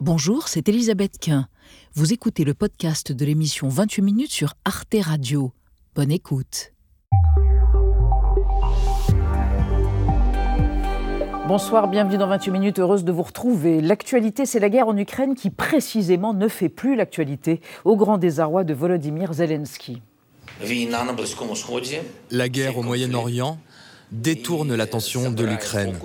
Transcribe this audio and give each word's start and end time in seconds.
Bonjour, 0.00 0.46
c'est 0.46 0.68
Elisabeth 0.68 1.18
Quint. 1.18 1.48
Vous 1.94 2.12
écoutez 2.12 2.44
le 2.44 2.54
podcast 2.54 3.10
de 3.10 3.24
l'émission 3.24 3.68
28 3.68 4.02
minutes 4.02 4.30
sur 4.30 4.54
Arte 4.64 4.94
Radio. 5.00 5.50
Bonne 5.96 6.12
écoute. 6.12 6.72
Bonsoir, 11.48 11.88
bienvenue 11.88 12.16
dans 12.16 12.28
28 12.28 12.50
minutes, 12.52 12.78
heureuse 12.78 13.02
de 13.02 13.10
vous 13.10 13.24
retrouver. 13.24 13.80
L'actualité, 13.80 14.46
c'est 14.46 14.60
la 14.60 14.68
guerre 14.68 14.86
en 14.86 14.96
Ukraine 14.96 15.34
qui 15.34 15.50
précisément 15.50 16.32
ne 16.32 16.46
fait 16.46 16.68
plus 16.68 16.94
l'actualité, 16.94 17.60
au 17.84 17.96
grand 17.96 18.18
désarroi 18.18 18.62
de 18.62 18.74
Volodymyr 18.74 19.32
Zelensky. 19.32 20.00
La 22.30 22.48
guerre 22.48 22.78
au 22.78 22.82
Moyen-Orient 22.84 23.58
détourne 24.12 24.76
l'attention 24.76 25.32
de 25.32 25.44
l'Ukraine. 25.44 25.98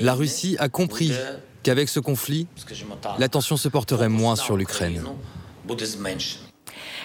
La 0.00 0.14
Russie 0.14 0.56
a 0.58 0.70
compris 0.70 1.12
qu'avec 1.64 1.88
ce 1.88 1.98
conflit, 1.98 2.46
l'attention 3.18 3.56
se 3.56 3.68
porterait 3.68 4.08
moins 4.08 4.36
sur 4.36 4.56
l'Ukraine. 4.56 5.02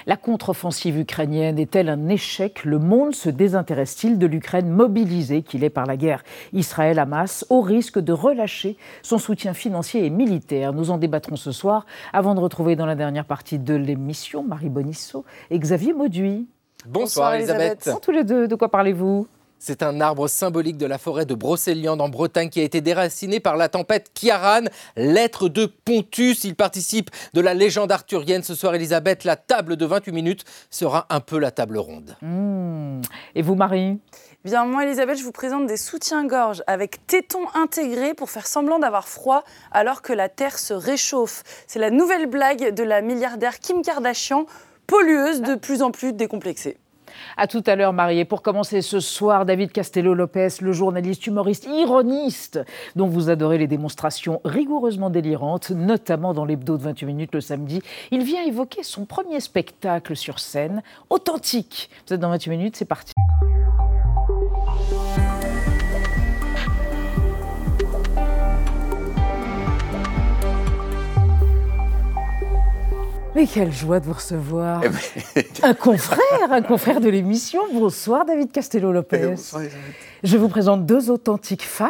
La 0.06 0.18
contre-offensive 0.18 0.98
ukrainienne 0.98 1.60
est-elle 1.60 1.90
un 1.90 2.10
échec? 2.10 2.66
Le 2.66 2.80
monde 2.80 3.16
se 3.16 3.30
désintéresse-t-il 3.30 4.18
de 4.18 4.26
l'Ukraine 4.26 4.70
mobilisée 4.70 5.44
qu'il 5.44 5.64
est 5.64 5.70
par 5.70 5.86
la 5.86 5.98
guerre? 5.98 6.24
Israël-Hamas, 6.54 7.46
au 7.50 7.62
risque 7.62 8.00
de 8.00 8.12
relâcher 8.12 8.78
son 9.02 9.18
soutien 9.18 9.54
financier 9.54 10.06
et 10.06 10.10
militaire. 10.10 10.74
Nous 10.74 10.92
en 10.92 10.98
débattrons 10.98 11.36
ce 11.36 11.52
soir. 11.52 11.86
Avant 12.14 12.36
de 12.36 12.40
retrouver 12.40 12.76
dans 12.76 12.86
la 12.86 12.96
dernière 12.96 13.26
partie 13.26 13.60
de 13.60 13.76
l'émission 13.76 14.44
Marie 14.44 14.70
Bonisso 14.70 15.24
et 15.52 15.60
Xavier 15.60 15.94
Mauduit. 15.94 16.48
Bonsoir, 16.86 17.36
Elisabeth. 17.36 17.90
tous 18.02 18.12
les 18.12 18.24
deux, 18.24 18.48
de 18.48 18.56
quoi 18.56 18.70
parlez-vous? 18.70 19.28
C'est 19.60 19.84
un 19.84 20.02
arbre 20.02 20.28
symbolique 20.28 20.78
de 20.78 20.86
la 20.86 20.98
forêt 20.98 21.26
de 21.26 21.36
Brocéliande 21.36 22.02
en 22.02 22.10
Bretagne 22.10 22.50
qui 22.50 22.62
a 22.62 22.64
été 22.64 22.82
déraciné 22.82 23.40
par 23.40 23.58
la 23.58 23.70
tempête 23.70 24.12
Kiaran, 24.14 24.66
l'être 24.96 25.50
de 25.50 25.66
Pontus. 25.66 26.44
Il 26.46 26.56
participe 26.56 27.10
de 27.34 27.42
la 27.42 27.54
légende 27.54 27.92
arthurienne. 27.92 28.42
Ce 28.42 28.56
soir, 28.56 28.74
Elisabeth, 28.74 29.26
la 29.26 29.36
table 29.36 29.76
de 29.76 29.86
28 29.86 30.12
minutes 30.14 30.46
sera 30.70 31.06
un 31.10 31.20
peu 31.20 31.38
la 31.38 31.52
table 31.52 31.78
ronde. 31.78 32.16
Mmh. 32.22 33.02
Et 33.36 33.42
vous, 33.42 33.56
Marie? 33.56 34.00
Bien, 34.46 34.64
moi, 34.64 34.86
Elisabeth, 34.86 35.18
je 35.18 35.24
vous 35.24 35.34
présente 35.34 35.68
des 35.68 35.76
soutiens-gorge 35.76 36.64
avec 36.66 37.06
tétons 37.06 37.50
intégrés 37.54 38.14
pour 38.14 38.30
faire 38.30 38.48
semblant 38.48 38.80
d'avoir 38.80 39.10
froid 39.10 39.44
alors 39.72 40.02
que 40.02 40.14
la 40.14 40.30
Terre 40.30 40.58
se 40.58 40.74
réchauffe. 40.74 41.44
C'est 41.68 41.80
la 41.80 41.90
nouvelle 41.90 42.28
blague 42.28 42.74
de 42.74 42.84
la 42.84 43.02
milliardaire 43.02 43.60
Kim 43.60 43.82
Kardashian, 43.82 44.46
pollueuse 44.88 45.42
de 45.42 45.56
plus 45.56 45.82
en 45.82 45.92
plus 45.92 46.14
décomplexée. 46.14 46.78
À 47.38 47.48
tout 47.48 47.64
à 47.66 47.76
l'heure, 47.76 47.94
Marie. 47.94 48.20
Et 48.20 48.26
pour 48.26 48.42
commencer 48.42 48.82
ce 48.82 49.00
soir, 49.00 49.46
David 49.46 49.72
Castello-Lopez, 49.72 50.62
le 50.62 50.72
journaliste, 50.72 51.26
humoriste, 51.28 51.68
ironiste, 51.68 52.60
dont 52.96 53.08
vous 53.08 53.30
adorez 53.30 53.58
les 53.58 53.68
démonstrations 53.68 54.42
rigoureusement 54.46 55.10
délirantes, 55.10 55.72
notamment 55.72 56.34
dans 56.34 56.46
l'hebdo 56.46 56.78
de 56.78 56.84
28 56.84 57.06
minutes 57.06 57.34
le 57.34 57.42
samedi. 57.42 57.82
Il 58.12 58.24
vient 58.24 58.44
évoquer 58.44 58.84
son 58.84 59.06
premier 59.06 59.40
spectacle 59.40 60.16
sur 60.16 60.40
scène, 60.40 60.82
authentique. 61.10 61.90
Vous 62.08 62.14
êtes 62.14 62.20
dans 62.20 62.30
28 62.30 62.50
minutes, 62.50 62.76
c'est 62.76 62.86
parti. 62.86 63.14
Mais 73.40 73.48
quelle 73.48 73.72
joie 73.72 74.02
de 74.02 74.06
vous 74.06 74.16
recevoir. 74.16 74.82
Eh 74.84 74.90
ben, 74.90 75.44
un 75.64 75.74
confrère, 75.74 76.52
un 76.52 76.62
confrère 76.62 77.00
de 77.00 77.08
l'émission. 77.08 77.62
Bonsoir 77.72 78.26
David 78.26 78.52
Castello-Lopez. 78.52 79.36
Je 80.24 80.38
vous 80.38 80.50
présente 80.50 80.86
deux 80.86 81.10
authentiques 81.10 81.64
fans. 81.64 81.88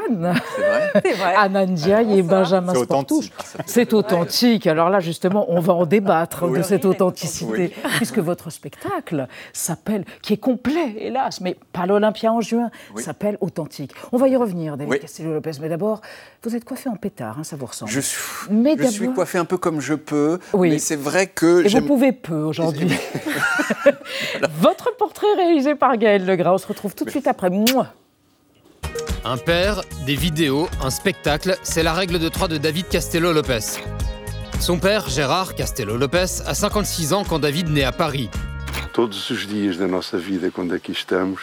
C'est 1.04 1.14
vrai. 1.14 1.36
Anna 1.38 1.66
Ndiaye 1.66 2.20
et 2.20 2.22
Benjamin 2.22 2.74
Sportou. 2.74 3.24
C'est 3.66 3.94
authentique. 3.94 4.68
Alors 4.68 4.90
là, 4.90 5.00
justement, 5.00 5.46
on 5.50 5.60
va 5.60 5.74
en 5.74 5.86
débattre 5.86 6.50
de 6.50 6.62
cette 6.62 6.86
authenticité, 6.86 7.74
puisque 7.98 8.20
votre 8.20 8.50
spectacle 8.50 9.28
s'appelle, 9.54 10.06
qui 10.22 10.34
est 10.34 10.38
complet, 10.38 10.96
hélas, 10.98 11.42
mais 11.42 11.58
pas 11.74 11.86
l'Olympia 11.86 12.32
en 12.32 12.42
juin, 12.42 12.70
s'appelle 12.96 13.38
Authentique. 13.42 13.94
On 14.12 14.18
va 14.18 14.28
y 14.28 14.36
revenir, 14.36 14.78
David 14.78 15.00
Castello-Lopez. 15.00 15.52
Mais 15.62 15.70
d'abord, 15.70 16.02
vous 16.44 16.56
êtes 16.56 16.66
coiffé 16.66 16.90
en 16.90 16.96
pétard, 16.96 17.38
hein, 17.40 17.44
ça 17.44 17.56
vous 17.56 17.66
ressemble. 17.66 17.92
Je 17.92 18.00
suis, 18.00 18.20
mais 18.52 18.76
je 18.78 18.86
suis 18.86 19.12
coiffé 19.14 19.38
un 19.38 19.46
peu 19.46 19.58
comme 19.58 19.82
je 19.82 19.94
peux, 19.94 20.40
oui. 20.54 20.70
mais 20.70 20.80
c'est 20.80 20.96
vrai 20.96 21.28
que... 21.28 21.66
Et 21.66 21.80
vous 21.80 21.86
pouvez 21.86 22.12
peu 22.12 22.42
aujourd'hui. 22.42 22.90
Votre 24.62 24.96
portrait 24.98 25.34
réalisé 25.36 25.76
par 25.76 25.98
Gaël 25.98 26.26
Legras. 26.26 26.54
On 26.54 26.58
se 26.58 26.68
retrouve 26.68 26.96
tout 26.96 27.06
de 27.06 27.10
suite 27.10 27.28
après. 27.28 27.50
Moi. 27.50 27.88
Un 29.26 29.38
père, 29.38 29.82
des 30.06 30.16
vidéos, 30.16 30.70
un 30.82 30.90
spectacle, 30.90 31.58
c'est 31.62 31.84
la 31.84 31.94
règle 31.94 32.20
de 32.20 32.30
trois 32.30 32.48
de 32.48 32.58
David 32.58 32.88
Castello-Lopez. 32.88 33.82
Son 34.62 34.80
père, 34.80 35.10
Gérard 35.10 35.56
Castello-Lopez, 35.56 36.42
a 36.46 36.54
56 36.54 37.14
ans 37.14 37.24
quand 37.28 37.40
David 37.40 37.68
naît 37.70 37.84
à 37.84 37.92
Paris. 37.92 38.30
Todos 38.94 39.30
os 39.30 39.46
dias 39.46 39.78
da 39.78 39.88
nossa 39.88 40.18
vida, 40.18 40.50
quando 40.52 40.74
aqui 40.74 40.94
estamos, 40.94 41.42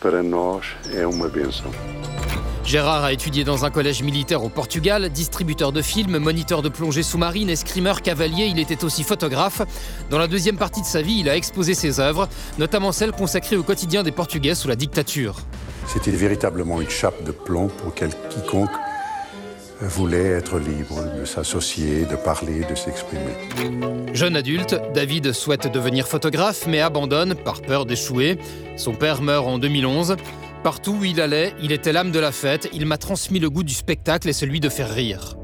para 0.00 0.22
nós 0.22 0.64
é 0.92 1.06
uma 1.06 1.28
benção. 1.28 1.70
Gérard 2.64 3.04
a 3.04 3.12
étudié 3.12 3.44
dans 3.44 3.66
un 3.66 3.70
collège 3.70 4.02
militaire 4.02 4.42
au 4.42 4.48
Portugal, 4.48 5.10
distributeur 5.10 5.70
de 5.70 5.82
films, 5.82 6.16
moniteur 6.16 6.62
de 6.62 6.70
plongée 6.70 7.02
sous-marine, 7.02 7.50
escrimeur, 7.50 8.00
cavalier, 8.00 8.46
il 8.46 8.58
était 8.58 8.84
aussi 8.84 9.04
photographe. 9.04 9.60
Dans 10.08 10.18
la 10.18 10.26
deuxième 10.26 10.56
partie 10.56 10.80
de 10.80 10.86
sa 10.86 11.02
vie, 11.02 11.18
il 11.20 11.28
a 11.28 11.36
exposé 11.36 11.74
ses 11.74 12.00
œuvres, 12.00 12.26
notamment 12.58 12.90
celles 12.90 13.12
consacrées 13.12 13.56
au 13.56 13.62
quotidien 13.62 14.02
des 14.02 14.12
Portugais 14.12 14.54
sous 14.54 14.66
la 14.66 14.76
dictature. 14.76 15.36
C'était 15.86 16.10
véritablement 16.10 16.80
une 16.80 16.88
chape 16.88 17.22
de 17.24 17.32
plomb 17.32 17.68
pour 17.68 17.94
quiconque 17.94 18.70
voulait 19.80 20.30
être 20.30 20.58
libre 20.58 21.04
de 21.18 21.24
s'associer, 21.24 22.06
de 22.06 22.16
parler, 22.16 22.62
de 22.68 22.74
s'exprimer. 22.74 23.34
Jeune 24.14 24.36
adulte, 24.36 24.76
David 24.94 25.32
souhaite 25.32 25.70
devenir 25.72 26.08
photographe 26.08 26.66
mais 26.66 26.80
abandonne 26.80 27.34
par 27.34 27.60
peur 27.60 27.84
d'échouer. 27.84 28.38
Son 28.76 28.94
père 28.94 29.20
meurt 29.20 29.46
en 29.46 29.58
2011. 29.58 30.16
Partout 30.64 30.92
où 30.92 31.04
il 31.04 31.20
allait, 31.20 31.52
il 31.60 31.72
était 31.72 31.92
l'âme 31.92 32.10
de 32.10 32.18
la 32.18 32.32
fête, 32.32 32.70
il 32.72 32.86
m'a 32.86 32.96
transmis 32.96 33.38
le 33.38 33.50
goût 33.50 33.64
du 33.64 33.74
spectacle 33.74 34.30
et 34.30 34.32
celui 34.32 34.60
de 34.60 34.70
faire 34.70 34.88
rire. 34.88 35.36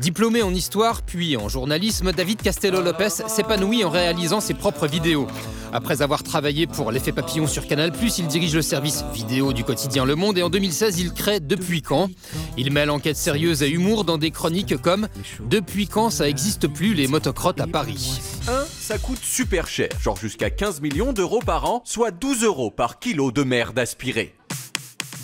Diplômé 0.00 0.42
en 0.42 0.54
histoire 0.54 1.02
puis 1.02 1.36
en 1.36 1.50
journalisme, 1.50 2.12
David 2.12 2.40
Castello-Lopez 2.40 3.28
s'épanouit 3.28 3.84
en 3.84 3.90
réalisant 3.90 4.40
ses 4.40 4.54
propres 4.54 4.86
vidéos. 4.86 5.26
Après 5.74 6.00
avoir 6.00 6.22
travaillé 6.22 6.66
pour 6.66 6.90
l'effet 6.90 7.12
papillon 7.12 7.46
sur 7.46 7.66
Canal+, 7.66 7.92
il 8.18 8.26
dirige 8.26 8.56
le 8.56 8.62
service 8.62 9.04
vidéo 9.12 9.52
du 9.52 9.62
quotidien 9.62 10.06
Le 10.06 10.16
Monde 10.16 10.38
et 10.38 10.42
en 10.42 10.48
2016, 10.48 10.98
il 10.98 11.12
crée 11.12 11.38
Depuis 11.38 11.82
quand? 11.82 12.08
Il 12.56 12.72
mêle 12.72 12.88
enquête 12.88 13.18
sérieuse 13.18 13.62
et 13.62 13.68
humour 13.68 14.04
dans 14.04 14.16
des 14.16 14.30
chroniques 14.30 14.80
comme 14.80 15.06
Depuis 15.40 15.86
quand 15.86 16.08
ça 16.08 16.28
existe 16.28 16.66
plus 16.66 16.94
les 16.94 17.06
motocrottes 17.06 17.60
à 17.60 17.66
Paris? 17.66 18.20
1. 18.48 18.64
Ça 18.80 18.96
coûte 18.96 19.22
super 19.22 19.68
cher, 19.68 19.90
genre 20.00 20.16
jusqu'à 20.16 20.48
15 20.48 20.80
millions 20.80 21.12
d'euros 21.12 21.40
par 21.44 21.66
an, 21.66 21.82
soit 21.84 22.10
12 22.10 22.44
euros 22.44 22.70
par 22.70 23.00
kilo 23.00 23.32
de 23.32 23.42
merde 23.42 23.78
aspirée. 23.78 24.34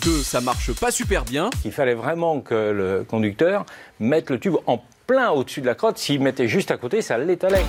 2. 0.07 0.23
Ça 0.23 0.39
marche 0.39 0.71
pas 0.73 0.89
super 0.89 1.25
bien. 1.25 1.49
Il 1.65 1.71
fallait 1.73 1.93
vraiment 1.93 2.39
que 2.39 2.53
le 2.55 3.03
conducteur 3.03 3.65
mette 3.99 4.29
le 4.29 4.39
tube 4.39 4.55
en 4.65 4.81
plein 5.05 5.31
au-dessus 5.31 5.59
de 5.59 5.65
la 5.65 5.75
crotte. 5.75 5.97
S'il 5.97 6.21
mettait 6.21 6.47
juste 6.47 6.71
à 6.71 6.77
côté, 6.77 7.01
ça 7.01 7.17
l'étalait. 7.17 7.65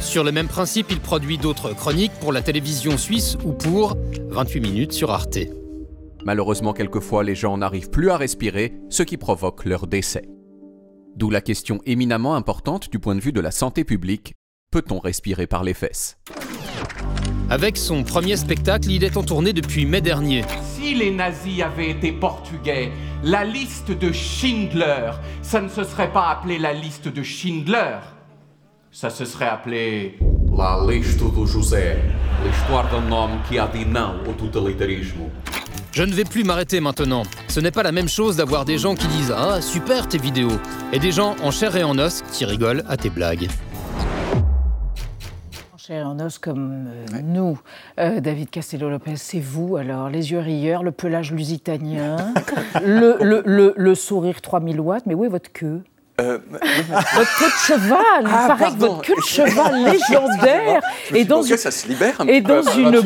Sur 0.00 0.24
le 0.24 0.32
même 0.32 0.48
principe, 0.48 0.86
il 0.90 1.00
produit 1.00 1.36
d'autres 1.36 1.74
chroniques 1.74 2.12
pour 2.20 2.32
la 2.32 2.40
télévision 2.40 2.96
suisse 2.96 3.36
ou 3.44 3.52
pour 3.52 3.96
28 4.30 4.60
minutes 4.60 4.92
sur 4.92 5.10
Arte. 5.10 5.38
Malheureusement, 6.24 6.72
quelquefois, 6.72 7.24
les 7.24 7.34
gens 7.34 7.58
n'arrivent 7.58 7.90
plus 7.90 8.10
à 8.10 8.16
respirer, 8.16 8.72
ce 8.88 9.02
qui 9.02 9.18
provoque 9.18 9.66
leur 9.66 9.86
décès. 9.86 10.24
D'où 11.16 11.28
la 11.28 11.42
question 11.42 11.80
éminemment 11.84 12.36
importante 12.36 12.90
du 12.90 13.00
point 13.00 13.16
de 13.16 13.20
vue 13.20 13.32
de 13.32 13.40
la 13.40 13.50
santé 13.50 13.84
publique, 13.84 14.34
peut-on 14.70 14.98
respirer 14.98 15.46
par 15.46 15.62
les 15.62 15.74
fesses? 15.74 16.16
Avec 17.52 17.76
son 17.76 18.02
premier 18.02 18.38
spectacle, 18.38 18.90
il 18.90 19.04
est 19.04 19.14
en 19.18 19.22
tournée 19.22 19.52
depuis 19.52 19.84
mai 19.84 20.00
dernier. 20.00 20.42
Si 20.74 20.94
les 20.94 21.10
nazis 21.10 21.60
avaient 21.60 21.90
été 21.90 22.10
portugais, 22.10 22.90
la 23.22 23.44
liste 23.44 23.90
de 23.90 24.10
Schindler, 24.10 25.10
ça 25.42 25.60
ne 25.60 25.68
se 25.68 25.84
serait 25.84 26.10
pas 26.10 26.30
appelé 26.30 26.58
la 26.58 26.72
liste 26.72 27.08
de 27.08 27.22
Schindler. 27.22 27.98
Ça 28.90 29.10
se 29.10 29.26
serait 29.26 29.50
appelé 29.50 30.18
La 30.56 30.78
lista 30.88 31.26
do 31.26 31.44
José, 31.44 31.96
l'histoire 32.42 32.90
d'un 32.90 33.12
homme 33.12 33.38
qui 33.46 33.58
a 33.58 33.66
dit 33.66 33.84
non 33.84 34.14
au 34.26 34.32
totalitarisme. 34.32 35.28
Je 35.92 36.04
ne 36.04 36.14
vais 36.14 36.24
plus 36.24 36.44
m'arrêter 36.44 36.80
maintenant. 36.80 37.24
Ce 37.48 37.60
n'est 37.60 37.70
pas 37.70 37.82
la 37.82 37.92
même 37.92 38.08
chose 38.08 38.36
d'avoir 38.36 38.64
des 38.64 38.78
gens 38.78 38.94
qui 38.94 39.08
disent 39.08 39.34
Ah, 39.36 39.60
super 39.60 40.08
tes 40.08 40.16
vidéos, 40.16 40.58
et 40.94 40.98
des 40.98 41.12
gens 41.12 41.36
en 41.42 41.50
chair 41.50 41.76
et 41.76 41.84
en 41.84 41.98
os 41.98 42.22
qui 42.32 42.46
rigolent 42.46 42.84
à 42.88 42.96
tes 42.96 43.10
blagues 43.10 43.48
chair 45.92 46.08
en 46.08 46.18
os 46.20 46.38
comme 46.38 46.88
euh, 46.88 47.20
nous. 47.22 47.60
Euh, 47.98 48.20
David 48.20 48.50
Castello-Lopez, 48.50 49.16
c'est 49.16 49.40
vous 49.40 49.76
alors. 49.76 50.08
Les 50.08 50.32
yeux 50.32 50.38
rieurs, 50.38 50.82
le 50.82 50.92
pelage 50.92 51.32
lusitanien, 51.32 52.16
le, 52.84 53.18
le, 53.20 53.74
le, 53.76 53.94
sourire 53.94 54.40
3000 54.40 54.80
watts, 54.80 55.04
mais 55.06 55.14
où 55.14 55.24
est 55.24 55.28
votre 55.28 55.52
queue 55.52 55.82
euh, 56.20 56.38
votre 56.50 57.38
queue 57.38 57.46
de 57.46 57.66
cheval, 57.66 57.96
il 58.20 58.28
ah, 58.30 58.44
paraît 58.46 58.70
que 58.70 58.78
votre 58.78 59.00
queue 59.02 59.14
de 59.16 59.22
cheval 59.22 59.84
légendaire 59.92 60.82
et 61.14 61.24
dans 61.24 61.42
une... 61.42 61.56
ça 61.56 61.70
se 61.70 61.88
libère 61.88 62.20
un 62.20 62.26
et 62.26 62.42
dans 62.42 62.62
une 62.62 63.00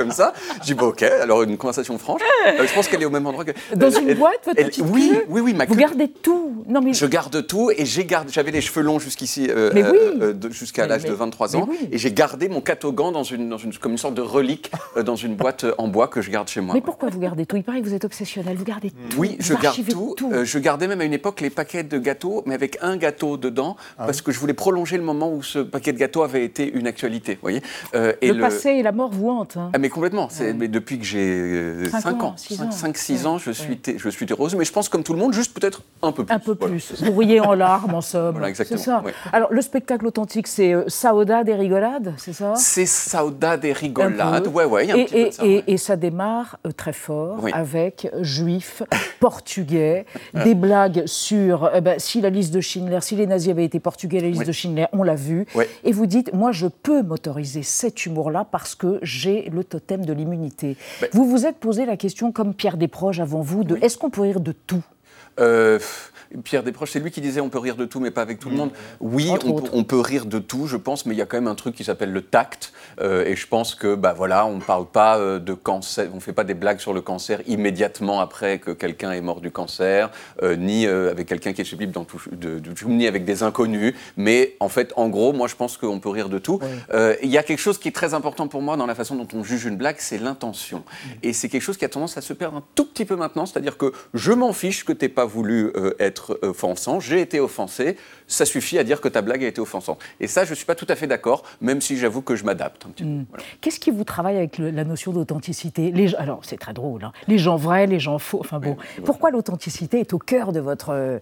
comme 0.00 0.12
ça. 0.12 0.32
Je 0.60 0.66
dis, 0.66 0.74
bon, 0.74 0.86
ok, 0.86 1.02
alors 1.02 1.42
une 1.42 1.58
conversation 1.58 1.98
franche. 1.98 2.22
Euh, 2.46 2.66
je 2.66 2.72
pense 2.72 2.88
qu'elle 2.88 3.02
est 3.02 3.06
au 3.06 3.10
même 3.10 3.26
endroit 3.26 3.44
que. 3.44 3.52
Dans 3.76 3.90
une 3.90 4.14
boîte, 4.14 4.40
votre 4.46 4.62
petite 4.62 4.82
Oui, 4.88 5.12
oui, 5.28 5.42
oui. 5.42 5.52
Ma 5.52 5.66
Vous 5.66 5.74
gardez 5.74 6.08
tout 6.08 6.64
non, 6.66 6.80
mais... 6.80 6.94
Je 6.94 7.06
garde 7.06 7.46
tout 7.46 7.70
et 7.76 7.84
j'ai 7.84 8.04
gardé. 8.04 8.32
J'avais 8.32 8.50
les 8.50 8.60
cheveux 8.60 8.82
longs 8.82 8.98
jusqu'ici, 8.98 9.48
euh, 9.50 9.72
euh, 9.74 10.34
jusqu'à 10.50 10.86
l'âge 10.86 11.04
de 11.04 11.12
23 11.12 11.56
ans. 11.56 11.68
Et 11.90 11.98
j'ai 11.98 12.12
gardé 12.12 12.48
mon 12.48 12.60
catogan 12.60 13.12
dans 13.12 13.24
une, 13.24 13.48
dans 13.48 13.58
une, 13.58 13.74
comme 13.74 13.92
une 13.92 13.98
sorte 13.98 14.14
de 14.14 14.22
relique 14.22 14.70
dans 15.04 15.16
une 15.16 15.34
boîte 15.34 15.66
en 15.78 15.88
bois 15.88 16.08
que 16.08 16.22
je 16.22 16.30
garde 16.30 16.48
chez 16.48 16.60
moi. 16.60 16.74
Mais 16.74 16.80
pourquoi 16.80 17.10
vous 17.10 17.18
gardez 17.18 17.44
tout? 17.44 17.56
Il 17.56 17.64
paraît 17.64 17.80
que 17.80 17.86
vous 17.86 17.94
êtes 17.94 18.04
obsessionnel. 18.04 18.56
Vous 18.56 18.64
gardez 18.64 18.90
tout. 18.90 19.18
Oui, 19.18 19.36
je 19.40 19.54
garde 19.54 19.76
tout. 20.16 20.32
je 20.44 20.58
gardais 20.58 20.86
même 20.86 21.00
à 21.00 21.04
une 21.04 21.12
époque 21.12 21.40
les 21.40 21.50
paquets 21.50 21.82
de 21.82 21.98
gâteaux, 21.98 22.42
mais 22.46 22.54
avec 22.54 22.78
un 22.80 22.96
gâteau 22.96 23.36
dedans, 23.36 23.76
ah 23.98 24.06
parce 24.06 24.22
que 24.22 24.32
je 24.32 24.38
voulais 24.38 24.54
prolonger 24.54 24.96
le 24.96 25.02
moment 25.02 25.32
où 25.32 25.42
ce 25.42 25.58
paquet 25.58 25.92
de 25.92 25.98
gâteaux 25.98 26.22
avait 26.22 26.44
été 26.44 26.70
une 26.72 26.86
actualité. 26.86 27.38
Voyez 27.42 27.62
et 28.22 28.32
le, 28.32 28.40
passé 28.40 28.70
et 28.70 28.82
la 28.82 28.92
mort 28.92 29.10
vous 29.10 29.28
hantent. 29.28 29.56
Hein. 29.56 29.70
Ah, 29.72 29.78
mais 29.78 29.88
complètement. 29.90 30.28
Mais 30.56 30.68
depuis 30.68 30.98
que 30.98 31.04
j'ai 31.04 31.88
5, 31.90 32.22
ans, 32.22 32.34
5-6 32.36 33.26
ans, 33.26 33.38
je 33.38 33.50
suis, 33.50 33.80
je 33.96 34.08
suis 34.08 34.26
heureuse. 34.30 34.54
Mais 34.54 34.64
je 34.64 34.72
pense 34.72 34.88
comme 34.88 35.02
tout 35.02 35.12
le 35.12 35.18
monde, 35.18 35.32
juste 35.32 35.58
peut-être 35.58 35.82
un 36.02 36.12
peu 36.12 36.24
plus. 36.24 36.34
Un 36.34 36.38
peu 36.38 36.54
plus. 36.54 37.02
Vous 37.02 37.12
voyez 37.12 37.40
en 37.40 37.54
larmes, 37.54 37.94
en 37.94 38.00
somme. 38.00 38.32
Voilà, 38.32 38.48
exactement. 38.48 38.78
C'est 38.78 38.84
ça. 38.84 39.02
Alors, 39.32 39.52
le 39.52 39.62
spectacle 39.62 40.06
authentique, 40.06 40.46
c'est 40.46 40.72
euh, 40.72 40.84
Saoda 40.88 41.44
des 41.44 41.54
rigolades, 41.54 42.14
c'est 42.16 42.32
ça? 42.32 42.54
C'est 42.56 42.86
Saoda 42.86 43.56
des 43.56 43.72
rigolades, 43.72 44.46
ouais, 44.48 44.64
ouais, 44.64 44.86
y 44.86 44.90
a 44.90 44.94
un 44.94 44.98
et, 44.98 45.04
petit 45.04 45.14
peu 45.14 45.26
de 45.26 45.30
ça, 45.30 45.46
et, 45.46 45.64
et, 45.66 45.76
ça 45.76 45.96
démarre 45.96 46.58
euh, 46.66 46.72
très 46.72 46.92
fort 46.92 47.46
avec 47.52 48.10
juifs, 48.20 48.82
portugais, 49.18 50.06
des 50.44 50.54
blagues 50.54 51.04
sur 51.06 51.70
eh 51.74 51.80
ben, 51.80 51.98
si 51.98 52.20
la 52.20 52.30
liste 52.30 52.52
de 52.52 52.60
Schindler, 52.60 53.00
si 53.00 53.16
les 53.16 53.26
nazis 53.26 53.50
avaient 53.50 53.64
été 53.64 53.80
portugais, 53.80 54.20
la 54.20 54.28
liste 54.28 54.46
de 54.46 54.52
Schindler, 54.52 54.86
on 54.92 55.02
l'a 55.02 55.14
vu. 55.14 55.46
Et 55.84 55.92
vous 55.92 56.06
dites, 56.06 56.32
moi, 56.32 56.52
je 56.52 56.66
peux 56.66 57.02
m'autoriser 57.02 57.62
cet 57.62 58.06
humour-là 58.06 58.46
parce 58.50 58.74
que 58.74 58.98
j'ai 59.02 59.48
le 59.50 59.64
totem 59.80 60.04
de 60.04 60.12
l'immunité. 60.12 60.76
Ben 61.00 61.08
vous 61.12 61.24
vous 61.24 61.46
êtes 61.46 61.56
posé 61.56 61.86
la 61.86 61.96
question, 61.96 62.32
comme 62.32 62.54
Pierre 62.54 62.76
Desproges 62.76 63.20
avant 63.20 63.40
vous, 63.40 63.64
de 63.64 63.76
est-ce 63.82 63.98
qu'on 63.98 64.10
peut 64.10 64.22
rire 64.22 64.40
de 64.40 64.52
tout? 64.52 64.84
Euh, 65.40 65.78
Pierre 66.44 66.62
Desproges, 66.62 66.90
c'est 66.92 67.00
lui 67.00 67.10
qui 67.10 67.20
disait 67.20 67.40
on 67.40 67.48
peut 67.48 67.58
rire 67.58 67.76
de 67.76 67.84
tout, 67.84 68.00
mais 68.00 68.10
pas 68.10 68.22
avec 68.22 68.38
tout 68.38 68.50
le 68.50 68.56
monde. 68.56 68.70
Oui, 69.00 69.32
on, 69.72 69.84
peut 69.84 70.00
rire 70.00 70.26
de 70.26 70.38
tout, 70.38 70.66
je 70.66 70.76
pense, 70.76 71.06
mais 71.06 71.14
il 71.14 71.18
y 71.18 71.22
a 71.22 71.26
quand 71.26 71.36
même 71.36 71.48
un 71.48 71.54
truc 71.54 71.74
qui 71.74 71.84
s'appelle 71.84 72.12
le 72.12 72.22
tact. 72.22 72.72
Euh, 73.00 73.24
et 73.24 73.34
je 73.34 73.46
pense 73.46 73.74
que, 73.74 73.94
bah 73.94 74.14
voilà, 74.16 74.46
on 74.46 74.56
ne 74.56 74.60
parle 74.60 74.86
pas 74.86 75.18
euh, 75.18 75.38
de 75.38 75.54
cancer, 75.54 76.08
on 76.12 76.16
ne 76.16 76.20
fait 76.20 76.32
pas 76.32 76.44
des 76.44 76.54
blagues 76.54 76.78
sur 76.78 76.92
le 76.92 77.00
cancer 77.00 77.40
immédiatement 77.46 78.20
après 78.20 78.58
que 78.58 78.70
quelqu'un 78.70 79.12
est 79.12 79.20
mort 79.20 79.40
du 79.40 79.50
cancer, 79.50 80.10
euh, 80.42 80.56
ni 80.56 80.86
avec 80.86 81.26
quelqu'un 81.26 81.52
qui 81.52 81.62
est 81.62 81.86
d'en 81.86 82.04
toucher, 82.04 82.30
de, 82.32 82.60
ni 82.86 83.06
avec 83.06 83.24
des 83.24 83.42
inconnus. 83.42 83.94
Mais 84.16 84.56
en 84.60 84.68
fait, 84.68 84.92
en 84.96 85.08
gros, 85.08 85.32
moi, 85.32 85.48
je 85.48 85.56
pense 85.56 85.76
qu'on 85.76 85.98
peut 85.98 86.10
rire 86.10 86.28
de 86.28 86.38
tout. 86.38 86.60
Il 87.22 87.30
y 87.30 87.38
a 87.38 87.42
quelque 87.42 87.58
chose 87.58 87.78
qui 87.78 87.88
est 87.88 87.92
très 87.92 88.14
important 88.14 88.48
pour 88.48 88.62
moi 88.62 88.76
dans 88.76 88.86
la 88.86 88.94
façon 88.94 89.16
dont 89.16 89.28
on 89.34 89.42
juge 89.42 89.64
une 89.64 89.76
blague, 89.76 89.96
c'est 89.98 90.18
l'intention. 90.18 90.84
Et 91.22 91.32
c'est 91.32 91.48
quelque 91.48 91.62
chose 91.62 91.76
qui 91.76 91.84
a 91.84 91.88
tendance 91.88 92.16
à 92.16 92.20
se 92.20 92.32
perdre 92.32 92.58
un 92.58 92.62
tout 92.74 92.84
petit 92.84 93.04
peu 93.04 93.16
maintenant, 93.16 93.46
c'est-à-dire 93.46 93.76
que 93.76 93.92
je 94.14 94.32
m'en 94.32 94.52
fiche 94.52 94.84
que 94.84 94.92
tu 94.92 95.04
n'aies 95.04 95.08
pas 95.08 95.24
voulu 95.30 95.72
être 95.98 96.38
offensant, 96.42 97.00
j'ai 97.00 97.20
été 97.20 97.40
offensé, 97.40 97.96
ça 98.26 98.44
suffit 98.44 98.78
à 98.78 98.84
dire 98.84 99.00
que 99.00 99.08
ta 99.08 99.22
blague 99.22 99.44
a 99.44 99.48
été 99.48 99.60
offensante. 99.60 99.98
Et 100.20 100.26
ça, 100.26 100.44
je 100.44 100.50
ne 100.50 100.54
suis 100.54 100.66
pas 100.66 100.74
tout 100.74 100.86
à 100.88 100.96
fait 100.96 101.06
d'accord, 101.06 101.42
même 101.60 101.80
si 101.80 101.96
j'avoue 101.96 102.22
que 102.22 102.36
je 102.36 102.44
m'adapte 102.44 102.86
un 102.86 102.90
petit 102.90 103.04
peu. 103.04 103.08
Hmm. 103.08 103.26
Qu'est-ce 103.60 103.80
qui 103.80 103.90
vous 103.90 104.04
travaille 104.04 104.36
avec 104.36 104.58
la 104.58 104.84
notion 104.84 105.12
d'authenticité? 105.12 105.90
Les, 105.90 106.14
Alors, 106.16 106.40
c'est 106.44 106.58
très 106.58 106.72
drôle, 106.72 107.04
hein. 107.04 107.12
les 107.28 107.38
gens 107.38 107.56
vrais, 107.56 107.86
les 107.86 107.98
gens 107.98 108.18
faux, 108.18 108.40
enfin 108.40 108.58
bon. 108.58 108.76
pourquoi 109.04 109.30
l'authenticité 109.30 110.00
est 110.00 110.12
au 110.12 110.18
cœur 110.18 110.52
de 110.52 110.60
votre 110.60 111.20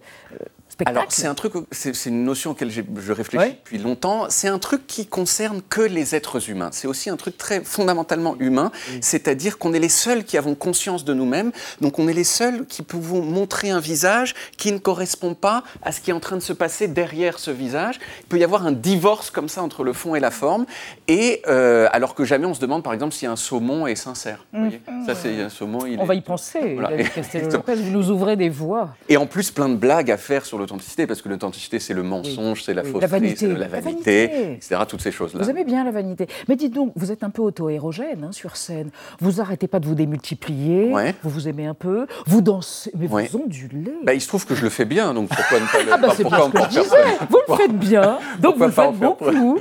alors, 0.85 1.05
c'est 1.09 1.27
un 1.27 1.35
truc, 1.35 1.53
c'est 1.71 2.05
une 2.05 2.23
notion 2.23 2.51
auquel 2.51 2.71
je 2.71 3.11
réfléchis 3.11 3.51
depuis 3.51 3.77
longtemps. 3.77 4.27
C'est 4.29 4.47
un 4.47 4.59
truc 4.59 4.87
qui 4.87 5.07
concerne 5.07 5.61
que 5.67 5.81
les 5.81 6.15
êtres 6.15 6.49
humains. 6.49 6.69
C'est 6.71 6.87
aussi 6.87 7.09
un 7.09 7.17
truc 7.17 7.37
très 7.37 7.61
fondamentalement 7.61 8.35
humain, 8.39 8.71
c'est-à-dire 9.01 9.57
qu'on 9.57 9.73
est 9.73 9.79
les 9.79 9.89
seuls 9.89 10.23
qui 10.23 10.37
avons 10.37 10.55
conscience 10.55 11.05
de 11.05 11.13
nous-mêmes. 11.13 11.51
Donc, 11.81 11.99
on 11.99 12.07
est 12.07 12.13
les 12.13 12.23
seuls 12.23 12.65
qui 12.65 12.81
pouvons 12.81 13.21
montrer 13.21 13.69
un 13.69 13.79
visage 13.79 14.35
qui 14.57 14.71
ne 14.71 14.77
correspond 14.77 15.33
pas 15.33 15.63
à 15.81 15.91
ce 15.91 16.01
qui 16.01 16.11
est 16.11 16.13
en 16.13 16.19
train 16.19 16.37
de 16.37 16.41
se 16.41 16.53
passer 16.53 16.87
derrière 16.87 17.39
ce 17.39 17.51
visage. 17.51 17.99
Il 18.21 18.27
peut 18.27 18.39
y 18.39 18.43
avoir 18.43 18.65
un 18.65 18.71
divorce 18.71 19.29
comme 19.29 19.49
ça 19.49 19.61
entre 19.61 19.83
le 19.83 19.93
fond 19.93 20.15
et 20.15 20.19
la 20.19 20.31
forme. 20.31 20.65
Et 21.07 21.41
euh, 21.47 21.87
alors 21.91 22.15
que 22.15 22.23
jamais 22.23 22.45
on 22.45 22.53
se 22.53 22.61
demande, 22.61 22.83
par 22.83 22.93
exemple, 22.93 23.13
si 23.13 23.25
un 23.25 23.35
saumon 23.35 23.87
est 23.87 23.95
sincère. 23.95 24.45
Mmh. 24.53 24.69
Ça, 25.05 25.15
c'est 25.15 25.41
un 25.41 25.49
saumon. 25.49 25.79
on 25.97 26.05
va 26.05 26.15
y 26.15 26.21
penser. 26.21 26.77
vous 27.67 27.91
nous 27.91 28.09
ouvrez 28.11 28.35
des 28.35 28.49
voies. 28.49 28.89
Et 29.09 29.17
en 29.17 29.25
plus, 29.25 29.51
plein 29.51 29.69
de 29.69 29.75
blagues 29.75 30.11
à 30.11 30.17
faire 30.17 30.45
sur 30.45 30.57
le 30.57 30.65
l'authenticité, 30.69 31.07
parce 31.07 31.21
que 31.21 31.29
l'authenticité, 31.29 31.79
c'est 31.79 31.93
le 31.93 32.03
mensonge, 32.03 32.63
c'est 32.63 32.73
la 32.73 32.83
fausseté, 32.83 33.35
c'est 33.35 33.47
la 33.47 33.67
vanité, 33.67 34.53
etc. 34.53 34.81
Toutes 34.87 35.01
ces 35.01 35.11
choses-là. 35.11 35.43
Vous 35.43 35.49
aimez 35.49 35.63
bien 35.63 35.83
la 35.83 35.91
vanité. 35.91 36.27
Mais 36.47 36.55
dites 36.55 36.73
donc, 36.73 36.91
vous 36.95 37.11
êtes 37.11 37.23
un 37.23 37.29
peu 37.29 37.41
auto-érogène 37.41 38.25
hein, 38.25 38.31
sur 38.31 38.55
scène. 38.55 38.89
Vous 39.19 39.41
arrêtez 39.41 39.67
pas 39.67 39.79
de 39.79 39.85
vous 39.85 39.95
démultiplier, 39.95 40.91
vous 41.23 41.29
vous 41.29 41.47
aimez 41.47 41.65
un 41.65 41.73
peu, 41.73 42.07
vous 42.25 42.41
dansez, 42.41 42.91
mais 42.97 43.07
vous 43.07 43.37
ondulez. 43.37 43.93
Bah, 44.03 44.13
il 44.13 44.21
se 44.21 44.27
trouve 44.27 44.45
que 44.45 44.55
je 44.55 44.63
le 44.63 44.69
fais 44.69 44.85
bien, 44.85 45.13
donc 45.13 45.29
pourquoi 45.29 45.59
ne 45.59 45.65
pas 45.65 45.83
le 45.83 45.93
ah 45.93 45.97
bah, 45.97 46.13
pourquoi 46.15 46.45
ce 46.45 46.51
que 46.51 46.63
je 46.63 46.81
disais. 46.81 46.97
Vous 47.29 47.39
le 47.47 47.55
faites 47.55 47.77
bien, 47.77 48.19
donc 48.39 48.57
vous 48.57 48.65
le 48.65 48.71
faites 48.71 48.93
beaucoup. 48.93 49.59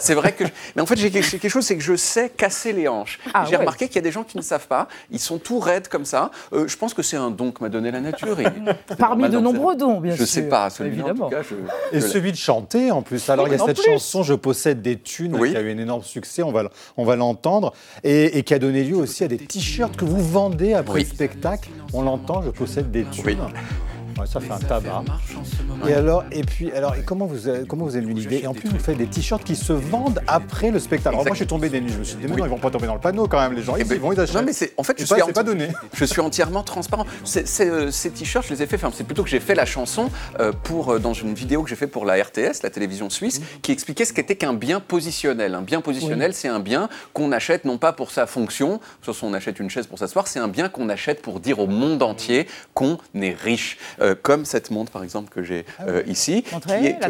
C'est 0.00 0.14
vrai 0.14 0.32
que... 0.32 0.44
Mais 0.74 0.82
en 0.82 0.86
fait, 0.86 0.96
j'ai 0.96 1.10
quelque 1.10 1.48
chose, 1.48 1.64
c'est 1.64 1.76
que 1.76 1.82
je 1.82 1.96
sais 1.96 2.30
casser 2.30 2.72
les 2.72 2.88
hanches. 2.88 3.18
Ah 3.34 3.44
j'ai 3.48 3.56
remarqué 3.56 3.86
qu'il 3.86 3.96
y 3.96 3.98
a 3.98 4.02
des 4.02 4.12
gens 4.12 4.24
qui 4.24 4.36
ne 4.36 4.42
savent 4.42 4.66
pas, 4.66 4.88
ils 5.10 5.18
sont 5.18 5.38
tout 5.38 5.58
raides 5.58 5.88
comme 5.88 6.04
ça. 6.04 6.30
Euh, 6.52 6.66
je 6.66 6.76
pense 6.76 6.94
que 6.94 7.02
c'est 7.02 7.16
un 7.16 7.30
don 7.30 7.50
que 7.52 7.62
m'a 7.62 7.68
donné 7.68 7.90
la 7.90 8.00
nature. 8.00 8.36
Parmi 8.98 9.28
de 9.28 9.38
nombreux 9.38 9.76
dons 9.76 9.89
je 10.04 10.20
ne 10.20 10.26
sais 10.26 10.48
pas, 10.48 10.70
celui 10.70 11.02
en 11.02 11.14
tout 11.14 11.28
cas. 11.28 11.42
Et 11.92 12.00
celui 12.00 12.32
de 12.32 12.36
chanter, 12.36 12.90
en 12.90 13.02
plus. 13.02 13.28
Alors, 13.30 13.48
il 13.48 13.52
y 13.52 13.54
a 13.54 13.64
cette 13.64 13.82
chanson, 13.82 14.22
Je 14.22 14.34
possède 14.34 14.82
des 14.82 14.96
thunes, 14.96 15.38
qui 15.38 15.56
a 15.56 15.60
eu 15.60 15.72
un 15.72 15.78
énorme 15.78 16.02
succès, 16.02 16.42
on 16.42 16.52
va, 16.52 16.70
on 16.96 17.04
va 17.04 17.16
l'entendre, 17.16 17.72
et, 18.04 18.42
qui 18.42 18.54
a 18.54 18.58
donné 18.58 18.84
lieu 18.84 18.96
aussi 18.96 19.24
à 19.24 19.28
des 19.28 19.38
t-shirts 19.38 19.96
que 19.96 20.04
vous 20.04 20.22
vendez 20.22 20.74
après 20.74 21.00
le 21.00 21.06
spectacle. 21.06 21.70
On 21.92 22.02
l'entend, 22.02 22.42
Je 22.42 22.50
possède 22.50 22.90
des 22.90 23.04
thunes 23.04 23.38
ça 24.26 24.40
fait 24.40 24.52
un 24.52 24.58
tabac. 24.58 25.04
Et 25.88 25.94
alors, 25.94 26.24
et 26.32 26.42
puis, 26.42 26.70
alors, 26.72 26.94
et 26.96 27.02
comment 27.02 27.26
vous, 27.26 27.48
avez, 27.48 27.66
comment 27.66 27.84
vous 27.84 27.96
avez 27.96 28.06
eu 28.06 28.12
l'idée? 28.12 28.40
Et 28.42 28.46
en 28.46 28.54
plus, 28.54 28.68
vous 28.68 28.78
faites 28.78 28.98
des 28.98 29.06
t-shirts 29.06 29.44
qui 29.44 29.56
se 29.56 29.72
vendent 29.72 30.20
après 30.26 30.70
le 30.70 30.78
spectacle. 30.78 31.14
Alors 31.14 31.24
moi, 31.24 31.34
je 31.34 31.38
suis 31.38 31.46
tombé 31.46 31.68
des 31.68 31.80
nuits. 31.80 31.92
Je 31.92 31.98
me 31.98 32.04
suis 32.04 32.16
dit, 32.16 32.26
mais 32.28 32.36
non, 32.36 32.44
ils 32.44 32.50
vont 32.50 32.58
pas 32.58 32.70
tomber 32.70 32.86
dans 32.86 32.94
le 32.94 33.00
panneau 33.00 33.26
quand 33.26 33.40
même, 33.40 33.54
les 33.54 33.62
gens. 33.62 33.76
Ils, 33.76 33.82
eh 33.82 33.84
ben, 33.84 33.98
vont 33.98 34.10
les 34.10 34.20
acheter. 34.20 34.38
Non, 34.38 34.44
mais 34.44 34.52
c'est, 34.52 34.72
en 34.76 34.82
fait, 34.82 34.96
je, 34.98 35.04
suis 35.04 35.32
pas 35.32 35.42
donné. 35.42 35.68
je 35.94 36.04
suis 36.04 36.20
entièrement 36.20 36.62
transparent. 36.62 37.06
Euh, 37.60 37.90
ces 37.90 38.10
t-shirts, 38.10 38.46
je 38.46 38.54
les 38.54 38.62
ai 38.62 38.66
fait. 38.66 38.76
Enfin, 38.76 38.90
c'est 38.94 39.04
plutôt 39.04 39.22
que 39.22 39.30
j'ai 39.30 39.40
fait 39.40 39.54
la 39.54 39.66
chanson 39.66 40.10
euh, 40.38 40.52
pour 40.62 40.92
euh, 40.92 40.98
dans 40.98 41.14
une 41.14 41.34
vidéo 41.34 41.62
que 41.62 41.70
j'ai 41.70 41.76
fait 41.76 41.86
pour 41.86 42.04
la 42.04 42.22
RTS, 42.22 42.62
la 42.62 42.70
télévision 42.70 43.10
suisse, 43.10 43.40
qui 43.62 43.72
expliquait 43.72 44.04
ce 44.04 44.12
qu'était 44.12 44.36
qu'un 44.36 44.54
bien 44.54 44.80
positionnel. 44.80 45.54
Un 45.54 45.62
bien 45.62 45.80
positionnel, 45.80 46.34
c'est 46.34 46.48
un 46.48 46.60
bien 46.60 46.88
qu'on 47.12 47.32
achète 47.32 47.64
non 47.64 47.78
pas 47.78 47.92
pour 47.92 48.10
sa 48.10 48.26
fonction, 48.26 48.80
soit 49.02 49.14
on 49.22 49.34
achète 49.34 49.60
une 49.60 49.70
chaise 49.70 49.86
pour 49.86 49.98
s'asseoir, 49.98 50.26
c'est 50.26 50.38
un 50.38 50.48
bien 50.48 50.68
qu'on 50.68 50.88
achète 50.88 51.22
pour 51.22 51.40
dire 51.40 51.58
au 51.58 51.66
monde 51.66 52.02
entier 52.02 52.46
qu'on 52.74 52.98
est 53.14 53.34
riche, 53.34 53.78
comme 54.14 54.44
cette 54.44 54.70
montre 54.70 54.90
par 54.92 55.02
exemple 55.02 55.30
que 55.30 55.42
j'ai 55.42 55.64
ah 55.78 55.84
euh, 55.88 56.02
ici. 56.06 56.44
Montrez, 56.52 56.96
la 57.00 57.08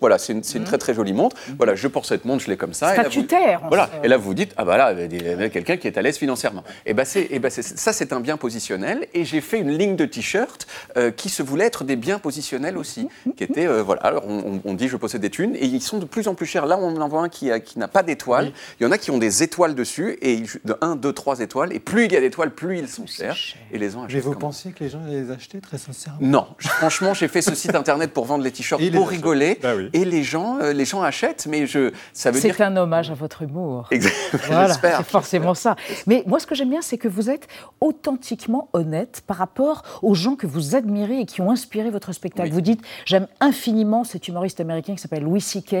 voilà, 0.00 0.18
c'est 0.18 0.32
une, 0.32 0.42
une, 0.54 0.64
très 0.64 0.78
très 0.78 0.94
jolie 0.94 1.12
montre. 1.12 1.36
Mhm. 1.48 1.56
Voilà, 1.56 1.74
je 1.74 1.88
porte 1.88 2.06
cette 2.06 2.24
montre, 2.24 2.42
je 2.42 2.50
l'ai 2.50 2.56
comme 2.56 2.74
ça. 2.74 2.92
Statutaire. 2.92 3.40
Et 3.40 3.52
là, 3.52 3.60
voilà. 3.68 3.90
Et 4.02 4.08
là 4.08 4.16
vous 4.16 4.34
dites 4.34 4.52
ah 4.56 4.64
bah 4.64 4.76
là, 4.76 4.92
il 4.92 5.22
y 5.22 5.28
a 5.28 5.48
quelqu'un 5.48 5.76
qui 5.76 5.86
est 5.86 5.98
à 5.98 6.02
l'aise 6.02 6.18
financièrement. 6.18 6.64
Et 6.86 6.94
bah 6.94 7.04
c'est, 7.04 7.38
bah 7.38 7.50
ça 7.50 7.92
c'est 7.92 8.12
un 8.12 8.20
bien 8.20 8.36
positionnel. 8.36 9.06
Et 9.14 9.24
j'ai 9.24 9.40
fait 9.40 9.58
une 9.58 9.76
ligne 9.76 9.96
de 9.96 10.04
t-shirts 10.04 10.66
euh, 10.96 11.10
qui 11.10 11.28
se 11.28 11.42
voulait 11.42 11.66
être 11.66 11.84
des 11.84 11.96
biens 11.96 12.18
positionnels 12.18 12.76
aussi, 12.76 13.08
qui 13.36 13.44
étaient 13.44 13.66
euh, 13.66 13.82
voilà. 13.82 14.02
Alors 14.02 14.24
on, 14.26 14.74
dit 14.74 14.88
je 14.88 14.96
possède 14.96 15.20
des 15.20 15.30
thunes 15.30 15.54
et 15.54 15.66
ils 15.66 15.80
sont 15.80 15.98
de 15.98 16.04
plus 16.04 16.28
en 16.28 16.34
plus 16.34 16.46
chers. 16.46 16.66
Là 16.66 16.78
on 16.78 16.96
en 17.00 17.08
voit 17.08 17.22
un 17.22 17.28
qui, 17.28 17.50
a, 17.50 17.60
qui 17.60 17.78
n'a 17.78 17.88
pas 17.88 18.02
d'étoiles. 18.02 18.52
Il 18.80 18.84
y 18.84 18.86
en 18.86 18.92
a 18.92 18.98
qui 18.98 19.10
ont 19.10 19.18
des 19.18 19.42
étoiles 19.42 19.74
dessus 19.74 20.18
et 20.20 20.42
de 20.64 20.76
1, 20.80 20.96
2, 20.96 21.12
3 21.12 21.40
étoiles. 21.40 21.72
Et 21.72 21.80
plus 21.80 22.06
il 22.06 22.12
y 22.12 22.16
a 22.16 22.20
d'étoiles, 22.20 22.50
plus 22.50 22.78
ils 22.78 22.88
sont 22.88 23.06
chers. 23.06 23.36
Et 23.72 23.78
les 23.78 23.90
gens 23.90 24.06
Mais 24.12 24.20
vous 24.20 24.34
pensiez 24.34 24.72
que 24.72 24.84
les 24.84 24.90
gens 24.90 25.02
les 25.06 25.30
achetaient 25.30 25.60
très 25.60 25.78
sincèrement? 25.78 26.13
Non, 26.20 26.46
franchement, 26.58 27.14
j'ai 27.14 27.28
fait 27.28 27.42
ce 27.42 27.54
site 27.54 27.74
internet 27.74 28.12
pour 28.12 28.24
vendre 28.24 28.44
les 28.44 28.50
t-shirts 28.50 28.80
pour 28.92 29.08
rigoler. 29.08 29.58
Bah 29.62 29.72
et 29.92 30.04
les 30.04 30.22
gens, 30.22 30.58
euh, 30.60 30.72
les 30.72 30.84
gens 30.84 31.02
achètent, 31.02 31.46
mais 31.48 31.66
je, 31.66 31.92
ça 32.12 32.30
veut 32.30 32.40
dire. 32.40 32.54
C'est 32.56 32.62
un 32.62 32.76
hommage 32.76 33.10
à 33.10 33.14
votre 33.14 33.42
humour. 33.42 33.88
Exactement. 33.90 34.42
Voilà, 34.46 34.74
c'est 34.74 35.04
forcément 35.04 35.54
ça. 35.54 35.76
Mais 36.06 36.22
moi, 36.26 36.38
ce 36.38 36.46
que 36.46 36.54
j'aime 36.54 36.70
bien, 36.70 36.82
c'est 36.82 36.98
que 36.98 37.08
vous 37.08 37.30
êtes 37.30 37.48
authentiquement 37.80 38.68
honnête 38.72 39.22
par 39.26 39.36
rapport 39.36 39.82
aux 40.02 40.14
gens 40.14 40.36
que 40.36 40.46
vous 40.46 40.74
admirez 40.74 41.20
et 41.20 41.26
qui 41.26 41.40
ont 41.40 41.50
inspiré 41.50 41.90
votre 41.90 42.12
spectacle. 42.12 42.50
Vous 42.50 42.60
dites, 42.60 42.80
j'aime 43.04 43.26
infiniment 43.40 44.04
cet 44.04 44.28
humoriste 44.28 44.60
américain 44.60 44.94
qui 44.94 45.00
s'appelle 45.00 45.22
Louis 45.22 45.40
C.K. 45.40 45.72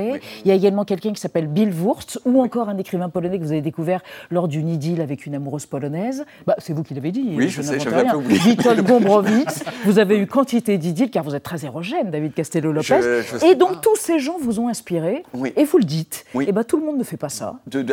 Il 0.44 0.48
y 0.48 0.50
a 0.50 0.54
également 0.54 0.84
quelqu'un 0.84 1.12
qui 1.12 1.20
s'appelle 1.20 1.46
Bill 1.46 1.70
Wurst, 1.70 2.20
ou 2.24 2.42
encore 2.42 2.68
un 2.68 2.78
écrivain 2.78 3.08
polonais 3.08 3.38
que 3.38 3.44
vous 3.44 3.52
avez 3.52 3.62
découvert 3.62 4.00
lors 4.30 4.48
d'une 4.48 4.68
idylle 4.68 5.00
avec 5.00 5.26
une 5.26 5.34
amoureuse 5.34 5.66
polonaise. 5.66 6.24
Bah, 6.46 6.54
c'est 6.58 6.72
vous 6.72 6.82
qui 6.82 6.94
l'avez 6.94 7.12
dit. 7.12 7.34
Oui, 7.36 7.48
je 7.48 7.62
sais, 7.62 7.78
j'avais 7.80 8.12
oublié. 8.12 8.40
Witold 8.44 8.82
Gombrowicz. 8.86 9.64
Vous 9.84 9.98
avez 9.98 10.13
avez 10.14 10.22
eu 10.22 10.26
quantité 10.26 10.78
d'idées, 10.78 11.08
car 11.08 11.24
vous 11.24 11.34
êtes 11.34 11.42
très 11.42 11.64
érogène, 11.64 12.10
David 12.10 12.34
Castello-Lopez. 12.34 13.22
Et 13.46 13.54
donc, 13.54 13.80
tous 13.80 13.96
ces 13.96 14.18
gens 14.18 14.36
vous 14.40 14.60
ont 14.60 14.68
inspiré, 14.68 15.24
et 15.56 15.64
vous 15.64 15.78
le 15.78 15.84
dites. 15.84 16.24
Et 16.34 16.46
eh 16.48 16.52
bien, 16.52 16.64
tout 16.64 16.78
le 16.78 16.84
monde 16.84 16.98
ne 16.98 17.04
fait 17.04 17.16
pas 17.16 17.28
ça. 17.28 17.56
De, 17.66 17.84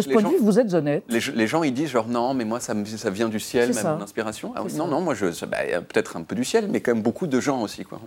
ce 0.00 0.08
point 0.08 0.22
de 0.22 0.28
vue, 0.28 0.38
vous 0.40 0.58
êtes 0.58 0.72
honnête. 0.74 1.04
Les, 1.08 1.46
gens, 1.46 1.62
ils 1.62 1.72
disent 1.72 1.90
genre, 1.90 2.08
non, 2.08 2.34
mais 2.34 2.44
moi, 2.44 2.60
ça, 2.60 2.74
ça 2.84 3.10
vient 3.10 3.28
du 3.28 3.40
ciel, 3.40 3.74
même 3.74 3.84
mon 3.84 4.02
inspiration. 4.02 4.52
Ah 4.56 4.62
non, 4.76 4.86
non, 4.86 5.00
moi, 5.00 5.14
je, 5.14 5.26
bah, 5.44 5.58
peut-être 5.88 6.16
un 6.16 6.22
peu 6.22 6.34
du 6.34 6.44
ciel, 6.44 6.68
mais 6.70 6.80
quand 6.80 6.94
même 6.94 7.02
beaucoup 7.02 7.26
de 7.26 7.40
gens 7.40 7.62
aussi. 7.62 7.84
Quoi. 7.84 8.00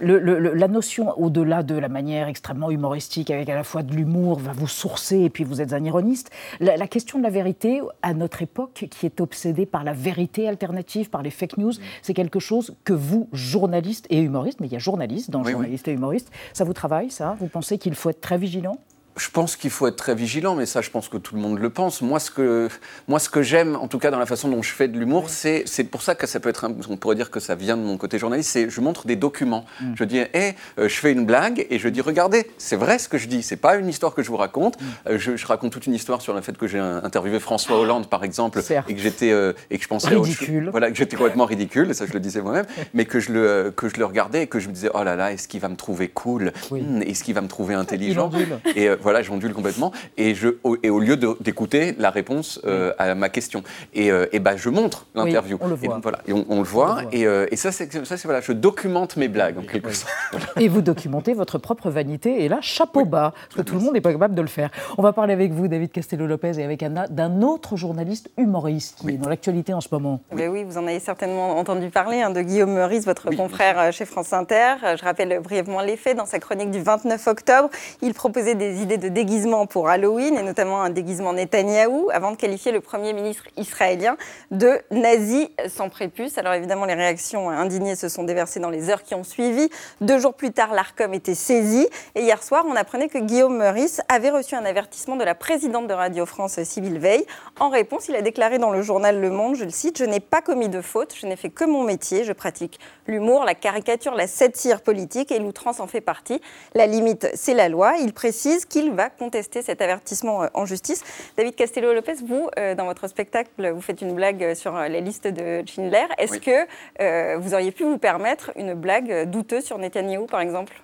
la 0.00 0.68
notion, 0.68 1.18
au-delà 1.18 1.62
de 1.62 1.74
la 1.74 1.88
manière 1.88 2.28
extrêmement 2.28 2.70
humoristique, 2.70 3.30
avec 3.30 3.48
à 3.48 3.54
la 3.54 3.64
fois 3.64 3.82
de 3.82 3.94
l'humour, 3.94 4.38
va 4.38 4.52
vous 4.52 4.68
sourcer, 4.68 5.20
et 5.20 5.30
puis 5.30 5.44
vous 5.44 5.60
êtes 5.60 5.72
un 5.72 5.84
ironiste, 5.84 6.30
la, 6.60 6.76
la 6.76 6.86
question 6.86 7.18
de 7.18 7.22
la 7.22 7.30
vérité, 7.30 7.80
à 8.02 8.14
notre 8.14 8.42
époque, 8.42 8.86
qui 8.90 9.06
est 9.06 9.20
obsédée 9.20 9.66
par 9.66 9.84
la 9.84 9.92
vérité 9.92 10.48
alternative, 10.48 11.10
par 11.10 11.22
les 11.22 11.30
fake 11.30 11.58
news, 11.58 11.72
c'est 12.02 12.14
quelque 12.14 12.40
chose 12.40 12.74
que 12.84 12.92
vous, 12.96 13.28
journalistes 13.32 14.06
et 14.10 14.20
humoristes, 14.20 14.60
mais 14.60 14.66
il 14.66 14.72
y 14.72 14.76
a 14.76 14.80
journalistes 14.80 15.30
dans 15.30 15.44
journalistes 15.44 15.88
et 15.88 15.92
humoristes, 15.92 16.30
ça 16.52 16.64
vous 16.64 16.72
travaille, 16.72 17.10
ça? 17.10 17.36
Vous 17.38 17.48
pensez 17.48 17.78
qu'il 17.78 17.94
faut 17.94 18.10
être 18.10 18.20
très 18.20 18.38
vigilant? 18.38 18.78
Je 19.16 19.30
pense 19.30 19.56
qu'il 19.56 19.70
faut 19.70 19.86
être 19.86 19.96
très 19.96 20.14
vigilant, 20.14 20.54
mais 20.54 20.66
ça, 20.66 20.82
je 20.82 20.90
pense 20.90 21.08
que 21.08 21.16
tout 21.16 21.34
le 21.34 21.40
monde 21.40 21.58
le 21.58 21.70
pense. 21.70 22.02
Moi, 22.02 22.20
ce 22.20 22.30
que, 22.30 22.68
moi, 23.08 23.18
ce 23.18 23.30
que 23.30 23.40
j'aime, 23.40 23.74
en 23.76 23.88
tout 23.88 23.98
cas 23.98 24.10
dans 24.10 24.18
la 24.18 24.26
façon 24.26 24.48
dont 24.48 24.62
je 24.62 24.72
fais 24.72 24.88
de 24.88 24.98
l'humour, 24.98 25.30
c'est, 25.30 25.62
c'est 25.66 25.84
pour 25.84 26.02
ça 26.02 26.14
que 26.14 26.26
ça 26.26 26.38
peut 26.38 26.50
être, 26.50 26.68
on 26.90 26.96
pourrait 26.96 27.16
dire 27.16 27.30
que 27.30 27.40
ça 27.40 27.54
vient 27.54 27.78
de 27.78 27.82
mon 27.82 27.96
côté 27.96 28.18
journaliste, 28.18 28.50
c'est 28.50 28.68
je 28.68 28.80
montre 28.80 29.06
des 29.06 29.16
documents. 29.16 29.64
Mm. 29.80 29.92
Je 29.94 30.04
dis, 30.04 30.18
hé, 30.18 30.54
euh, 30.78 30.88
je 30.88 30.94
fais 30.94 31.12
une 31.12 31.24
blague 31.24 31.66
et 31.70 31.78
je 31.78 31.88
dis, 31.88 32.02
regardez, 32.02 32.50
c'est 32.58 32.76
vrai 32.76 32.98
ce 32.98 33.08
que 33.08 33.16
je 33.16 33.26
dis, 33.26 33.42
c'est 33.42 33.56
pas 33.56 33.76
une 33.76 33.88
histoire 33.88 34.14
que 34.14 34.22
je 34.22 34.28
vous 34.28 34.36
raconte. 34.36 34.78
Mm. 34.80 34.84
Euh, 35.08 35.18
je, 35.18 35.46
raconte 35.46 35.72
toute 35.72 35.86
une 35.86 35.94
histoire 35.94 36.20
sur 36.20 36.34
le 36.34 36.42
fait 36.42 36.58
que 36.58 36.66
j'ai 36.66 36.78
interviewé 36.78 37.40
François 37.40 37.78
Hollande, 37.78 38.08
par 38.08 38.24
exemple, 38.24 38.60
et 38.88 38.94
que 38.94 39.00
j'étais, 39.00 39.30
euh, 39.30 39.52
et 39.70 39.78
que 39.78 39.82
je 39.82 39.88
pensais, 39.88 40.08
ridicule. 40.08 40.68
voilà, 40.70 40.90
que 40.90 40.96
j'étais 40.96 41.16
complètement 41.16 41.46
ridicule, 41.46 41.90
et 41.90 41.94
ça 41.94 42.04
je 42.04 42.12
le 42.12 42.20
disais 42.20 42.42
moi-même, 42.42 42.66
mais 42.92 43.04
que 43.06 43.20
je 43.20 43.32
le, 43.32 43.72
que 43.74 43.88
je 43.88 43.96
le 43.96 44.04
regardais 44.04 44.42
et 44.42 44.46
que 44.46 44.58
je 44.58 44.68
me 44.68 44.74
disais, 44.74 44.90
oh 44.92 45.04
là 45.04 45.16
là, 45.16 45.32
est-ce 45.32 45.48
qu'il 45.48 45.60
va 45.60 45.68
me 45.68 45.76
trouver 45.76 46.08
cool, 46.08 46.52
hmm, 46.70 47.02
est-ce 47.02 47.24
qu'il 47.24 47.34
va 47.34 47.40
me 47.40 47.48
trouver 47.48 47.74
intelligent, 47.74 48.30
et 48.74 48.88
voilà, 49.06 49.22
j'ondule 49.22 49.54
complètement 49.54 49.92
et, 50.16 50.34
je, 50.34 50.48
au, 50.64 50.76
et 50.82 50.90
au 50.90 50.98
lieu 50.98 51.16
d'écouter 51.16 51.94
la 51.96 52.10
réponse 52.10 52.60
euh, 52.66 52.92
à 52.98 53.14
ma 53.14 53.28
question. 53.28 53.62
Et, 53.94 54.10
euh, 54.10 54.26
et 54.32 54.40
ben, 54.40 54.56
je 54.56 54.68
montre 54.68 55.06
l'interview. 55.14 55.58
on 55.60 55.68
le 55.68 55.76
voit. 55.76 55.98
Et, 55.98 56.00
voilà, 56.02 56.18
et 56.26 56.32
on, 56.32 56.58
le 56.58 56.64
voit. 56.64 57.02
Et, 57.12 57.24
euh, 57.24 57.46
et, 57.52 57.54
ça, 57.54 57.70
c'est 57.70 57.88
voilà, 58.24 58.40
je 58.40 58.50
documente 58.50 59.16
mes 59.16 59.28
blagues 59.28 59.58
en 59.58 59.62
quelque 59.62 59.92
sorte. 59.92 60.12
Et 60.60 60.66
vous 60.66 60.80
documentez 60.80 61.34
votre 61.34 61.56
propre 61.58 61.88
vanité. 61.88 62.44
Et 62.44 62.48
là, 62.48 62.58
chapeau 62.60 63.04
bas, 63.04 63.32
parce 63.32 63.54
que 63.54 63.62
tout 63.62 63.76
le 63.76 63.80
monde 63.80 63.94
n'est 63.94 64.00
pas 64.00 64.10
capable 64.10 64.34
de 64.34 64.42
le 64.42 64.48
faire. 64.48 64.70
On 64.98 65.02
va 65.02 65.12
parler 65.12 65.34
avec 65.34 65.52
vous, 65.52 65.68
David 65.68 65.92
Castello-Lopez, 65.92 66.58
et 66.58 66.64
avec 66.64 66.82
Anna, 66.82 67.06
d'un 67.06 67.42
autre 67.42 67.76
journaliste 67.76 68.30
humoriste 68.36 68.98
qui 69.02 69.10
est 69.10 69.18
dans 69.18 69.28
l'actualité 69.28 69.72
en 69.72 69.80
ce 69.80 69.88
moment. 69.92 70.20
Mais 70.34 70.48
oui, 70.48 70.64
vous 70.64 70.78
en 70.78 70.86
avez 70.88 70.98
certainement 70.98 71.56
entendu 71.56 71.90
parler, 71.90 72.22
hein, 72.22 72.30
de 72.30 72.40
Guillaume 72.40 72.72
Meurice, 72.72 73.04
votre 73.04 73.30
confrère 73.30 73.92
chez 73.92 74.04
France 74.04 74.32
Inter. 74.32 74.74
Je 74.98 75.04
rappelle 75.04 75.38
brièvement 75.40 75.80
les 75.80 75.96
faits. 75.96 76.16
Dans 76.16 76.26
sa 76.26 76.40
chronique 76.40 76.72
du 76.72 76.82
29 76.82 77.24
octobre, 77.28 77.70
il 78.02 78.12
proposait 78.12 78.56
des 78.56 78.82
idées 78.82 78.95
de 78.98 79.08
déguisement 79.08 79.66
pour 79.66 79.88
Halloween, 79.88 80.36
et 80.36 80.42
notamment 80.42 80.82
un 80.82 80.90
déguisement 80.90 81.32
Netanyahou, 81.32 82.08
avant 82.12 82.32
de 82.32 82.36
qualifier 82.36 82.72
le 82.72 82.80
Premier 82.80 83.12
ministre 83.12 83.44
israélien 83.56 84.16
de 84.50 84.80
nazi 84.90 85.50
sans 85.68 85.88
prépuce. 85.88 86.38
Alors 86.38 86.54
évidemment, 86.54 86.84
les 86.84 86.94
réactions 86.94 87.50
indignées 87.50 87.96
se 87.96 88.08
sont 88.08 88.24
déversées 88.24 88.60
dans 88.60 88.70
les 88.70 88.90
heures 88.90 89.02
qui 89.02 89.14
ont 89.14 89.24
suivi. 89.24 89.68
Deux 90.00 90.18
jours 90.18 90.34
plus 90.34 90.52
tard, 90.52 90.72
l'ARCOM 90.72 91.14
était 91.14 91.34
saisi. 91.34 91.88
Et 92.14 92.22
hier 92.22 92.42
soir, 92.42 92.64
on 92.68 92.76
apprenait 92.76 93.08
que 93.08 93.18
Guillaume 93.18 93.56
Meurice 93.56 94.00
avait 94.08 94.30
reçu 94.30 94.54
un 94.54 94.64
avertissement 94.64 95.16
de 95.16 95.24
la 95.24 95.34
présidente 95.34 95.86
de 95.86 95.94
Radio 95.94 96.26
France, 96.26 96.62
Sybille 96.62 96.98
Veil. 96.98 97.26
En 97.60 97.68
réponse, 97.68 98.08
il 98.08 98.16
a 98.16 98.22
déclaré 98.22 98.58
dans 98.58 98.70
le 98.70 98.82
journal 98.82 99.20
Le 99.20 99.30
Monde, 99.30 99.56
je 99.56 99.64
le 99.64 99.70
cite, 99.70 99.98
Je 99.98 100.04
n'ai 100.04 100.20
pas 100.20 100.42
commis 100.42 100.68
de 100.68 100.80
faute, 100.80 101.14
je 101.18 101.26
n'ai 101.26 101.36
fait 101.36 101.50
que 101.50 101.64
mon 101.64 101.82
métier, 101.82 102.24
je 102.24 102.32
pratique 102.32 102.78
l'humour, 103.06 103.44
la 103.44 103.54
caricature, 103.54 104.14
la 104.14 104.26
satire 104.26 104.80
politique 104.80 105.30
et 105.30 105.38
l'outrance 105.38 105.80
en 105.80 105.86
fait 105.86 106.00
partie. 106.00 106.40
La 106.74 106.86
limite, 106.86 107.28
c'est 107.34 107.54
la 107.54 107.68
loi. 107.68 107.94
Il 108.00 108.12
précise 108.12 108.64
qu'il 108.64 108.85
va 108.90 109.10
contester 109.10 109.62
cet 109.62 109.80
avertissement 109.80 110.42
euh, 110.42 110.46
en 110.54 110.66
justice. 110.66 111.02
David 111.36 111.54
Castello-Lopez, 111.54 112.16
vous, 112.26 112.48
euh, 112.58 112.74
dans 112.74 112.86
votre 112.86 113.08
spectacle, 113.08 113.70
vous 113.70 113.80
faites 113.80 114.00
une 114.00 114.14
blague 114.14 114.54
sur 114.54 114.76
euh, 114.76 114.88
les 114.88 115.00
listes 115.00 115.26
de 115.26 115.62
Schindler. 115.66 116.06
Est-ce 116.18 116.38
que 116.38 117.38
vous 117.38 117.54
auriez 117.54 117.72
pu 117.72 117.84
vous 117.84 117.98
permettre 117.98 118.52
une 118.56 118.74
blague 118.74 119.30
douteuse 119.30 119.64
sur 119.64 119.78
Netanyahou, 119.78 120.26
par 120.26 120.40
exemple? 120.40 120.80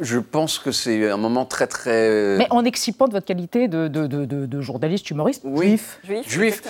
Je 0.00 0.18
pense 0.18 0.58
que 0.58 0.72
c'est 0.72 1.08
un 1.08 1.16
moment 1.16 1.44
très 1.44 1.68
très. 1.68 2.36
Mais 2.36 2.48
en 2.50 2.64
excipant 2.64 3.06
de 3.06 3.12
votre 3.12 3.26
qualité 3.26 3.68
de, 3.68 3.86
de, 3.86 4.06
de, 4.06 4.60
journaliste 4.60 5.08
humoriste 5.10 5.42
oui. 5.44 5.80
juif. 6.02 6.26
Juif. 6.26 6.62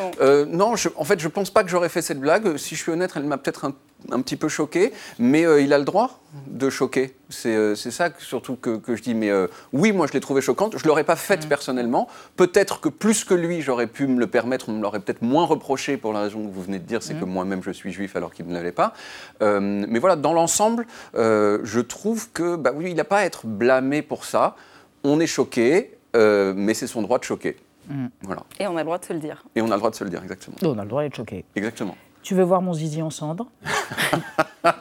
non, 0.48 0.74
en 0.96 1.04
fait, 1.04 1.18
je 1.18 1.28
pense 1.28 1.50
pas 1.50 1.64
que 1.64 1.70
j'aurais 1.70 1.88
fait 1.88 2.02
cette 2.02 2.20
blague. 2.20 2.58
Si 2.58 2.74
je 2.76 2.82
suis 2.82 2.92
honnête, 2.92 3.12
elle 3.16 3.24
m'a 3.24 3.38
peut-être 3.38 3.64
un 3.64 3.74
un 4.10 4.20
petit 4.20 4.36
peu 4.36 4.48
choqué, 4.48 4.92
mais 5.18 5.44
euh, 5.44 5.60
il 5.60 5.72
a 5.72 5.78
le 5.78 5.84
droit 5.84 6.20
de 6.46 6.68
choquer. 6.68 7.14
C'est 7.28 7.54
euh, 7.54 7.74
ça 7.74 8.10
surtout 8.18 8.56
que, 8.56 8.80
je 8.88 9.02
dis. 9.02 9.14
Mais 9.14 9.30
euh, 9.30 9.46
oui, 9.72 9.92
moi 9.92 10.06
je 10.06 10.12
l'ai 10.12 10.20
trouvé 10.20 10.40
choquante. 10.40 10.76
Je 10.76 10.84
ne 10.84 10.88
l'aurais 10.88 11.04
pas 11.04 11.16
faite 11.16 11.46
mm. 11.46 11.48
personnellement. 11.48 12.08
Peut-être 12.36 12.80
que 12.80 12.88
plus 12.88 13.24
que 13.24 13.34
lui, 13.34 13.62
j'aurais 13.62 13.86
pu 13.86 14.06
me 14.06 14.18
le 14.18 14.26
permettre. 14.26 14.68
On 14.68 14.72
me 14.72 14.82
l'aurait 14.82 15.00
peut-être 15.00 15.22
moins 15.22 15.44
reproché 15.44 15.96
pour 15.96 16.12
la 16.12 16.20
raison 16.20 16.46
que 16.46 16.52
vous 16.52 16.62
venez 16.62 16.78
de 16.78 16.86
dire, 16.86 17.02
c'est 17.02 17.14
que 17.14 17.24
mm. 17.24 17.30
moi-même 17.30 17.62
je 17.62 17.70
suis 17.70 17.92
juif 17.92 18.16
alors 18.16 18.32
qu'il 18.32 18.46
ne 18.46 18.54
l'avait 18.54 18.72
pas. 18.72 18.94
mais 19.40 19.98
voilà, 19.98 20.16
dans 20.16 20.32
l'ensemble, 20.32 20.86
je 21.14 21.80
trouve 21.80 22.30
que 22.32 22.56
bah 22.56 22.72
oui, 22.74 22.90
il 22.90 22.96
n'a 22.96 23.04
pas 23.04 23.18
à 23.18 23.24
être 23.24 23.46
blâmé 23.46 24.02
pour 24.02 24.24
ça. 24.24 24.56
On 25.02 25.20
est 25.20 25.26
choqué, 25.26 25.96
mais 26.14 26.74
c'est 26.74 26.86
son 26.86 27.02
droit 27.02 27.18
de 27.18 27.24
choquer. 27.24 27.56
Mm. 27.88 28.06
Voilà. 28.22 28.42
Et 28.60 28.66
on 28.66 28.76
a 28.76 28.80
le 28.80 28.84
droit 28.84 28.98
de 28.98 29.04
se 29.04 29.12
le 29.12 29.18
dire. 29.18 29.44
Et 29.54 29.62
on 29.62 29.66
a 29.70 29.74
le 29.74 29.78
droit 29.78 29.90
de 29.90 29.96
se 29.96 30.04
le 30.04 30.10
dire, 30.10 30.22
exactement. 30.22 30.56
On 30.62 30.78
a 30.78 30.82
le 30.82 30.88
droit 30.88 31.02
d'être 31.02 31.16
choqué. 31.16 31.44
Exactement. 31.54 31.96
Tu 32.24 32.34
veux 32.34 32.42
voir 32.42 32.62
mon 32.62 32.72
zizi 32.72 33.02
en 33.02 33.10
cendres 33.10 33.46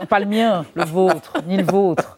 Pas 0.09 0.19
le 0.21 0.25
mien, 0.25 0.65
le 0.75 0.85
vôtre, 0.85 1.39
ni 1.45 1.57
le 1.57 1.65
vôtre. 1.65 2.15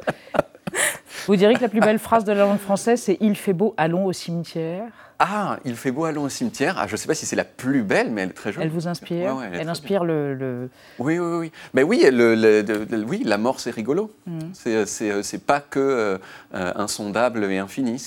Vous 1.26 1.36
direz 1.36 1.56
que 1.56 1.62
la 1.62 1.68
plus 1.68 1.80
belle 1.80 1.98
phrase 1.98 2.24
de 2.26 2.32
la 2.32 2.46
langue 2.46 2.60
française, 2.60 3.02
c'est 3.02 3.18
Il 3.22 3.36
fait 3.36 3.54
beau, 3.54 3.74
allons 3.76 4.06
au 4.06 4.14
cimetière. 4.14 5.05
Ah, 5.20 5.60
il 5.64 5.76
fait 5.76 5.92
beau, 5.92 6.06
allons 6.06 6.24
au 6.24 6.30
cimetière. 6.30 6.76
Ah, 6.78 6.88
je 6.88 6.94
ne 6.94 6.98
sais 6.98 7.08
pas 7.08 7.14
si 7.14 7.26
c'est 7.26 7.38
la 7.38 7.46
plus 7.46 7.84
belle, 7.84 8.12
mais 8.12 8.24
elle 8.24 8.30
est 8.30 8.34
très 8.34 8.52
jolie. 8.52 8.66
Elle 8.66 8.72
vous 8.72 8.88
inspire 8.88 9.38
Elle, 9.54 9.70
inspire 9.70 10.04
le, 10.04 10.70
Oui, 11.00 11.18
oui, 11.20 11.38
oui. 11.38 11.52
Mais 11.74 11.84
oui, 11.84 12.06
le, 12.12 13.06
oui 13.08 13.24
la 13.24 13.38
mort, 13.38 13.60
c'est 13.60 13.72
rigolo. 13.72 14.12
Mm. 14.26 14.40
Euh, 14.68 14.86
c'est 14.86 15.46
pas 15.46 15.62
que 15.62 15.80
euh, 15.80 16.18
insondable 16.52 17.46
et 17.46 17.58
infini. 17.58 18.02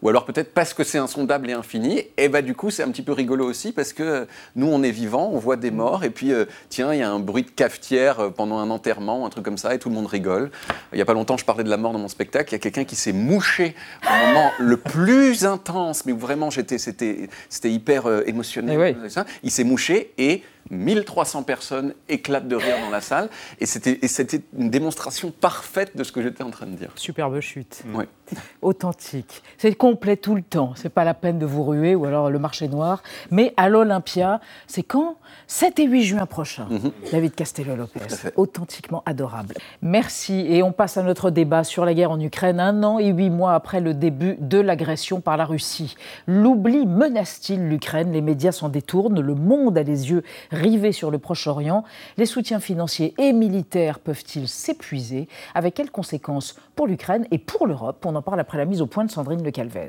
ou 0.00 0.08
alors 0.08 0.24
peut-être 0.24 0.54
parce 0.54 0.72
que 0.72 0.82
c'est 0.82 0.98
insondable 0.98 1.50
et 1.50 1.52
infini, 1.52 2.04
et 2.16 2.28
bah 2.28 2.42
du 2.42 2.54
coup, 2.54 2.70
c'est 2.70 2.82
un 2.82 2.90
petit 2.90 3.02
peu 3.02 3.12
rigolo 3.12 3.44
aussi 3.44 3.72
parce 3.72 3.92
que 3.92 4.26
nous, 4.56 4.66
on 4.66 4.82
est 4.82 4.90
vivants, 4.90 5.30
on 5.32 5.38
voit 5.38 5.56
des 5.56 5.70
morts, 5.70 6.04
et 6.04 6.10
puis 6.10 6.32
tiens, 6.70 6.94
il 6.94 7.00
y 7.00 7.02
a 7.02 7.10
un 7.10 7.20
bruit 7.20 7.42
de 7.42 7.50
cafetière 7.50 8.32
pendant 8.32 8.58
un 8.58 8.70
enterrement, 8.70 9.26
un 9.26 9.30
truc 9.30 9.44
comme 9.44 9.58
ça, 9.58 9.74
et 9.74 9.78
tout 9.78 9.90
le 9.90 9.94
monde 9.94 10.06
rigole. 10.06 10.50
Il 10.92 10.96
n'y 10.96 11.02
a 11.02 11.06
pas 11.06 11.14
longtemps, 11.14 11.36
je 11.36 11.44
parlais 11.44 11.64
de 11.64 11.70
la 11.70 11.76
mort 11.76 11.92
dans 11.92 11.98
mon 11.98 12.08
spectacle. 12.08 12.50
Il 12.50 12.52
y 12.52 12.56
a 12.56 12.60
quelqu'un 12.60 12.84
qui 12.84 12.96
s'est 12.96 13.12
mouché 13.12 13.74
au 14.06 14.26
moment 14.26 14.50
le 14.58 14.76
plus 14.76 15.44
intense, 15.44 16.06
mais 16.06 16.12
vraiment, 16.12 16.29
j'étais, 16.50 16.78
c'était, 16.78 17.28
c'était 17.48 17.70
hyper 17.70 18.06
euh, 18.06 18.22
émotionnel. 18.26 18.74
Eh 18.74 18.78
Il 19.42 19.50
s'est 19.50 19.64
mouché 19.64 20.12
et 20.18 20.42
1300 20.70 21.42
personnes 21.42 21.94
éclatent 22.08 22.48
de 22.48 22.56
rire 22.56 22.76
dans 22.84 22.90
la 22.90 23.00
salle. 23.00 23.28
Et 23.60 23.66
c'était, 23.66 24.42
une 24.56 24.70
démonstration 24.70 25.30
parfaite 25.30 25.96
de 25.96 26.04
ce 26.04 26.12
que 26.12 26.22
j'étais 26.22 26.42
en 26.42 26.50
train 26.50 26.66
de 26.66 26.76
dire. 26.76 26.90
Superbe 26.96 27.40
chute. 27.40 27.82
Authentique. 28.62 29.42
C'est 29.58 29.74
complet 29.74 30.16
tout 30.16 30.34
le 30.34 30.42
temps. 30.42 30.72
C'est 30.76 30.88
pas 30.88 31.04
la 31.04 31.14
peine 31.14 31.38
de 31.38 31.46
vous 31.46 31.64
ruer 31.64 31.94
ou 31.94 32.04
alors 32.04 32.30
le 32.30 32.38
marché 32.38 32.68
noir. 32.68 33.02
Mais 33.30 33.52
à 33.56 33.68
l'Olympia, 33.68 34.40
c'est 34.66 34.82
quand? 34.82 35.16
7 35.46 35.78
et 35.80 35.86
8 35.86 36.02
juin 36.02 36.26
prochain. 36.26 36.66
Mhm. 36.70 36.92
David 37.10 37.34
Castello-Lopez. 37.34 38.30
Authentiquement 38.36 39.02
adorable. 39.06 39.54
Merci. 39.82 40.46
Et 40.48 40.62
on 40.62 40.72
passe 40.72 40.96
à 40.96 41.02
notre 41.02 41.30
débat 41.30 41.64
sur 41.64 41.84
la 41.84 41.94
guerre 41.94 42.10
en 42.10 42.20
Ukraine, 42.20 42.60
un 42.60 42.82
an 42.82 42.98
et 42.98 43.08
huit 43.08 43.30
mois 43.30 43.54
après 43.54 43.80
le 43.80 43.94
début 43.94 44.36
de 44.38 44.58
l'agression 44.58 45.20
par 45.20 45.36
la 45.36 45.44
Russie. 45.44 45.96
L'oubli 46.26 46.86
menace-t-il 46.86 47.68
l'Ukraine? 47.68 48.12
Les 48.12 48.20
médias 48.20 48.52
s'en 48.52 48.68
détournent. 48.68 49.20
Le 49.20 49.34
monde 49.34 49.76
a 49.76 49.82
les 49.82 50.10
yeux 50.10 50.22
rivés 50.50 50.92
sur 50.92 51.10
le 51.10 51.18
Proche-Orient. 51.18 51.84
Les 52.16 52.26
soutiens 52.26 52.60
financiers 52.60 53.14
et 53.18 53.32
militaires 53.32 53.98
peuvent-ils 53.98 54.48
s'épuiser? 54.48 55.28
Avec 55.54 55.74
quelles 55.74 55.90
conséquences 55.90 56.56
pour 56.76 56.86
l'Ukraine 56.86 57.26
et 57.30 57.38
pour 57.38 57.66
l'Europe? 57.66 58.04
On 58.06 58.14
en 58.14 58.22
parle 58.22 58.40
après 58.40 58.58
la 58.58 58.64
mise 58.64 58.82
au 58.82 58.86
point 58.86 59.04
de 59.04 59.10
Sandrine 59.10 59.42
Le 59.42 59.50
Calvez. 59.50 59.88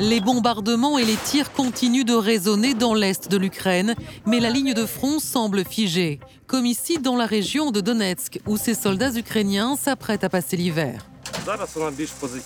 Les 0.00 0.20
bombardements 0.20 0.98
et 0.98 1.04
les 1.04 1.14
tirs 1.14 1.52
continuent 1.52 2.04
de 2.04 2.14
résonner 2.14 2.74
dans 2.74 2.94
l'est 2.94 3.30
de 3.30 3.36
l'Ukraine, 3.36 3.94
mais 4.26 4.40
la 4.40 4.50
ligne 4.50 4.74
de 4.74 4.86
front 4.86 5.20
semble 5.20 5.64
figée, 5.64 6.18
comme 6.48 6.66
ici 6.66 6.98
dans 6.98 7.14
la 7.14 7.26
région 7.26 7.70
de 7.70 7.80
Donetsk, 7.80 8.40
où 8.46 8.56
ces 8.56 8.74
soldats 8.74 9.12
ukrainiens 9.12 9.76
s'apprêtent 9.76 10.24
à 10.24 10.28
passer 10.28 10.56
l'hiver. 10.56 11.06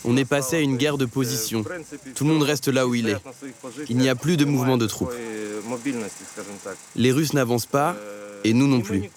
On 0.04 0.16
est 0.16 0.24
passé 0.24 0.56
à 0.56 0.60
une 0.60 0.76
guerre 0.76 0.98
de 0.98 1.06
position. 1.06 1.64
Tout 2.14 2.24
le 2.24 2.30
monde 2.30 2.42
reste 2.42 2.68
là 2.68 2.86
où 2.86 2.94
il 2.94 3.08
est. 3.08 3.16
Il 3.88 3.96
n'y 3.96 4.08
a 4.08 4.14
plus 4.14 4.36
de 4.36 4.44
mouvement 4.44 4.76
de 4.76 4.86
troupes. 4.86 5.12
Les 6.96 7.12
Russes 7.12 7.32
n'avancent 7.32 7.66
pas 7.66 7.96
Et 8.44 8.52
nous 8.52 8.68
non 8.68 8.80
plus. 8.80 9.10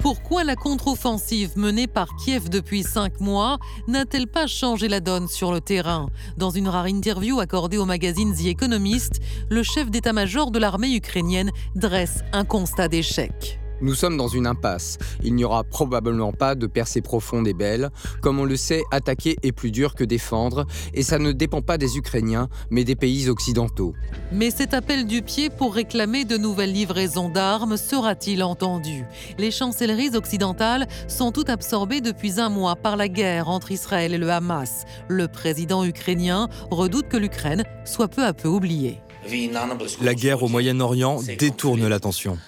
Pourquoi 0.00 0.42
la 0.42 0.56
contre-offensive 0.56 1.52
menée 1.56 1.86
par 1.86 2.16
Kiev 2.16 2.48
depuis 2.48 2.82
cinq 2.82 3.20
mois 3.20 3.58
n'a-t-elle 3.88 4.26
pas 4.26 4.46
changé 4.46 4.88
la 4.88 5.00
donne 5.00 5.28
sur 5.28 5.52
le 5.52 5.60
terrain 5.60 6.08
Dans 6.36 6.50
une 6.50 6.68
rare 6.68 6.88
interview 6.88 7.40
accordée 7.40 7.78
au 7.78 7.84
magazine 7.84 8.34
The 8.34 8.46
Economist, 8.46 9.20
le 9.48 9.62
chef 9.62 9.90
d'état-major 9.90 10.50
de 10.50 10.58
l'armée 10.58 10.94
ukrainienne 10.96 11.50
dresse 11.76 12.20
un 12.32 12.44
constat 12.44 12.88
d'échec. 12.88 13.61
Nous 13.82 13.94
sommes 13.94 14.16
dans 14.16 14.28
une 14.28 14.46
impasse. 14.46 14.96
Il 15.24 15.34
n'y 15.34 15.44
aura 15.44 15.64
probablement 15.64 16.32
pas 16.32 16.54
de 16.54 16.68
percée 16.68 17.00
profonde 17.00 17.48
et 17.48 17.52
belle. 17.52 17.90
Comme 18.20 18.38
on 18.38 18.44
le 18.44 18.54
sait, 18.54 18.84
attaquer 18.92 19.36
est 19.42 19.50
plus 19.50 19.72
dur 19.72 19.96
que 19.96 20.04
défendre, 20.04 20.66
et 20.94 21.02
ça 21.02 21.18
ne 21.18 21.32
dépend 21.32 21.62
pas 21.62 21.78
des 21.78 21.98
Ukrainiens, 21.98 22.48
mais 22.70 22.84
des 22.84 22.94
pays 22.94 23.28
occidentaux. 23.28 23.92
Mais 24.30 24.50
cet 24.50 24.72
appel 24.72 25.04
du 25.04 25.22
pied 25.22 25.50
pour 25.50 25.74
réclamer 25.74 26.24
de 26.24 26.36
nouvelles 26.36 26.72
livraisons 26.72 27.28
d'armes 27.28 27.76
sera-t-il 27.76 28.44
entendu? 28.44 29.04
Les 29.36 29.50
chancelleries 29.50 30.14
occidentales 30.14 30.86
sont 31.08 31.32
toutes 31.32 31.50
absorbées 31.50 32.00
depuis 32.00 32.38
un 32.38 32.50
mois 32.50 32.76
par 32.76 32.96
la 32.96 33.08
guerre 33.08 33.48
entre 33.48 33.72
Israël 33.72 34.14
et 34.14 34.18
le 34.18 34.30
Hamas. 34.30 34.84
Le 35.08 35.26
président 35.26 35.84
ukrainien 35.84 36.48
redoute 36.70 37.08
que 37.08 37.16
l'Ukraine 37.16 37.64
soit 37.84 38.08
peu 38.08 38.24
à 38.24 38.32
peu 38.32 38.46
oubliée. 38.46 39.00
La 40.00 40.14
guerre 40.14 40.42
au 40.44 40.48
Moyen-Orient 40.48 41.20
détourne 41.38 41.88
l'attention. 41.88 42.38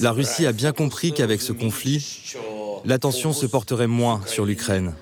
La 0.00 0.12
Russie 0.12 0.46
a 0.46 0.52
bien 0.52 0.72
compris 0.72 1.12
qu'avec 1.12 1.40
ce 1.42 1.52
conflit, 1.52 2.34
l'attention 2.84 3.32
se 3.32 3.46
porterait 3.46 3.86
moins 3.86 4.20
sur 4.26 4.44
l'Ukraine. 4.46 4.94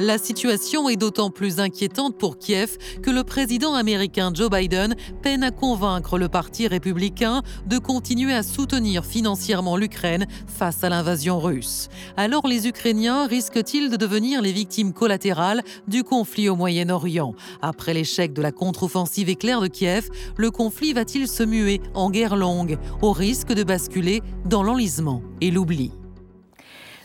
La 0.00 0.18
situation 0.18 0.88
est 0.88 0.96
d'autant 0.96 1.30
plus 1.30 1.60
inquiétante 1.60 2.18
pour 2.18 2.36
Kiev 2.36 2.78
que 3.00 3.10
le 3.10 3.22
président 3.22 3.74
américain 3.74 4.32
Joe 4.34 4.50
Biden 4.50 4.96
peine 5.22 5.44
à 5.44 5.52
convaincre 5.52 6.18
le 6.18 6.28
Parti 6.28 6.66
républicain 6.66 7.42
de 7.66 7.78
continuer 7.78 8.34
à 8.34 8.42
soutenir 8.42 9.04
financièrement 9.04 9.76
l'Ukraine 9.76 10.26
face 10.48 10.82
à 10.82 10.88
l'invasion 10.88 11.38
russe. 11.38 11.88
Alors 12.16 12.48
les 12.48 12.66
Ukrainiens 12.66 13.28
risquent-ils 13.28 13.88
de 13.88 13.96
devenir 13.96 14.42
les 14.42 14.50
victimes 14.50 14.92
collatérales 14.92 15.62
du 15.86 16.02
conflit 16.02 16.48
au 16.48 16.56
Moyen-Orient? 16.56 17.36
Après 17.62 17.94
l'échec 17.94 18.32
de 18.32 18.42
la 18.42 18.50
contre-offensive 18.50 19.28
éclair 19.28 19.60
de 19.60 19.68
Kiev, 19.68 20.08
le 20.36 20.50
conflit 20.50 20.92
va-t-il 20.92 21.28
se 21.28 21.44
muer 21.44 21.80
en 21.94 22.10
guerre 22.10 22.34
longue, 22.34 22.78
au 23.00 23.12
risque 23.12 23.52
de 23.52 23.62
basculer 23.62 24.22
dans 24.44 24.64
l'enlisement 24.64 25.22
et 25.40 25.52
l'oubli? 25.52 25.92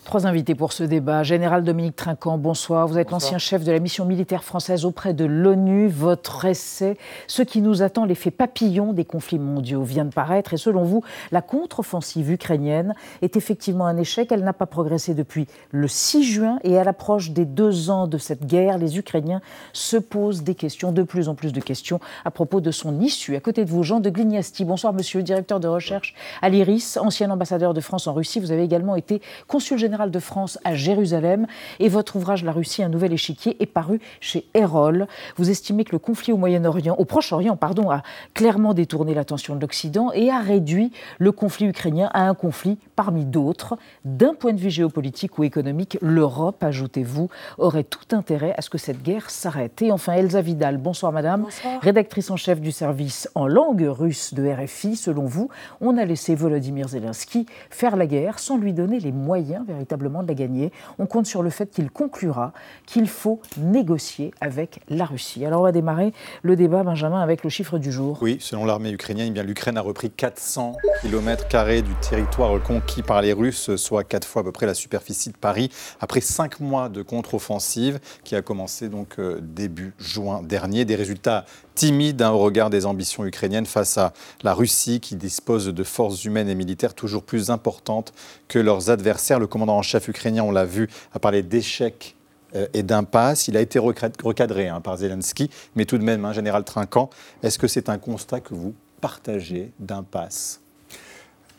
Trois 0.09 0.25
invités 0.25 0.55
pour 0.55 0.73
ce 0.73 0.83
débat. 0.83 1.21
Général 1.21 1.63
Dominique 1.63 1.95
Trinquant, 1.95 2.39
bonsoir. 2.39 2.87
Vous 2.87 2.97
êtes 2.97 3.11
l'ancien 3.11 3.37
chef 3.37 3.63
de 3.63 3.71
la 3.71 3.77
mission 3.77 4.05
militaire 4.05 4.43
française 4.43 4.83
auprès 4.83 5.13
de 5.13 5.23
l'ONU. 5.23 5.87
Votre 5.87 6.45
essai, 6.45 6.97
Ce 7.27 7.43
qui 7.43 7.61
nous 7.61 7.83
attend, 7.83 8.05
l'effet 8.05 8.31
papillon 8.31 8.91
des 8.91 9.05
conflits 9.05 9.37
mondiaux, 9.37 9.83
vient 9.83 10.05
de 10.05 10.11
paraître. 10.11 10.55
Et 10.55 10.57
selon 10.57 10.81
vous, 10.83 11.03
la 11.31 11.43
contre-offensive 11.43 12.31
ukrainienne 12.31 12.95
est 13.21 13.37
effectivement 13.37 13.85
un 13.85 13.97
échec. 13.97 14.31
Elle 14.31 14.43
n'a 14.43 14.51
pas 14.51 14.65
progressé 14.65 15.13
depuis 15.13 15.45
le 15.69 15.87
6 15.87 16.23
juin. 16.23 16.57
Et 16.63 16.79
à 16.79 16.83
l'approche 16.83 17.29
des 17.29 17.45
deux 17.45 17.91
ans 17.91 18.07
de 18.07 18.17
cette 18.17 18.47
guerre, 18.47 18.79
les 18.79 18.97
Ukrainiens 18.97 19.41
se 19.73 19.97
posent 19.97 20.41
des 20.41 20.55
questions, 20.55 20.91
de 20.91 21.03
plus 21.03 21.29
en 21.29 21.35
plus 21.35 21.53
de 21.53 21.61
questions, 21.61 21.99
à 22.25 22.31
propos 22.31 22.61
de 22.61 22.71
son 22.71 22.99
issue. 22.99 23.35
À 23.35 23.41
côté 23.41 23.63
de 23.63 23.69
vous, 23.69 23.83
Jean 23.83 23.99
de 23.99 24.09
Glignasti. 24.09 24.65
Bonsoir, 24.65 24.91
monsieur 24.91 25.19
le 25.19 25.23
directeur 25.23 25.59
de 25.59 25.67
recherche 25.67 26.15
à 26.41 26.49
l'IRIS, 26.49 26.97
ancien 26.99 27.29
ambassadeur 27.29 27.75
de 27.75 27.79
France 27.79 28.07
en 28.07 28.13
Russie. 28.13 28.39
Vous 28.39 28.51
avez 28.51 28.63
également 28.63 28.95
été 28.95 29.21
consul 29.47 29.77
général 29.77 29.98
de 30.07 30.19
France 30.19 30.57
à 30.63 30.75
Jérusalem. 30.75 31.45
Et 31.79 31.89
votre 31.89 32.15
ouvrage 32.15 32.43
La 32.43 32.51
Russie, 32.51 32.81
un 32.81 32.89
nouvel 32.89 33.13
échiquier 33.13 33.57
est 33.61 33.65
paru 33.65 33.99
chez 34.21 34.45
Erol. 34.53 35.07
Vous 35.35 35.49
estimez 35.49 35.83
que 35.83 35.91
le 35.91 35.99
conflit 35.99 36.31
au 36.31 36.37
Moyen-Orient, 36.37 36.95
au 36.97 37.05
Proche-Orient, 37.05 37.57
pardon, 37.57 37.91
a 37.91 38.01
clairement 38.33 38.73
détourné 38.73 39.13
l'attention 39.13 39.55
de 39.55 39.61
l'Occident 39.61 40.11
et 40.13 40.29
a 40.29 40.39
réduit 40.39 40.91
le 41.17 41.31
conflit 41.31 41.67
ukrainien 41.67 42.09
à 42.13 42.21
un 42.21 42.33
conflit 42.33 42.77
parmi 42.95 43.25
d'autres. 43.25 43.77
D'un 44.05 44.33
point 44.33 44.53
de 44.53 44.59
vue 44.59 44.69
géopolitique 44.69 45.37
ou 45.37 45.43
économique, 45.43 45.97
l'Europe, 46.01 46.63
ajoutez-vous, 46.63 47.29
aurait 47.57 47.83
tout 47.83 48.15
intérêt 48.15 48.53
à 48.57 48.61
ce 48.61 48.69
que 48.69 48.77
cette 48.77 49.03
guerre 49.03 49.29
s'arrête. 49.29 49.81
Et 49.81 49.91
enfin, 49.91 50.13
Elsa 50.13 50.41
Vidal, 50.41 50.77
bonsoir 50.77 51.11
madame, 51.11 51.47
rédactrice 51.81 52.31
en 52.31 52.37
chef 52.37 52.61
du 52.61 52.71
service 52.71 53.29
en 53.35 53.47
langue 53.47 53.85
russe 53.87 54.33
de 54.33 54.47
RFI. 54.47 54.95
Selon 54.95 55.25
vous, 55.25 55.49
on 55.81 55.97
a 55.97 56.05
laissé 56.05 56.35
Volodymyr 56.35 56.87
Zelensky 56.87 57.45
faire 57.69 57.95
la 57.95 58.07
guerre 58.07 58.39
sans 58.39 58.57
lui 58.57 58.73
donner 58.73 58.99
les 58.99 59.11
moyens 59.11 59.65
véritablement 59.67 59.88
de 59.97 60.27
la 60.27 60.33
gagner. 60.33 60.71
On 60.97 61.05
compte 61.05 61.25
sur 61.25 61.43
le 61.43 61.49
fait 61.49 61.69
qu'il 61.69 61.89
conclura 61.91 62.53
qu'il 62.85 63.07
faut 63.07 63.41
négocier 63.57 64.31
avec 64.41 64.81
la 64.89 65.05
Russie. 65.05 65.45
Alors 65.45 65.61
on 65.61 65.63
va 65.63 65.71
démarrer 65.71 66.13
le 66.41 66.55
débat, 66.55 66.83
Benjamin, 66.83 67.21
avec 67.21 67.43
le 67.43 67.49
chiffre 67.49 67.77
du 67.77 67.91
jour. 67.91 68.17
Oui, 68.21 68.37
selon 68.39 68.65
l'armée 68.65 68.91
ukrainienne, 68.91 69.33
eh 69.35 69.43
l'Ukraine 69.43 69.77
a 69.77 69.81
repris 69.81 70.09
400 70.09 70.75
km 71.01 71.81
du 71.81 71.93
territoire 72.01 72.61
conquis 72.61 73.03
par 73.03 73.21
les 73.21 73.33
Russes, 73.33 73.75
soit 73.75 74.03
quatre 74.03 74.27
fois 74.27 74.41
à 74.41 74.45
peu 74.45 74.51
près 74.51 74.65
la 74.65 74.73
superficie 74.73 75.29
de 75.29 75.37
Paris, 75.37 75.69
après 75.99 76.21
cinq 76.21 76.59
mois 76.59 76.89
de 76.89 77.01
contre-offensive 77.01 77.99
qui 78.23 78.35
a 78.35 78.41
commencé 78.41 78.89
donc 78.89 79.19
euh, 79.19 79.39
début 79.41 79.93
juin 79.97 80.41
dernier. 80.43 80.85
Des 80.85 80.95
résultats 80.95 81.45
timide 81.79 82.21
hein, 82.21 82.31
au 82.31 82.39
regard 82.39 82.69
des 82.69 82.85
ambitions 82.85 83.25
ukrainiennes 83.25 83.65
face 83.65 83.97
à 83.97 84.11
la 84.43 84.53
Russie 84.53 84.99
qui 84.99 85.15
dispose 85.15 85.67
de 85.67 85.83
forces 85.85 86.25
humaines 86.25 86.49
et 86.49 86.55
militaires 86.55 86.93
toujours 86.93 87.23
plus 87.23 87.51
importantes 87.51 88.11
que 88.49 88.59
leurs 88.59 88.89
adversaires. 88.89 89.39
Le 89.39 89.47
commandant 89.47 89.77
en 89.77 89.81
chef 89.81 90.09
ukrainien, 90.09 90.43
on 90.43 90.51
l'a 90.51 90.65
vu, 90.65 90.89
a 91.13 91.19
parlé 91.19 91.41
d'échecs 91.41 92.17
euh, 92.53 92.67
et 92.73 92.83
d'impasse. 92.83 93.47
Il 93.47 93.55
a 93.55 93.61
été 93.61 93.79
recadré 93.79 94.67
hein, 94.67 94.81
par 94.81 94.97
Zelensky, 94.97 95.49
mais 95.75 95.85
tout 95.85 95.97
de 95.97 96.03
même, 96.03 96.25
hein, 96.25 96.33
général 96.33 96.65
Trinquant, 96.65 97.09
est-ce 97.43 97.57
que 97.57 97.69
c'est 97.69 97.87
un 97.87 97.97
constat 97.97 98.41
que 98.41 98.53
vous 98.53 98.73
partagez 98.99 99.71
d'impasse? 99.79 100.59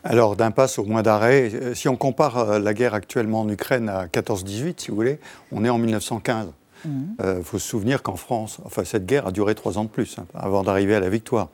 Alors, 0.03 0.35
d'impasse 0.35 0.77
au 0.77 0.85
moins 0.85 1.01
d'arrêt, 1.01 1.49
euh, 1.51 1.73
si 1.73 1.89
on 1.89 1.95
compare 1.95 2.37
euh, 2.37 2.59
la 2.59 2.75
guerre 2.75 2.93
actuellement 2.93 3.41
en 3.41 3.49
Ukraine 3.49 3.89
à 3.89 4.05
14-18, 4.05 4.75
si 4.77 4.89
vous 4.89 4.95
voulez, 4.97 5.19
on 5.51 5.65
est 5.65 5.69
en 5.69 5.79
1915. 5.79 6.49
Il 6.85 6.91
mhm. 6.91 7.15
euh, 7.21 7.43
faut 7.43 7.59
se 7.59 7.67
souvenir 7.67 8.01
qu'en 8.01 8.15
France, 8.15 8.59
enfin, 8.65 8.83
cette 8.83 9.05
guerre 9.05 9.27
a 9.27 9.31
duré 9.31 9.55
trois 9.55 9.77
ans 9.77 9.83
de 9.83 9.89
plus 9.89 10.17
hein, 10.17 10.25
avant 10.33 10.63
d'arriver 10.63 10.95
à 10.95 10.99
la 10.99 11.09
victoire. 11.09 11.49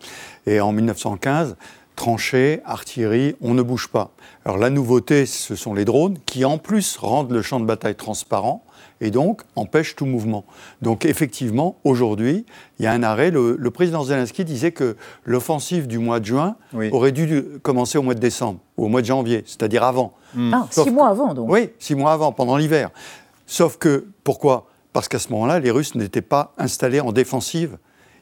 Et 0.45 0.59
en 0.59 0.71
1915, 0.71 1.55
tranchées, 1.97 2.61
artillerie, 2.63 3.35
on 3.41 3.53
ne 3.53 3.61
bouge 3.61 3.89
pas. 3.89 4.11
Alors 4.45 4.57
la 4.57 4.69
nouveauté, 4.69 5.25
ce 5.25 5.55
sont 5.55 5.73
les 5.73 5.83
drones 5.83 6.17
qui 6.25 6.45
en 6.45 6.57
plus 6.57 6.95
rendent 6.97 7.31
le 7.31 7.41
champ 7.41 7.59
de 7.59 7.65
bataille 7.65 7.95
transparent 7.95 8.63
et 9.01 9.11
donc 9.11 9.41
empêchent 9.55 9.95
tout 9.95 10.05
mouvement. 10.05 10.45
Donc 10.81 11.05
effectivement, 11.05 11.77
aujourd'hui, 11.83 12.45
il 12.79 12.83
y 12.83 12.87
a 12.87 12.91
un 12.91 13.03
arrêt. 13.03 13.31
Le, 13.31 13.57
président 13.71 14.03
Zelensky 14.03 14.45
disait 14.45 14.71
que 14.71 14.95
l'offensive 15.25 15.87
du 15.87 15.97
mois 15.99 16.19
de 16.19 16.25
juin 16.25 16.55
aurait 16.91 17.11
dû 17.11 17.43
commencer 17.63 17.97
au 17.97 18.03
mois 18.03 18.15
de 18.15 18.19
décembre 18.19 18.59
ou 18.77 18.85
au 18.85 18.87
mois 18.87 19.01
de 19.01 19.07
janvier, 19.07 19.43
c'est-à-dire 19.45 19.83
avant. 19.83 20.13
Ah, 20.53 20.67
six 20.69 20.91
mois 20.91 21.09
avant 21.09 21.33
donc. 21.33 21.49
Oui, 21.49 21.69
six 21.79 21.95
mois 21.95 22.13
avant, 22.13 22.31
pendant 22.31 22.57
l'hiver. 22.57 22.91
Sauf 23.47 23.77
que, 23.77 24.05
pourquoi? 24.23 24.67
Parce 24.97 25.09
qu'à 25.09 25.19
ce 25.19 25.29
moment-là, 25.33 25.59
les 25.59 25.69
Russes 25.69 25.93
n'étaient 25.93 26.23
pas 26.23 26.55
installés 26.57 27.01
en 27.01 27.11
défensive. 27.11 27.77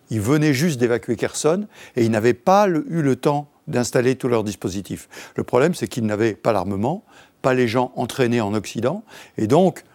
Ils 0.10 0.20
venaient 0.20 0.54
juste 0.54 0.78
d'évacuer 0.78 1.16
Kherson 1.16 1.68
et 1.96 2.04
ils 2.04 2.12
n'avaient 2.12 2.34
pas 2.34 2.68
eu 2.68 3.02
le 3.02 3.16
temps 3.16 3.50
d'installer 3.66 4.18
tous 4.18 4.28
leurs 4.28 4.44
dispositifs. 4.44 5.08
Le 5.38 5.46
problème, 5.46 5.74
c'est 5.74 5.88
qu'ils 5.88 6.06
n'avaient 6.06 6.34
pas 6.34 6.52
l'armement, 6.52 7.06
pas 7.42 7.54
les 7.54 7.70
gens 7.70 7.94
entraînés 7.96 8.42
en 8.42 8.54
Occident. 8.54 9.06
Et 9.38 9.48
donc, 9.48 9.86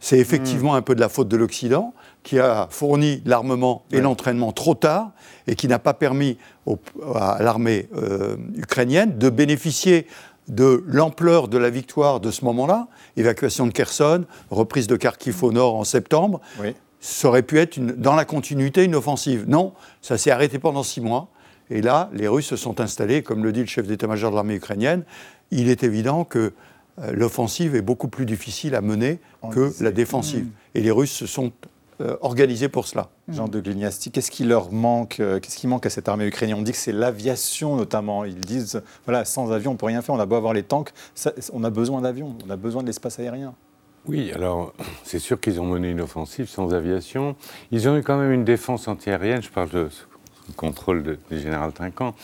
c'est 0.00 0.18
effectivement 0.18 0.72
hmm. 0.72 0.78
un 0.78 0.82
peu 0.82 0.96
de 0.96 1.00
la 1.00 1.08
faute 1.08 1.28
de 1.28 1.36
l'Occident 1.36 1.94
qui 2.24 2.40
a 2.40 2.66
fourni 2.68 3.22
l'armement 3.24 3.84
et 3.92 4.00
l'entraînement 4.00 4.50
trop 4.50 4.74
tard 4.74 5.12
et 5.46 5.54
qui 5.54 5.68
n'a 5.68 5.78
pas 5.78 5.94
permis 5.94 6.36
à 7.14 7.38
l'armée 7.40 7.88
euh, 7.94 8.36
ukrainienne 8.56 9.18
de 9.18 9.30
bénéficier 9.30 10.08
de 10.48 10.84
l'ampleur 10.86 11.48
de 11.48 11.58
la 11.58 11.70
victoire 11.70 12.20
de 12.20 12.30
ce 12.30 12.44
moment-là, 12.44 12.88
évacuation 13.16 13.66
de 13.66 13.72
Kherson, 13.72 14.24
reprise 14.50 14.86
de 14.86 14.96
Kharkiv 14.96 15.42
au 15.42 15.52
nord 15.52 15.76
en 15.76 15.84
septembre, 15.84 16.40
ça 17.00 17.28
aurait 17.28 17.42
pu 17.42 17.58
être 17.58 17.78
dans 17.78 18.14
la 18.14 18.24
continuité 18.24 18.84
une 18.84 18.94
offensive. 18.94 19.44
Non, 19.46 19.74
ça 20.00 20.16
s'est 20.16 20.30
arrêté 20.30 20.58
pendant 20.58 20.82
six 20.82 21.00
mois. 21.00 21.28
Et 21.70 21.82
là, 21.82 22.10
les 22.12 22.28
Russes 22.28 22.46
se 22.46 22.56
sont 22.56 22.80
installés, 22.80 23.22
comme 23.22 23.42
le 23.42 23.52
dit 23.52 23.60
le 23.60 23.66
chef 23.66 23.86
d'état-major 23.86 24.30
de 24.30 24.36
l'armée 24.36 24.54
ukrainienne. 24.54 25.04
Il 25.50 25.68
est 25.68 25.82
évident 25.82 26.24
que 26.24 26.52
euh, 27.00 27.12
l'offensive 27.12 27.74
est 27.74 27.82
beaucoup 27.82 28.08
plus 28.08 28.26
difficile 28.26 28.74
à 28.74 28.80
mener 28.80 29.18
que 29.50 29.72
la 29.80 29.90
défensive. 29.90 30.46
Et 30.74 30.80
les 30.80 30.90
Russes 30.90 31.12
se 31.12 31.26
sont 31.26 31.52
euh, 32.00 32.16
organisés 32.20 32.68
pour 32.68 32.86
cela. 32.86 33.08
Jean 33.28 33.48
de 33.48 33.60
Glignasti, 33.60 34.10
qu'est-ce 34.10 34.30
qui 34.30 34.44
leur 34.44 34.72
manque 34.72 35.20
euh, 35.20 35.38
Qu'est-ce 35.38 35.56
qui 35.56 35.66
manque 35.66 35.86
à 35.86 35.90
cette 35.90 36.08
armée 36.08 36.26
ukrainienne? 36.26 36.58
On 36.58 36.62
dit 36.62 36.72
que 36.72 36.78
c'est 36.78 36.92
l'aviation 36.92 37.76
notamment. 37.76 38.24
Ils 38.24 38.40
disent 38.40 38.82
voilà, 39.04 39.24
sans 39.24 39.52
avion, 39.52 39.72
on 39.72 39.76
peut 39.76 39.86
rien 39.86 40.02
faire. 40.02 40.14
On 40.14 40.20
a 40.20 40.26
beau 40.26 40.36
avoir 40.36 40.52
les 40.52 40.62
tanks, 40.62 40.92
on 41.52 41.64
a 41.64 41.70
besoin 41.70 42.00
d'avions, 42.00 42.36
on 42.46 42.50
a 42.50 42.56
besoin 42.56 42.82
de 42.82 42.86
l'espace 42.88 43.18
aérien. 43.18 43.54
Oui, 44.06 44.32
alors 44.32 44.74
c'est 45.02 45.18
sûr 45.18 45.40
qu'ils 45.40 45.60
ont 45.60 45.64
mené 45.64 45.88
une 45.90 46.00
offensive 46.00 46.48
sans 46.48 46.74
aviation. 46.74 47.36
Ils 47.70 47.88
ont 47.88 47.96
eu 47.96 48.02
quand 48.02 48.18
même 48.18 48.32
une 48.32 48.44
défense 48.44 48.86
antiaérienne. 48.86 49.40
Je 49.40 49.48
parle 49.48 49.70
de 49.70 49.88
contrôle 50.56 51.18
du 51.30 51.38
général 51.38 51.72
Trinquant, 51.72 52.14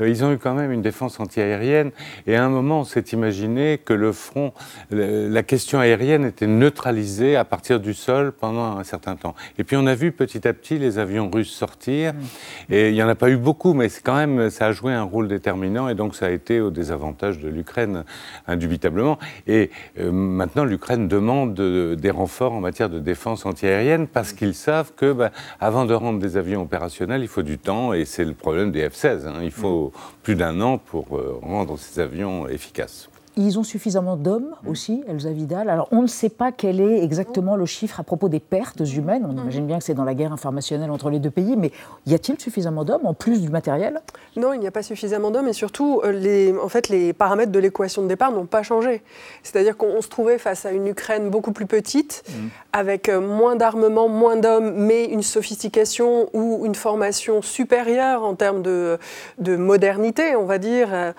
euh, 0.00 0.08
ils 0.08 0.24
ont 0.24 0.32
eu 0.32 0.38
quand 0.38 0.54
même 0.54 0.72
une 0.72 0.82
défense 0.82 1.20
antiaérienne. 1.20 1.90
Et 2.26 2.36
à 2.36 2.44
un 2.44 2.48
moment, 2.48 2.80
on 2.80 2.84
s'est 2.84 3.04
imaginé 3.12 3.78
que 3.78 3.92
le 3.92 4.12
front, 4.12 4.52
la 4.90 5.42
question 5.42 5.78
aérienne 5.78 6.24
était 6.24 6.46
neutralisée 6.46 7.36
à 7.36 7.44
partir 7.44 7.80
du 7.80 7.94
sol 7.94 8.32
pendant 8.32 8.78
un 8.78 8.84
certain 8.84 9.16
temps. 9.16 9.34
Et 9.58 9.64
puis 9.64 9.76
on 9.76 9.86
a 9.86 9.94
vu 9.94 10.12
petit 10.12 10.46
à 10.46 10.52
petit 10.52 10.78
les 10.78 10.98
avions 10.98 11.30
russes 11.30 11.52
sortir. 11.52 12.14
Mm. 12.14 12.72
Et 12.72 12.88
il 12.88 12.94
n'y 12.94 13.02
en 13.02 13.08
a 13.08 13.14
pas 13.14 13.30
eu 13.30 13.36
beaucoup, 13.36 13.74
mais 13.74 13.88
c'est 13.88 14.02
quand 14.02 14.16
même, 14.16 14.50
ça 14.50 14.66
a 14.66 14.72
joué 14.72 14.92
un 14.92 15.02
rôle 15.02 15.28
déterminant. 15.28 15.88
Et 15.88 15.94
donc 15.94 16.14
ça 16.14 16.26
a 16.26 16.30
été 16.30 16.60
au 16.60 16.70
désavantage 16.70 17.38
de 17.38 17.48
l'Ukraine, 17.48 18.04
indubitablement. 18.46 19.18
Et 19.46 19.70
euh, 19.98 20.10
maintenant, 20.10 20.64
l'Ukraine 20.64 21.08
demande 21.08 21.54
des 21.54 22.10
renforts 22.10 22.52
en 22.52 22.60
matière 22.60 22.90
de 22.90 22.98
défense 22.98 23.46
antiaérienne 23.46 24.06
parce 24.06 24.32
qu'ils 24.32 24.54
savent 24.54 24.92
que, 24.96 25.12
bah, 25.12 25.30
avant 25.60 25.84
de 25.84 25.94
rendre 25.94 26.18
des 26.18 26.36
avions 26.36 26.62
opérationnels, 26.62 27.22
il 27.22 27.28
faut 27.28 27.42
du 27.42 27.58
temps. 27.58 27.65
Et 27.94 28.04
c'est 28.04 28.24
le 28.24 28.34
problème 28.34 28.70
des 28.70 28.88
F-16. 28.88 29.26
Hein. 29.26 29.40
Il 29.42 29.50
faut 29.50 29.92
plus 30.22 30.36
d'un 30.36 30.60
an 30.60 30.78
pour 30.78 31.16
euh, 31.16 31.38
rendre 31.42 31.76
ces 31.78 32.00
avions 32.00 32.46
efficaces. 32.48 33.08
Ils 33.38 33.58
ont 33.58 33.62
suffisamment 33.62 34.16
d'hommes 34.16 34.54
aussi, 34.66 35.04
Elsa 35.06 35.30
Vidal. 35.30 35.68
Alors, 35.68 35.88
on 35.90 36.00
ne 36.00 36.06
sait 36.06 36.30
pas 36.30 36.52
quel 36.52 36.80
est 36.80 37.04
exactement 37.04 37.54
le 37.54 37.66
chiffre 37.66 38.00
à 38.00 38.02
propos 38.02 38.30
des 38.30 38.40
pertes 38.40 38.80
humaines. 38.80 39.26
On 39.28 39.32
mhm. 39.32 39.40
imagine 39.40 39.66
bien 39.66 39.78
que 39.78 39.84
c'est 39.84 39.92
dans 39.92 40.04
la 40.04 40.14
guerre 40.14 40.32
informationnelle 40.32 40.90
entre 40.90 41.10
les 41.10 41.18
deux 41.18 41.30
pays, 41.30 41.54
mais 41.54 41.70
y 42.06 42.14
a-t-il 42.14 42.40
suffisamment 42.40 42.84
d'hommes 42.84 43.04
en 43.04 43.12
plus 43.12 43.42
du 43.42 43.50
matériel? 43.50 44.00
Non, 44.36 44.54
il 44.54 44.60
n'y 44.60 44.66
a 44.66 44.70
pas 44.70 44.82
suffisamment 44.82 45.30
d'hommes 45.30 45.48
et 45.48 45.52
surtout, 45.52 46.00
euh, 46.04 46.12
les, 46.12 46.54
en 46.56 46.70
fait, 46.70 46.88
les 46.88 47.12
paramètres 47.12 47.52
de 47.52 47.58
l'équation 47.58 48.02
de 48.02 48.08
départ 48.08 48.32
n'ont 48.32 48.46
pas 48.46 48.62
changé. 48.62 49.02
C'est-à-dire 49.42 49.76
qu'on 49.76 50.00
se 50.00 50.08
trouvait 50.08 50.38
face 50.38 50.64
à 50.64 50.72
une 50.72 50.86
Ukraine 50.86 51.28
beaucoup 51.28 51.52
plus 51.52 51.66
petite, 51.66 52.22
mhm. 52.28 52.48
avec 52.72 53.10
euh, 53.10 53.20
moins 53.20 53.54
d'armement, 53.54 54.08
moins 54.08 54.36
d'hommes, 54.36 54.72
mais 54.74 55.04
une 55.04 55.22
sophistication 55.22 56.30
ou 56.32 56.64
une 56.64 56.74
formation 56.74 57.42
supérieure 57.42 58.24
en 58.24 58.34
termes 58.34 58.62
de, 58.62 58.98
de 59.38 59.56
modernité, 59.56 60.36
on 60.36 60.46
va 60.46 60.56
dire, 60.56 60.88
euh, 60.92 61.12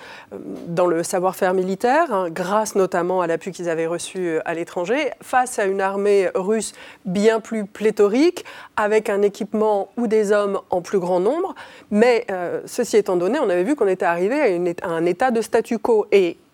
dans 0.67 0.87
le 0.87 1.03
savoir-faire 1.03 1.53
militaire. 1.53 2.06
Hein, 2.09 2.29
grâce 2.29 2.75
notamment 2.75 3.19
à 3.21 3.27
l'appui 3.27 3.51
qu'ils 3.51 3.67
avaient 3.67 3.85
reçu 3.85 4.19
euh, 4.19 4.39
à 4.45 4.53
l'étranger, 4.53 5.11
face 5.21 5.59
à 5.59 5.65
une 5.65 5.81
armée 5.81 6.29
russe 6.35 6.73
bien 7.05 7.41
plus 7.41 7.65
pléthorique, 7.65 8.45
avec 8.77 9.09
un 9.09 9.21
équipement 9.21 9.89
ou 9.97 10.07
des 10.07 10.31
hommes 10.31 10.61
en 10.69 10.81
plus 10.81 10.99
grand 10.99 11.19
nombre. 11.19 11.53
Mais 11.91 12.25
euh, 12.31 12.61
ceci 12.65 12.95
étant 12.95 13.17
donné, 13.17 13.39
on 13.39 13.49
avait 13.49 13.63
vu 13.63 13.75
qu'on 13.75 13.87
était 13.87 14.05
arrivé 14.05 14.75
à, 14.81 14.87
un 14.87 15.05
état 15.05 15.31
de 15.31 15.41
statu 15.41 15.79
quo. 15.79 16.07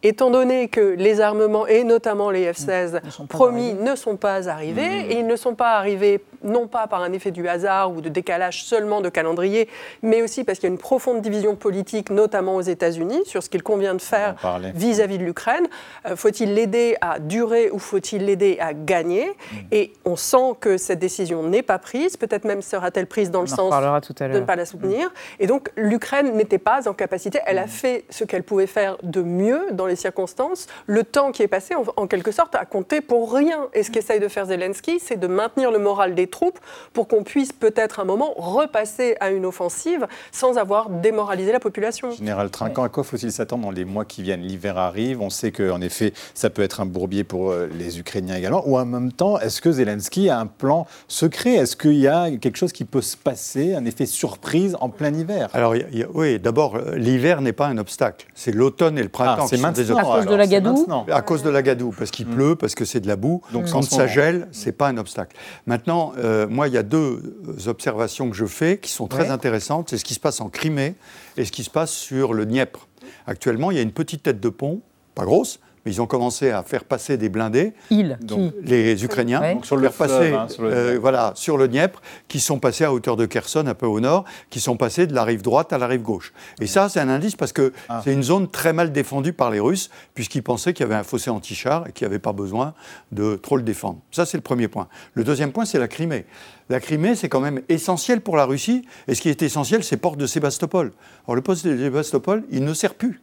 Étant 0.03 0.29
donné 0.29 0.67
que 0.67 0.81
les 0.81 1.21
armements, 1.21 1.65
et 1.65 1.83
notamment 1.83 2.29
les 2.29 2.51
F-16 2.51 3.01
promis, 3.27 3.73
ne 3.73 3.95
sont 3.95 4.17
pas 4.17 4.49
arrivés, 4.49 5.05
mmh. 5.05 5.11
et 5.11 5.19
ils 5.19 5.27
ne 5.27 5.35
sont 5.35 5.55
pas 5.55 5.77
arrivés 5.77 6.21
non 6.43 6.67
pas 6.67 6.87
par 6.87 7.01
un 7.01 7.13
effet 7.13 7.31
du 7.31 7.47
hasard 7.47 7.91
ou 7.93 8.01
de 8.01 8.09
décalage 8.09 8.65
seulement 8.65 9.01
de 9.01 9.09
calendrier, 9.09 9.69
mais 10.01 10.21
aussi 10.21 10.43
parce 10.43 10.59
qu'il 10.59 10.67
y 10.67 10.71
a 10.71 10.73
une 10.73 10.79
profonde 10.79 11.21
division 11.21 11.55
politique, 11.55 12.09
notamment 12.09 12.55
aux 12.55 12.61
États-Unis, 12.61 13.21
sur 13.25 13.41
ce 13.41 13.49
qu'il 13.49 13.63
convient 13.63 13.95
de 13.95 14.01
faire 14.01 14.35
vis-à-vis 14.75 15.17
de 15.17 15.23
l'Ukraine. 15.23 15.67
Euh, 16.05 16.15
faut-il 16.15 16.53
l'aider 16.53 16.97
à 16.99 17.19
durer 17.19 17.71
ou 17.71 17.79
faut-il 17.79 18.25
l'aider 18.25 18.57
à 18.59 18.73
gagner 18.73 19.27
mmh. 19.27 19.57
Et 19.71 19.93
on 20.03 20.15
sent 20.15 20.55
que 20.59 20.77
cette 20.77 20.99
décision 20.99 21.43
n'est 21.43 21.61
pas 21.61 21.79
prise, 21.79 22.17
peut-être 22.17 22.43
même 22.43 22.61
sera-t-elle 22.61 23.07
prise 23.07 23.31
dans 23.31 23.41
le 23.41 23.47
sens 23.47 23.73
de 23.73 24.27
ne 24.27 24.39
pas 24.41 24.55
la 24.55 24.65
soutenir. 24.65 25.11
Et 25.39 25.47
donc 25.47 25.71
l'Ukraine 25.77 26.35
n'était 26.35 26.57
pas 26.57 26.89
en 26.89 26.93
capacité, 26.93 27.39
elle 27.45 27.59
a 27.59 27.65
mmh. 27.65 27.69
fait 27.69 28.05
ce 28.09 28.25
qu'elle 28.25 28.43
pouvait 28.43 28.67
faire 28.67 28.97
de 29.01 29.21
mieux 29.21 29.67
dans 29.71 29.85
les 29.85 29.92
circonstances, 29.95 30.67
le 30.85 31.03
temps 31.03 31.31
qui 31.31 31.43
est 31.43 31.47
passé, 31.47 31.75
en, 31.75 32.07
quelque 32.07 32.31
sorte, 32.31 32.55
a 32.55 32.65
compté 32.65 33.01
pour 33.01 33.33
rien. 33.33 33.67
Et 33.73 33.83
ce 33.83 33.91
qu'essaye 33.91 34.19
de 34.19 34.27
faire 34.27 34.45
Zelensky, 34.45 34.99
c'est 34.99 35.19
de 35.19 35.27
maintenir 35.27 35.71
le 35.71 35.79
moral 35.79 36.15
des 36.15 36.27
troupes 36.27 36.59
pour 36.93 37.07
qu'on 37.07 37.23
puisse 37.23 37.51
peut-être 37.51 37.99
un 37.99 38.05
moment 38.05 38.33
repasser 38.35 39.15
à 39.19 39.31
une 39.31 39.45
offensive 39.45 40.07
sans 40.31 40.57
avoir 40.57 40.89
démoralisé 40.89 41.51
la 41.51 41.59
population. 41.59 42.11
Général 42.11 42.49
Trinquant, 42.49 42.83
à 42.83 42.89
quoi 42.89 43.03
faut-il 43.03 43.31
s'attendre 43.31 43.63
dans 43.63 43.71
les 43.71 43.85
mois 43.85 44.05
qui 44.05 44.21
viennent 44.21 44.41
L'hiver 44.41 44.77
arrive, 44.77 45.21
on 45.21 45.29
sait 45.29 45.51
qu'en 45.51 45.81
effet, 45.81 46.13
ça 46.33 46.49
peut 46.49 46.61
être 46.61 46.81
un 46.81 46.85
bourbier 46.85 47.23
pour 47.23 47.51
euh, 47.51 47.69
les 47.77 47.99
Ukrainiens 47.99 48.35
également. 48.35 48.63
Ou 48.67 48.77
en 48.77 48.85
même 48.85 49.11
temps, 49.11 49.39
est-ce 49.39 49.61
que 49.61 49.71
Zelensky 49.71 50.29
a 50.29 50.39
un 50.39 50.47
plan 50.47 50.85
secret? 51.07 51.55
Est-ce 51.55 51.75
qu'il 51.75 51.95
y 51.95 52.07
a 52.07 52.29
quelque 52.37 52.57
chose 52.57 52.73
qui 52.73 52.85
peut 52.85 53.01
se 53.01 53.17
passer, 53.17 53.75
un 53.75 53.85
effet 53.85 54.05
surprise 54.05 54.75
en 54.79 54.89
plein 54.89 55.13
hiver? 55.13 55.49
Alors, 55.53 55.73
oui, 56.13 56.39
d'abord, 56.39 56.75
euh, 56.75 56.95
l'hiver 56.95 57.41
n'est 57.41 57.53
pas 57.53 57.67
un 57.67 57.77
obstacle. 57.77 58.27
C'est 58.33 58.51
l'automne 58.51 58.97
et 58.97 59.03
le 59.03 59.09
printemps 59.09 59.45
ah, 59.45 59.47
à 59.91 60.03
cause 60.03 60.25
de 60.25 60.35
la 60.35 60.47
gadoue 60.47 60.87
À 61.11 61.21
cause 61.21 61.43
de 61.43 61.49
la 61.49 61.61
gadoue, 61.61 61.93
parce 61.97 62.11
qu'il 62.11 62.27
mm. 62.27 62.35
pleut, 62.35 62.55
parce 62.55 62.75
que 62.75 62.85
c'est 62.85 62.99
de 62.99 63.07
la 63.07 63.15
boue. 63.15 63.41
Donc 63.51 63.69
quand 63.71 63.81
ça 63.81 64.07
gèle, 64.07 64.47
c'est 64.51 64.71
pas 64.71 64.87
un 64.87 64.97
obstacle. 64.97 65.35
Maintenant, 65.65 66.13
euh, 66.17 66.47
moi, 66.47 66.67
il 66.67 66.73
y 66.73 66.77
a 66.77 66.83
deux 66.83 67.21
observations 67.67 68.29
que 68.29 68.35
je 68.35 68.45
fais 68.45 68.77
qui 68.77 68.91
sont 68.91 69.07
très 69.07 69.29
intéressantes. 69.29 69.89
C'est 69.89 69.97
ce 69.97 70.05
qui 70.05 70.13
se 70.13 70.19
passe 70.19 70.41
en 70.41 70.49
Crimée 70.49 70.95
et 71.37 71.45
ce 71.45 71.51
qui 71.51 71.63
se 71.63 71.69
passe 71.69 71.91
sur 71.91 72.33
le 72.33 72.45
Dniepr. 72.45 72.87
Actuellement, 73.27 73.71
il 73.71 73.77
y 73.77 73.79
a 73.79 73.83
une 73.83 73.91
petite 73.91 74.23
tête 74.23 74.39
de 74.39 74.49
pont, 74.49 74.81
pas 75.15 75.25
grosse, 75.25 75.59
mais 75.85 75.91
ils 75.91 76.01
ont 76.01 76.05
commencé 76.05 76.51
à 76.51 76.63
faire 76.63 76.83
passer 76.83 77.17
des 77.17 77.29
blindés. 77.29 77.73
Ils, 77.89 78.17
les 78.63 79.03
Ukrainiens, 79.03 79.59
sur 79.63 79.77
le 79.77 79.89
passer, 79.89 80.33
hein, 80.33 80.47
sur 80.47 80.63
le 80.63 80.73
euh, 80.73 80.99
voilà, 80.99 81.33
sur 81.35 81.57
le 81.57 81.67
Dniepr, 81.67 82.01
qui 82.27 82.39
sont 82.39 82.59
passés 82.59 82.83
à 82.83 82.93
hauteur 82.93 83.15
de 83.15 83.25
Kherson, 83.25 83.65
un 83.67 83.73
peu 83.73 83.85
au 83.85 83.99
nord, 83.99 84.25
qui 84.49 84.59
sont 84.59 84.77
passés 84.77 85.07
de 85.07 85.13
la 85.13 85.23
rive 85.23 85.41
droite 85.41 85.73
à 85.73 85.77
la 85.77 85.87
rive 85.87 86.01
gauche. 86.01 86.33
Et 86.61 86.67
ça, 86.67 86.89
c'est 86.89 86.99
un 86.99 87.09
indice 87.09 87.35
parce 87.35 87.53
que 87.53 87.73
ah. 87.89 88.01
c'est 88.03 88.13
une 88.13 88.23
zone 88.23 88.49
très 88.49 88.73
mal 88.73 88.91
défendue 88.91 89.33
par 89.33 89.51
les 89.51 89.59
Russes, 89.59 89.89
puisqu'ils 90.13 90.43
pensaient 90.43 90.73
qu'il 90.73 90.85
y 90.85 90.87
avait 90.87 90.95
un 90.95 91.03
fossé 91.03 91.29
anti-char 91.29 91.87
et 91.87 91.91
qu'il 91.91 92.07
n'y 92.07 92.11
avait 92.11 92.19
pas 92.19 92.33
besoin 92.33 92.73
de 93.11 93.35
trop 93.35 93.57
le 93.57 93.63
défendre. 93.63 93.99
Ça, 94.11 94.25
c'est 94.25 94.37
le 94.37 94.43
premier 94.43 94.67
point. 94.67 94.87
Le 95.13 95.23
deuxième 95.23 95.51
point, 95.51 95.65
c'est 95.65 95.79
la 95.79 95.87
Crimée. 95.87 96.25
La 96.69 96.79
Crimée, 96.79 97.15
c'est 97.15 97.29
quand 97.29 97.41
même 97.41 97.61
essentiel 97.67 98.21
pour 98.21 98.37
la 98.37 98.45
Russie, 98.45 98.85
et 99.07 99.15
ce 99.15 99.21
qui 99.21 99.29
est 99.29 99.41
essentiel, 99.41 99.83
c'est 99.83 99.97
Port 99.97 100.15
de 100.15 100.25
Sébastopol. 100.25 100.93
Alors, 101.25 101.35
le 101.35 101.41
poste 101.41 101.67
de 101.67 101.77
Sébastopol, 101.77 102.43
il 102.51 102.63
ne 102.63 102.73
sert 102.73 102.95
plus 102.95 103.21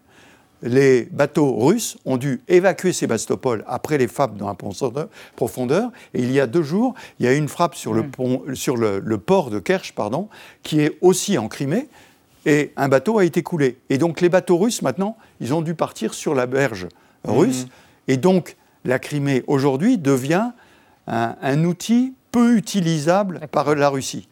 les 0.63 1.09
bateaux 1.11 1.53
russes 1.59 1.97
ont 2.05 2.17
dû 2.17 2.41
évacuer 2.49 2.93
Sébastopol 2.93 3.65
après 3.67 3.99
les 3.99 4.09
frappes 4.09 4.37
dans 4.37 4.49
la 4.49 4.57
profondeur. 5.37 5.91
Et 6.15 6.23
il 6.23 6.31
y 6.33 6.41
a 6.41 6.47
deux 6.47 6.63
jours, 6.63 6.95
il 7.19 7.27
y 7.27 7.29
a 7.29 7.35
eu 7.35 7.37
une 7.37 7.49
frappe 7.49 7.75
sur, 7.75 7.95
le, 7.95 8.03
mm. 8.03 8.11
pont, 8.11 8.43
sur 8.55 8.77
le, 8.77 9.01
port 9.19 9.51
de 9.51 9.59
Kerch, 9.59 9.93
pardon, 9.95 10.29
qui 10.63 10.81
est 10.81 10.99
aussi 11.01 11.39
en 11.39 11.49
Crimée, 11.49 11.89
et 12.47 12.73
un 12.77 12.89
bateau 12.89 13.19
a 13.19 13.25
été 13.25 13.43
coulé. 13.43 13.79
Et 13.91 13.99
donc 13.99 14.21
les 14.21 14.29
bateaux 14.29 14.57
russes, 14.57 14.83
maintenant, 14.83 15.17
ils 15.41 15.53
ont 15.53 15.63
dû 15.63 15.75
partir 15.75 16.15
sur 16.15 16.35
la 16.35 16.47
berge 16.47 16.89
russe. 17.25 17.65
Mm. 17.65 17.69
Et 18.09 18.17
donc 18.17 18.57
la 18.85 18.99
Crimée, 18.99 19.45
aujourd'hui, 19.47 19.99
devient 19.99 20.51
un, 21.07 21.65
outil 21.65 22.15
peu 22.31 22.57
utilisable 22.57 23.41
par 23.51 23.75
la 23.75 23.89
Russie. 23.89 24.29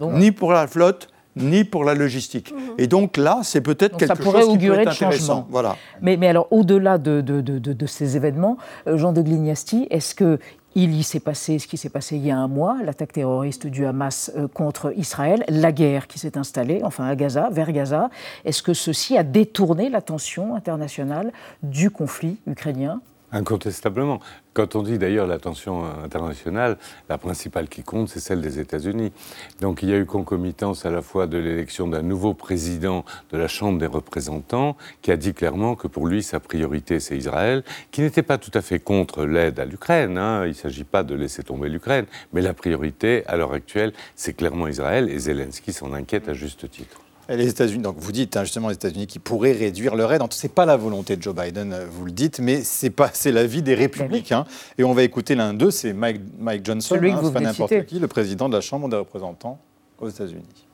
Ni 0.00 0.32
pour 0.32 0.52
la 0.52 0.66
flotte, 0.66 1.08
ni 1.38 1.64
pour 1.64 1.84
la 1.84 1.94
logistique. 1.94 2.52
Mhm. 2.52 2.74
Et 2.78 2.86
donc 2.86 3.16
là, 3.16 3.40
c'est 3.42 3.60
peut-être 3.60 3.96
quelque 3.96 4.22
chose 4.22 4.58
qui 4.58 4.66
peut 4.66 4.78
être 4.78 4.90
intéressant. 4.90 5.46
Voilà. 5.50 5.76
Mais, 6.02 6.16
mais 6.16 6.28
alors, 6.28 6.48
au-delà 6.50 6.98
de, 6.98 7.20
de, 7.20 7.40
de, 7.40 7.86
ces 7.86 8.16
événements, 8.16 8.58
euh, 8.86 8.96
Jean 8.96 9.12
de 9.12 9.22
Glignasti, 9.22 9.86
est-ce 9.90 10.14
que 10.14 10.38
il 10.74 10.94
y 10.94 11.02
s'est 11.02 11.20
passé 11.20 11.58
ce 11.58 11.66
qui 11.66 11.76
s'est 11.76 11.88
passé 11.88 12.16
il 12.16 12.26
y 12.26 12.30
a 12.30 12.36
un 12.36 12.46
mois, 12.46 12.76
l'attaque 12.84 13.12
terroriste 13.12 13.66
du 13.66 13.84
Hamas 13.84 14.30
euh, 14.36 14.46
contre 14.46 14.92
Israël, 14.96 15.44
la 15.48 15.72
guerre 15.72 16.06
qui 16.06 16.18
s'est 16.18 16.38
installée, 16.38 16.82
enfin 16.84 17.04
à 17.06 17.16
Gaza, 17.16 17.48
vers 17.50 17.72
Gaza. 17.72 18.10
Est-ce 18.44 18.62
que 18.62 18.74
ceci 18.74 19.16
a 19.16 19.24
détourné 19.24 19.88
l'attention 19.88 20.54
internationale 20.54 21.32
du 21.62 21.90
conflit 21.90 22.38
ukrainien? 22.46 23.00
Incontestablement. 23.32 24.20
Quand 24.58 24.74
on 24.74 24.82
dit 24.82 24.98
d'ailleurs 24.98 25.28
l'attention 25.28 25.84
internationale, 26.02 26.78
la 27.08 27.16
principale 27.16 27.68
qui 27.68 27.84
compte, 27.84 28.08
c'est 28.08 28.18
celle 28.18 28.40
des 28.40 28.58
États-Unis. 28.58 29.12
Donc 29.60 29.84
il 29.84 29.88
y 29.88 29.92
a 29.92 29.98
eu 29.98 30.04
concomitance 30.04 30.84
à 30.84 30.90
la 30.90 31.00
fois 31.00 31.28
de 31.28 31.38
l'élection 31.38 31.86
d'un 31.86 32.02
nouveau 32.02 32.34
président 32.34 33.04
de 33.30 33.38
la 33.38 33.46
Chambre 33.46 33.78
des 33.78 33.86
représentants, 33.86 34.76
qui 35.00 35.12
a 35.12 35.16
dit 35.16 35.32
clairement 35.32 35.76
que 35.76 35.86
pour 35.86 36.08
lui, 36.08 36.24
sa 36.24 36.40
priorité, 36.40 36.98
c'est 36.98 37.16
Israël, 37.16 37.62
qui 37.92 38.00
n'était 38.00 38.24
pas 38.24 38.36
tout 38.36 38.50
à 38.52 38.60
fait 38.60 38.80
contre 38.80 39.24
l'aide 39.24 39.60
à 39.60 39.64
l'Ukraine. 39.64 40.18
Hein. 40.18 40.42
Il 40.46 40.48
ne 40.48 40.54
s'agit 40.54 40.82
pas 40.82 41.04
de 41.04 41.14
laisser 41.14 41.44
tomber 41.44 41.68
l'Ukraine, 41.68 42.06
mais 42.32 42.40
la 42.40 42.52
priorité, 42.52 43.24
à 43.28 43.36
l'heure 43.36 43.52
actuelle, 43.52 43.92
c'est 44.16 44.32
clairement 44.32 44.66
Israël, 44.66 45.08
et 45.08 45.20
Zelensky 45.20 45.72
s'en 45.72 45.92
inquiète 45.92 46.28
à 46.28 46.34
juste 46.34 46.68
titre. 46.68 47.00
Les 47.28 47.48
États-Unis, 47.48 47.82
donc 47.82 47.96
vous 47.98 48.12
dites 48.12 48.36
hein, 48.38 48.44
justement 48.44 48.68
les 48.68 48.74
États-Unis 48.74 49.06
qui 49.06 49.18
pourraient 49.18 49.52
réduire 49.52 49.94
leur 49.94 50.10
aide. 50.12 50.22
Ce 50.30 50.46
n'est 50.46 50.52
pas 50.52 50.64
la 50.64 50.78
volonté 50.78 51.16
de 51.16 51.22
Joe 51.22 51.34
Biden, 51.34 51.74
euh, 51.74 51.86
vous 51.90 52.06
le 52.06 52.10
dites, 52.10 52.40
mais 52.40 52.62
c'est 52.62 52.88
pas 52.88 53.10
c'est 53.12 53.32
l'avis 53.32 53.60
des 53.60 53.74
républicains. 53.74 54.46
Et 54.78 54.84
on 54.84 54.94
va 54.94 55.02
écouter 55.02 55.34
l'un 55.34 55.52
d'eux, 55.52 55.70
c'est 55.70 55.92
Mike, 55.92 56.22
Mike 56.38 56.64
Johnson, 56.64 56.98
hein, 57.02 57.30
pas 57.30 57.40
n'importe 57.40 57.84
qui, 57.84 57.98
le 57.98 58.08
président 58.08 58.48
de 58.48 58.54
la 58.54 58.62
Chambre 58.62 58.88
des 58.88 58.96
représentants 58.96 59.58
aux 59.98 60.08
États-Unis. 60.08 60.67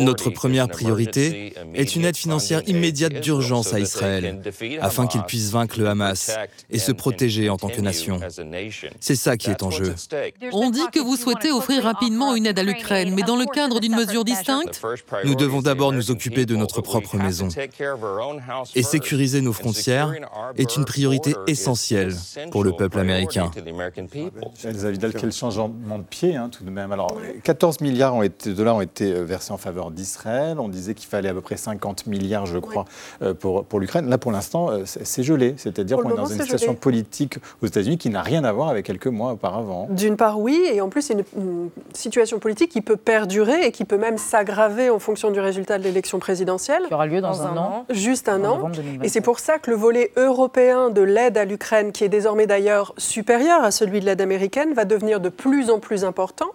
Notre 0.00 0.30
première 0.30 0.68
priorité 0.68 1.54
est 1.74 1.96
une 1.96 2.04
aide 2.04 2.16
financière 2.16 2.62
immédiate 2.66 3.20
d'urgence 3.20 3.72
à 3.72 3.80
Israël, 3.80 4.42
afin 4.80 5.06
qu'il 5.06 5.22
puisse 5.22 5.50
vaincre 5.50 5.78
le 5.78 5.88
Hamas 5.88 6.36
et 6.70 6.78
se 6.78 6.92
protéger 6.92 7.48
en 7.48 7.56
tant 7.56 7.68
que 7.68 7.80
nation. 7.80 8.20
C'est 9.00 9.16
ça 9.16 9.36
qui 9.36 9.50
est 9.50 9.62
en 9.62 9.70
jeu. 9.70 9.94
On 10.52 10.70
dit 10.70 10.86
que 10.92 11.00
vous 11.00 11.16
souhaitez 11.16 11.50
offrir 11.50 11.84
rapidement 11.84 12.34
une 12.34 12.46
aide 12.46 12.58
à 12.58 12.62
l'Ukraine, 12.62 13.14
mais 13.14 13.22
dans 13.22 13.36
le 13.36 13.46
cadre 13.46 13.80
d'une 13.80 13.94
mesure 13.94 14.24
distincte 14.24 14.82
Nous 15.24 15.34
devons 15.34 15.62
d'abord 15.62 15.92
nous 15.92 16.10
occuper 16.10 16.46
de 16.46 16.56
notre 16.56 16.80
propre 16.80 17.16
maison. 17.16 17.48
Et 18.74 18.82
sécuriser 18.82 19.40
nos 19.40 19.52
frontières 19.52 20.12
est 20.56 20.76
une 20.76 20.84
priorité 20.84 21.34
essentielle 21.46 22.14
pour 22.50 22.64
le 22.64 22.72
peuple 22.72 22.98
américain. 22.98 23.50
Elsa 24.64 24.90
Vidal, 24.90 25.12
quel 25.12 25.32
changement 25.32 25.98
de 25.98 26.04
pied 26.04 26.36
hein, 26.36 26.48
tout 26.50 26.64
de 26.64 26.70
même. 26.70 26.92
Alors, 26.92 27.18
14 27.42 27.80
milliards 27.80 28.14
ont 28.14 28.22
été, 28.22 28.50
de 28.50 28.54
dollars 28.54 28.76
ont 28.76 28.80
été 28.80 29.05
été 29.10 29.22
versés 29.22 29.52
en 29.52 29.56
faveur 29.56 29.90
d'Israël. 29.90 30.58
On 30.58 30.68
disait 30.68 30.94
qu'il 30.94 31.08
fallait 31.08 31.28
à 31.28 31.34
peu 31.34 31.40
près 31.40 31.56
50 31.56 32.06
milliards, 32.06 32.46
je 32.46 32.58
crois, 32.58 32.84
pour, 33.40 33.64
pour 33.64 33.80
l'Ukraine. 33.80 34.08
Là, 34.08 34.18
pour 34.18 34.32
l'instant, 34.32 34.70
c'est 34.84 35.22
gelé. 35.22 35.54
C'est-à-dire 35.56 35.98
qu'on 35.98 36.10
est 36.10 36.16
dans 36.16 36.26
une 36.26 36.40
situation 36.40 36.74
politique 36.74 37.38
aux 37.62 37.66
États-Unis 37.66 37.98
qui 37.98 38.10
n'a 38.10 38.22
rien 38.22 38.44
à 38.44 38.52
voir 38.52 38.68
avec 38.68 38.86
quelques 38.86 39.06
mois 39.06 39.32
auparavant. 39.32 39.88
D'une 39.90 40.16
part, 40.16 40.40
oui, 40.40 40.62
et 40.72 40.80
en 40.80 40.88
plus, 40.88 41.02
c'est 41.02 41.14
une, 41.36 41.70
situation 41.92 42.38
politique 42.38 42.70
qui 42.70 42.80
peut 42.80 42.96
perdurer 42.96 43.66
et 43.66 43.72
qui 43.72 43.84
peut 43.84 43.96
même 43.96 44.18
s'aggraver 44.18 44.90
en 44.90 44.98
fonction 44.98 45.30
du 45.30 45.40
résultat 45.40 45.78
de 45.78 45.84
l'élection 45.84 46.18
présidentielle. 46.18 46.82
Qui 46.86 46.94
aura 46.94 47.06
lieu 47.06 47.20
dans, 47.20 47.42
un, 47.42 47.56
an. 47.56 47.86
Juste 47.90 48.28
un 48.28 48.44
an. 48.44 48.70
Et 49.02 49.08
c'est 49.08 49.20
pour 49.20 49.38
ça 49.38 49.58
que 49.58 49.70
le 49.70 49.76
volet 49.76 50.12
européen 50.16 50.90
de 50.90 51.02
l'aide 51.02 51.38
à 51.38 51.44
l'Ukraine, 51.44 51.92
qui 51.92 52.04
est 52.04 52.08
désormais 52.08 52.46
d'ailleurs 52.46 52.94
supérieur 52.98 53.64
à 53.64 53.70
celui 53.70 54.00
de 54.00 54.06
l'aide 54.06 54.20
américaine, 54.20 54.72
va 54.74 54.84
devenir 54.84 55.20
de 55.20 55.28
plus 55.28 55.70
en 55.70 55.78
plus 55.78 56.04
important. 56.04 56.50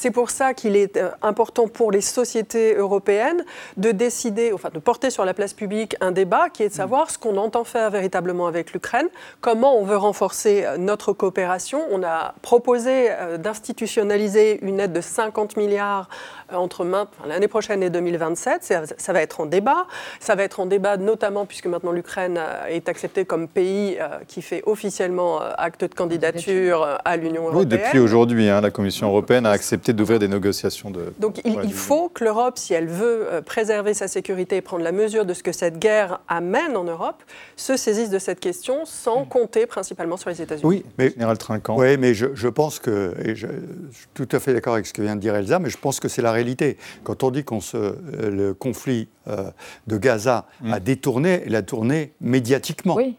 C'est 0.00 0.10
pour 0.10 0.30
ça 0.30 0.54
qu'il 0.54 0.76
est 0.76 0.96
euh, 0.96 1.10
important 1.20 1.68
pour 1.68 1.92
les 1.92 2.00
sociétés 2.00 2.74
européennes 2.74 3.44
de 3.76 3.90
décider, 3.90 4.50
enfin 4.50 4.70
de 4.72 4.78
porter 4.78 5.10
sur 5.10 5.26
la 5.26 5.34
place 5.34 5.52
publique 5.52 5.94
un 6.00 6.10
débat 6.10 6.48
qui 6.48 6.62
est 6.62 6.70
de 6.70 6.72
savoir 6.72 7.10
ce 7.10 7.18
qu'on 7.18 7.36
entend 7.36 7.64
faire 7.64 7.90
véritablement 7.90 8.46
avec 8.46 8.72
l'Ukraine, 8.72 9.08
comment 9.42 9.78
on 9.78 9.84
veut 9.84 9.98
renforcer 9.98 10.64
euh, 10.64 10.78
notre 10.78 11.12
coopération. 11.12 11.82
On 11.90 12.02
a 12.02 12.32
proposé 12.40 13.10
euh, 13.10 13.36
d'institutionnaliser 13.36 14.64
une 14.64 14.80
aide 14.80 14.94
de 14.94 15.02
50 15.02 15.58
milliards 15.58 16.08
entre 16.54 16.86
l'année 17.26 17.48
prochaine 17.48 17.82
et 17.82 17.90
2027. 17.90 18.64
Ça, 18.64 18.82
ça, 18.96 19.12
va 19.12 19.22
être 19.22 19.40
en 19.40 19.46
débat. 19.46 19.86
Ça 20.20 20.34
va 20.34 20.42
être 20.42 20.60
en 20.60 20.66
débat 20.66 20.96
notamment 20.96 21.46
puisque 21.46 21.66
maintenant 21.66 21.92
l'Ukraine 21.92 22.38
euh, 22.38 22.66
est 22.66 22.88
acceptée 22.88 23.24
comme 23.24 23.48
pays 23.48 23.96
euh, 24.00 24.18
qui 24.26 24.42
fait 24.42 24.62
officiellement 24.66 25.42
euh, 25.42 25.50
acte 25.58 25.84
de 25.84 25.94
candidature 25.94 26.98
à 27.04 27.16
l'Union 27.16 27.42
européenne. 27.48 27.60
Oui, 27.60 27.66
depuis 27.66 27.98
aujourd'hui, 27.98 28.48
hein, 28.48 28.60
la 28.60 28.70
Commission 28.70 29.08
européenne 29.08 29.46
a 29.46 29.50
accepté 29.50 29.92
d'ouvrir 29.92 30.18
des 30.18 30.28
négociations 30.28 30.90
de. 30.90 31.12
Donc 31.18 31.40
il, 31.44 31.72
faut 31.72 32.08
que 32.08 32.24
l'Europe, 32.24 32.58
si 32.58 32.74
elle 32.74 32.88
veut 32.88 33.26
préserver 33.44 33.94
sa 33.94 34.08
sécurité 34.08 34.56
et 34.56 34.60
prendre 34.60 34.84
la 34.84 34.92
mesure 34.92 35.24
de 35.24 35.34
ce 35.34 35.42
que 35.42 35.52
cette 35.52 35.78
guerre 35.78 36.20
amène 36.28 36.76
en 36.76 36.84
Europe, 36.84 37.22
se 37.56 37.76
saisisse 37.76 38.10
de 38.10 38.18
cette 38.18 38.40
question 38.40 38.84
sans 38.84 39.24
compter 39.24 39.66
principalement 39.66 40.16
sur 40.16 40.30
les 40.30 40.42
États-Unis. 40.42 40.66
Oui, 40.66 40.84
mais 40.98 41.10
général 41.10 41.38
Trinquant. 41.38 41.76
Oui, 41.78 41.96
mais 41.96 42.14
je, 42.14 42.26
je 42.34 42.48
pense 42.48 42.78
que, 42.78 43.14
et 43.22 43.34
je, 43.34 43.46
je, 43.46 43.96
suis 43.96 44.06
tout 44.14 44.28
à 44.32 44.40
fait 44.40 44.52
d'accord 44.52 44.74
avec 44.74 44.86
ce 44.86 44.92
que 44.92 45.02
vient 45.02 45.16
de 45.16 45.20
dire 45.20 45.34
Elsa, 45.34 45.58
mais 45.58 45.70
je 45.70 45.78
pense 45.78 46.00
que 46.00 46.08
c'est 46.08 46.22
la 46.22 46.32
quand 47.04 47.22
on 47.22 47.30
dit 47.30 47.44
que 47.44 47.54
euh, 47.74 48.30
le 48.30 48.54
conflit 48.54 49.08
euh, 49.28 49.50
de 49.86 49.96
Gaza 49.96 50.46
a 50.64 50.78
mm. 50.78 50.82
détourné, 50.82 51.42
il 51.46 51.56
a 51.56 51.62
tourné 51.62 52.12
médiatiquement. 52.20 52.94
Oui. 52.96 53.16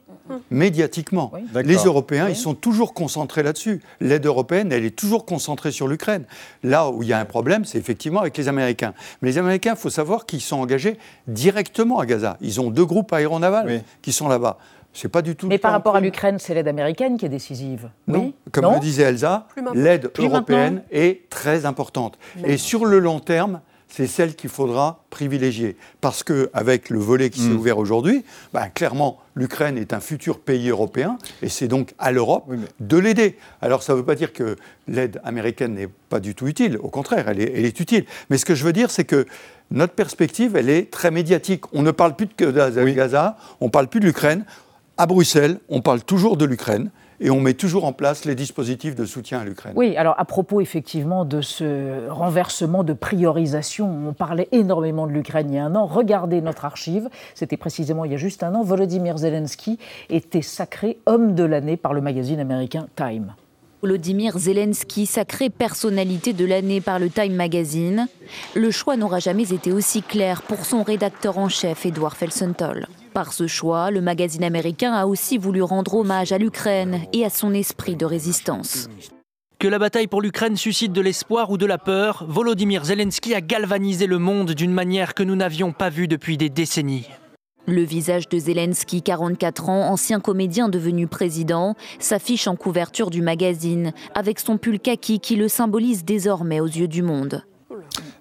Médiatiquement. 0.49 1.33
Les 1.55 1.75
Européens, 1.75 2.29
ils 2.29 2.37
sont 2.37 2.53
toujours 2.53 2.93
concentrés 2.93 3.43
là-dessus. 3.43 3.81
L'aide 3.99 4.25
européenne, 4.25 4.71
elle 4.71 4.85
est 4.85 4.95
toujours 4.95 5.25
concentrée 5.25 5.71
sur 5.71 5.89
l'Ukraine. 5.89 6.23
Là 6.63 6.89
où 6.89 7.03
il 7.03 7.09
y 7.09 7.13
a 7.13 7.19
un 7.19 7.25
problème, 7.25 7.65
c'est 7.65 7.77
effectivement 7.77 8.21
avec 8.21 8.37
les 8.37 8.47
Américains. 8.47 8.93
Mais 9.21 9.29
les 9.29 9.37
Américains, 9.37 9.73
il 9.75 9.79
faut 9.79 9.89
savoir 9.89 10.25
qu'ils 10.25 10.39
sont 10.39 10.57
engagés 10.57 10.97
directement 11.27 11.99
à 11.99 12.05
Gaza. 12.05 12.37
Ils 12.39 12.61
ont 12.61 12.69
deux 12.69 12.85
groupes 12.85 13.11
aéronavals 13.11 13.83
qui 14.01 14.13
sont 14.13 14.29
là-bas. 14.29 14.57
C'est 14.93 15.09
pas 15.09 15.21
du 15.21 15.35
tout. 15.35 15.47
Mais 15.47 15.57
par 15.57 15.71
rapport 15.71 15.95
à 15.95 16.01
l'Ukraine, 16.01 16.37
c'est 16.39 16.53
l'aide 16.53 16.67
américaine 16.67 17.17
qui 17.17 17.25
est 17.25 17.29
décisive. 17.29 17.89
oui 18.07 18.33
comme 18.51 18.73
le 18.73 18.79
disait 18.79 19.03
Elsa, 19.03 19.47
l'aide 19.73 20.11
européenne 20.17 20.83
est 20.91 21.29
très 21.29 21.65
importante. 21.65 22.17
Et 22.43 22.57
sur 22.57 22.85
le 22.85 22.99
long 22.99 23.19
terme, 23.19 23.61
c'est 23.91 24.07
celle 24.07 24.35
qu'il 24.35 24.49
faudra 24.49 25.03
privilégier. 25.09 25.75
Parce 25.99 26.23
qu'avec 26.23 26.89
le 26.89 26.99
volet 26.99 27.29
qui 27.29 27.41
s'est 27.41 27.49
mm. 27.49 27.57
ouvert 27.57 27.77
aujourd'hui, 27.77 28.23
ben, 28.53 28.69
clairement, 28.69 29.19
l'Ukraine 29.35 29.77
est 29.77 29.93
un 29.93 29.99
futur 29.99 30.39
pays 30.39 30.69
européen 30.69 31.17
et 31.41 31.49
c'est 31.49 31.67
donc 31.67 31.93
à 31.99 32.11
l'Europe 32.11 32.49
de 32.79 32.97
l'aider. 32.97 33.37
Alors 33.61 33.83
ça 33.83 33.93
ne 33.93 33.97
veut 33.97 34.05
pas 34.05 34.15
dire 34.15 34.31
que 34.31 34.55
l'aide 34.87 35.19
américaine 35.25 35.73
n'est 35.73 35.89
pas 36.09 36.21
du 36.21 36.35
tout 36.35 36.47
utile, 36.47 36.77
au 36.81 36.87
contraire, 36.87 37.27
elle 37.27 37.41
est, 37.41 37.51
elle 37.53 37.65
est 37.65 37.79
utile. 37.79 38.05
Mais 38.29 38.37
ce 38.37 38.45
que 38.45 38.55
je 38.55 38.63
veux 38.63 38.73
dire, 38.73 38.91
c'est 38.91 39.05
que 39.05 39.25
notre 39.71 39.93
perspective, 39.93 40.55
elle 40.55 40.69
est 40.69 40.89
très 40.91 41.11
médiatique. 41.11 41.63
On 41.73 41.81
ne 41.81 41.91
parle 41.91 42.15
plus 42.15 42.27
de 42.27 42.91
Gaza, 42.91 43.37
on 43.59 43.65
ne 43.65 43.71
parle 43.71 43.87
plus 43.87 43.99
de 43.99 44.05
l'Ukraine 44.05 44.45
à 45.01 45.07
Bruxelles, 45.07 45.57
on 45.67 45.81
parle 45.81 46.03
toujours 46.03 46.37
de 46.37 46.45
l'Ukraine 46.45 46.91
et 47.19 47.31
on 47.31 47.39
met 47.39 47.55
toujours 47.55 47.85
en 47.85 47.91
place 47.91 48.23
les 48.25 48.35
dispositifs 48.35 48.93
de 48.93 49.05
soutien 49.05 49.39
à 49.39 49.43
l'Ukraine. 49.43 49.73
Oui, 49.75 49.97
alors 49.97 50.13
à 50.19 50.25
propos 50.25 50.61
effectivement 50.61 51.25
de 51.25 51.41
ce 51.41 52.07
renversement 52.07 52.83
de 52.83 52.93
priorisation, 52.93 53.89
on 54.07 54.13
parlait 54.13 54.47
énormément 54.51 55.07
de 55.07 55.11
l'Ukraine 55.11 55.49
il 55.49 55.55
y 55.55 55.57
a 55.57 55.65
un 55.65 55.73
an. 55.73 55.87
Regardez 55.87 56.39
notre 56.41 56.65
archive, 56.65 57.09
c'était 57.33 57.57
précisément 57.57 58.05
il 58.05 58.11
y 58.11 58.13
a 58.13 58.17
juste 58.17 58.43
un 58.43 58.53
an, 58.53 58.61
Volodymyr 58.61 59.17
Zelensky 59.17 59.79
était 60.11 60.43
sacré 60.43 60.99
homme 61.07 61.33
de 61.33 61.45
l'année 61.45 61.77
par 61.77 61.95
le 61.95 62.01
magazine 62.01 62.39
américain 62.39 62.85
Time. 62.95 63.33
Volodymyr 63.81 64.37
Zelensky, 64.37 65.07
sacré 65.07 65.49
personnalité 65.49 66.33
de 66.33 66.45
l'année 66.45 66.79
par 66.79 66.99
le 66.99 67.09
Time 67.09 67.33
Magazine. 67.33 68.07
Le 68.53 68.69
choix 68.69 68.97
n'aura 68.97 69.17
jamais 69.17 69.51
été 69.51 69.71
aussi 69.71 70.03
clair 70.03 70.43
pour 70.43 70.63
son 70.63 70.83
rédacteur 70.83 71.39
en 71.39 71.49
chef, 71.49 71.87
Edouard 71.87 72.15
Felsenthal. 72.15 72.87
Par 73.13 73.33
ce 73.33 73.45
choix, 73.45 73.91
le 73.91 73.99
magazine 73.99 74.43
américain 74.43 74.93
a 74.93 75.05
aussi 75.05 75.37
voulu 75.37 75.61
rendre 75.61 75.95
hommage 75.95 76.31
à 76.31 76.37
l'Ukraine 76.37 77.01
et 77.11 77.25
à 77.25 77.29
son 77.29 77.53
esprit 77.53 77.97
de 77.97 78.05
résistance. 78.05 78.87
Que 79.59 79.67
la 79.67 79.79
bataille 79.79 80.07
pour 80.07 80.21
l'Ukraine 80.21 80.55
suscite 80.55 80.93
de 80.93 81.01
l'espoir 81.01 81.51
ou 81.51 81.57
de 81.57 81.65
la 81.65 81.77
peur, 81.77 82.25
Volodymyr 82.27 82.85
Zelensky 82.85 83.35
a 83.35 83.41
galvanisé 83.41 84.07
le 84.07 84.17
monde 84.17 84.51
d'une 84.51 84.71
manière 84.71 85.13
que 85.13 85.23
nous 85.23 85.35
n'avions 85.35 85.73
pas 85.73 85.89
vue 85.89 86.07
depuis 86.07 86.37
des 86.37 86.49
décennies. 86.49 87.07
Le 87.67 87.83
visage 87.83 88.27
de 88.27 88.39
Zelensky, 88.39 89.03
44 89.03 89.69
ans, 89.69 89.91
ancien 89.91 90.19
comédien 90.19 90.67
devenu 90.67 91.05
président, 91.05 91.75
s'affiche 91.99 92.47
en 92.47 92.55
couverture 92.55 93.11
du 93.11 93.21
magazine, 93.21 93.91
avec 94.15 94.39
son 94.39 94.57
pull 94.57 94.79
kaki 94.79 95.19
qui 95.19 95.35
le 95.35 95.47
symbolise 95.47 96.05
désormais 96.05 96.59
aux 96.59 96.65
yeux 96.65 96.87
du 96.87 97.03
monde. 97.03 97.43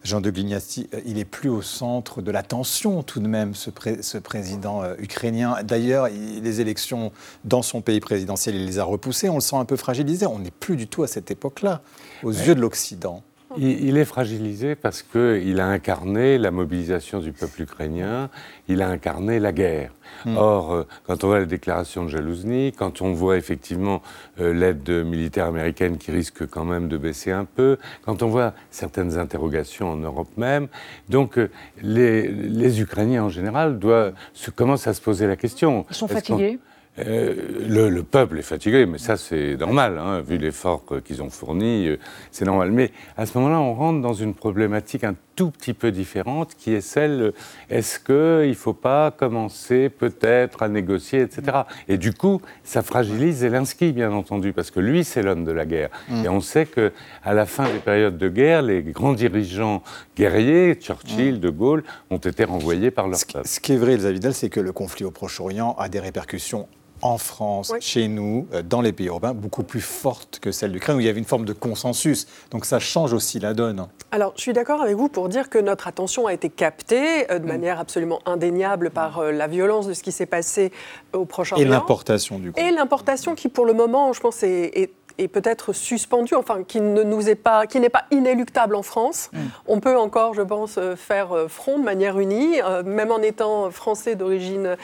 Jean 0.03 0.21
de 0.21 0.31
Glignassi, 0.31 0.89
euh, 0.95 1.01
il 1.05 1.19
est 1.19 1.25
plus 1.25 1.51
au 1.51 1.63
centre 1.63 2.23
de 2.23 2.31
l'attention 2.31 3.03
tout 3.03 3.21
de 3.21 3.29
même, 3.29 3.55
ce, 3.55 3.71
président 4.19 4.83
euh, 4.83 4.95
ukrainien. 4.99 5.57
D'ailleurs, 5.63 6.09
les 6.09 6.61
élections 6.61 7.13
dans 7.45 7.63
son 7.63 7.81
pays 7.83 8.01
présidentiel, 8.01 8.55
il 8.55 8.65
les 8.65 8.79
a 8.79 8.85
repoussées. 8.85 9.29
On 9.29 9.37
le 9.37 9.41
sent 9.41 9.57
un 9.57 9.65
peu 9.65 9.77
fragilisé. 9.77 10.27
On 10.27 10.39
n'est 10.39 10.51
plus 10.51 10.77
du 10.77 10.87
tout 10.87 11.03
à 11.03 11.07
cette 11.07 11.31
époque-là, 11.31 11.83
aux 12.23 12.33
yeux 12.33 12.55
de 12.55 12.61
l'Occident. 12.61 13.23
Il, 13.57 13.97
est 13.97 14.05
fragilisé 14.05 14.77
parce 14.77 15.03
qu'il 15.03 15.61
a 15.61 15.67
incarné 15.67 16.39
la 16.39 16.51
mobilisation 16.51 17.19
du 17.19 17.33
peuple 17.33 17.63
ukrainien, 17.63 18.31
il 18.69 18.81
a 18.81 18.89
incarné 18.89 19.41
la 19.41 19.53
guerre. 19.53 19.93
Hmm. 20.25 20.37
Or, 20.37 20.73
euh, 20.73 20.87
quand 21.07 21.25
on 21.25 21.29
voit 21.29 21.41
la 21.41 21.47
déclaration 21.47 22.05
de 22.05 22.09
Jalouzny, 22.09 22.73
quand 22.73 23.03
on 23.03 23.13
voit 23.13 23.37
effectivement 23.37 24.03
euh, 24.41 24.53
l'aide 24.53 24.89
militaire 25.05 25.47
américaine 25.47 25.99
qui 25.99 26.13
risque 26.13 26.47
quand 26.47 26.65
même 26.65 26.89
de 26.89 26.97
baisser 26.97 27.33
un 27.33 27.45
peu, 27.45 27.79
quand 28.05 28.23
on 28.23 28.29
voit 28.29 28.53
certaines 28.71 29.19
interrogations 29.19 29.91
en 29.91 29.97
Europe 29.97 30.29
même, 30.37 30.69
donc 31.09 31.39
euh, 31.39 31.51
les, 31.83 32.81
Ukrainiens 32.81 33.25
en 33.25 33.31
général 33.31 33.79
doivent, 33.79 34.15
se, 34.33 34.51
commencent 34.51 34.87
à 34.87 34.95
se 34.95 35.01
poser 35.01 35.27
la 35.27 35.37
question. 35.37 35.87
Ils 35.91 35.97
sont 35.97 36.09
fatigués? 36.09 36.61
Euh, 36.99 37.89
le, 37.91 38.03
peuple 38.03 38.39
est 38.39 38.43
fatigué, 38.43 38.85
mais 38.85 38.99
ça 38.99 39.17
c'est 39.17 39.57
normal, 39.57 39.99
hein, 39.99 40.21
vu 40.21 40.39
l'effort 40.39 40.85
qu'ils 41.05 41.23
ont 41.23 41.31
fourni, 41.31 41.87
euh, 41.87 41.97
c'est 42.31 42.45
normal. 42.45 42.73
Mais 42.73 42.91
à 43.17 43.27
ce 43.27 43.39
moment-là, 43.39 43.61
on 43.61 43.75
rentre 43.75 44.01
dans 44.01 44.13
une 44.13 44.35
problématique 44.35 45.05
tout 45.41 45.51
petit 45.51 45.73
peu 45.73 45.91
différente, 45.91 46.55
qui 46.55 46.75
est 46.75 46.83
celle 46.83 47.33
est-ce 47.71 47.99
qu'il 47.99 48.51
ne 48.51 48.55
faut 48.55 48.75
pas 48.75 49.11
commencer 49.11 49.89
peut-être 49.89 50.63
à 50.63 50.69
négocier, 50.69 51.23
etc. 51.23 51.61
Et 51.89 51.97
du 51.97 52.13
coup, 52.13 52.43
ça 52.63 52.83
fragilise 52.83 53.39
Zelensky, 53.39 53.93
bien 53.93 54.13
entendu, 54.13 54.53
parce 54.53 54.71
que 54.71 54.81
lui, 54.81 55.03
c'est 55.03 55.23
l'homme 55.23 55.47
de 55.47 55.53
la 55.53 55.65
guerre. 55.65 55.89
Mm. 56.11 56.25
Et 56.27 56.29
on 56.29 56.43
sait 56.43 56.67
que 56.67 56.93
à 57.25 57.33
la 57.33 57.47
fin 57.47 57.65
des 57.65 57.79
périodes 57.79 58.19
de 58.19 58.29
guerre, 58.29 58.61
les 58.61 58.83
grands 58.83 59.15
dirigeants 59.15 59.83
guerriers, 60.15 60.75
Churchill, 60.75 61.37
mm. 61.37 61.39
De 61.39 61.49
Gaulle, 61.49 61.85
ont 62.11 62.19
été 62.19 62.45
renvoyés 62.45 62.91
par 62.91 63.09
leur 63.09 63.21
peuple. 63.33 63.49
Ce 63.49 63.61
qui 63.61 63.73
est 63.73 63.79
vrai, 63.79 63.95
Elsa 63.95 64.13
Vidal, 64.13 64.35
c'est 64.35 64.51
que 64.51 64.61
le 64.61 64.73
conflit 64.73 65.07
au 65.07 65.11
Proche-Orient 65.11 65.75
a 65.79 65.89
des 65.89 66.01
répercussions 66.01 66.69
en 67.03 67.19
France, 67.19 67.73
chez 67.81 68.09
nous, 68.09 68.47
euh, 68.53 68.63
dans 68.63 68.81
les 68.81 68.93
pays 68.93 69.09
européens, 69.09 69.35
beaucoup 69.35 69.63
plus 69.63 69.81
forte 69.81 70.39
que 70.41 70.53
celle 70.53 70.73
d'Ukraine, 70.73 70.97
où 70.97 71.01
il 71.01 71.07
y 71.07 71.09
avait 71.09 71.19
une 71.19 71.25
forme 71.25 71.45
de 71.45 71.53
consensus. 71.53 72.27
Donc 72.51 72.65
ça 72.65 72.79
change 72.79 73.13
aussi 73.13 73.39
la 73.41 73.55
donne. 73.55 73.87
Alors, 74.11 74.33
je 74.37 74.43
suis 74.43 74.53
d'accord 74.53 74.83
avec 74.83 74.97
vous 74.97 75.09
pour 75.09 75.29
dire 75.29 75.51
que 75.51 75.59
notre 75.59 75.89
attention 75.89 76.27
a 76.27 76.33
été 76.33 76.49
captée 76.51 77.31
euh, 77.31 77.39
de 77.39 77.45
mm. 77.45 77.49
manière 77.49 77.81
absolument 77.81 78.21
indéniable 78.27 78.91
par 78.91 79.19
euh, 79.19 79.33
la 79.33 79.47
violence 79.47 79.87
de 79.87 79.93
ce 79.93 80.03
qui 80.03 80.13
s'est 80.13 80.27
passé 80.27 80.73
au 81.13 81.25
Proche-Orient. 81.25 81.65
Et 81.65 81.69
l'importation, 81.69 82.39
du 82.39 82.53
coup. 82.53 82.61
Et 82.61 82.71
l'importation 82.71 83.35
qui, 83.35 83.49
pour 83.49 83.67
le 83.67 83.73
moment, 83.73 84.13
je 84.13 84.21
pense, 84.21 84.43
est 84.43 84.71
est 84.75 84.93
peut-être 85.29 85.73
suspendu, 85.73 86.35
enfin 86.35 86.65
qui 86.65 86.81
ne 86.81 87.03
nous 87.03 87.29
est 87.29 87.35
pas, 87.35 87.67
qui 87.67 87.81
n'est 87.81 87.89
pas 87.89 88.05
inéluctable 88.11 88.75
en 88.75 88.83
France. 88.83 89.31
Mm. 89.33 89.39
On 89.67 89.81
peut 89.81 89.97
encore, 89.97 90.35
je 90.35 90.43
pense, 90.43 90.77
euh, 90.79 90.97
faire 90.97 91.33
euh, 91.33 91.49
front 91.49 91.79
de 91.79 91.85
manière 91.85 92.19
unie, 92.19 92.61
euh, 92.63 92.83
même 92.83 93.11
en 93.11 93.19
étant 93.19 93.71
français 93.71 94.15
d'origine 94.15 94.77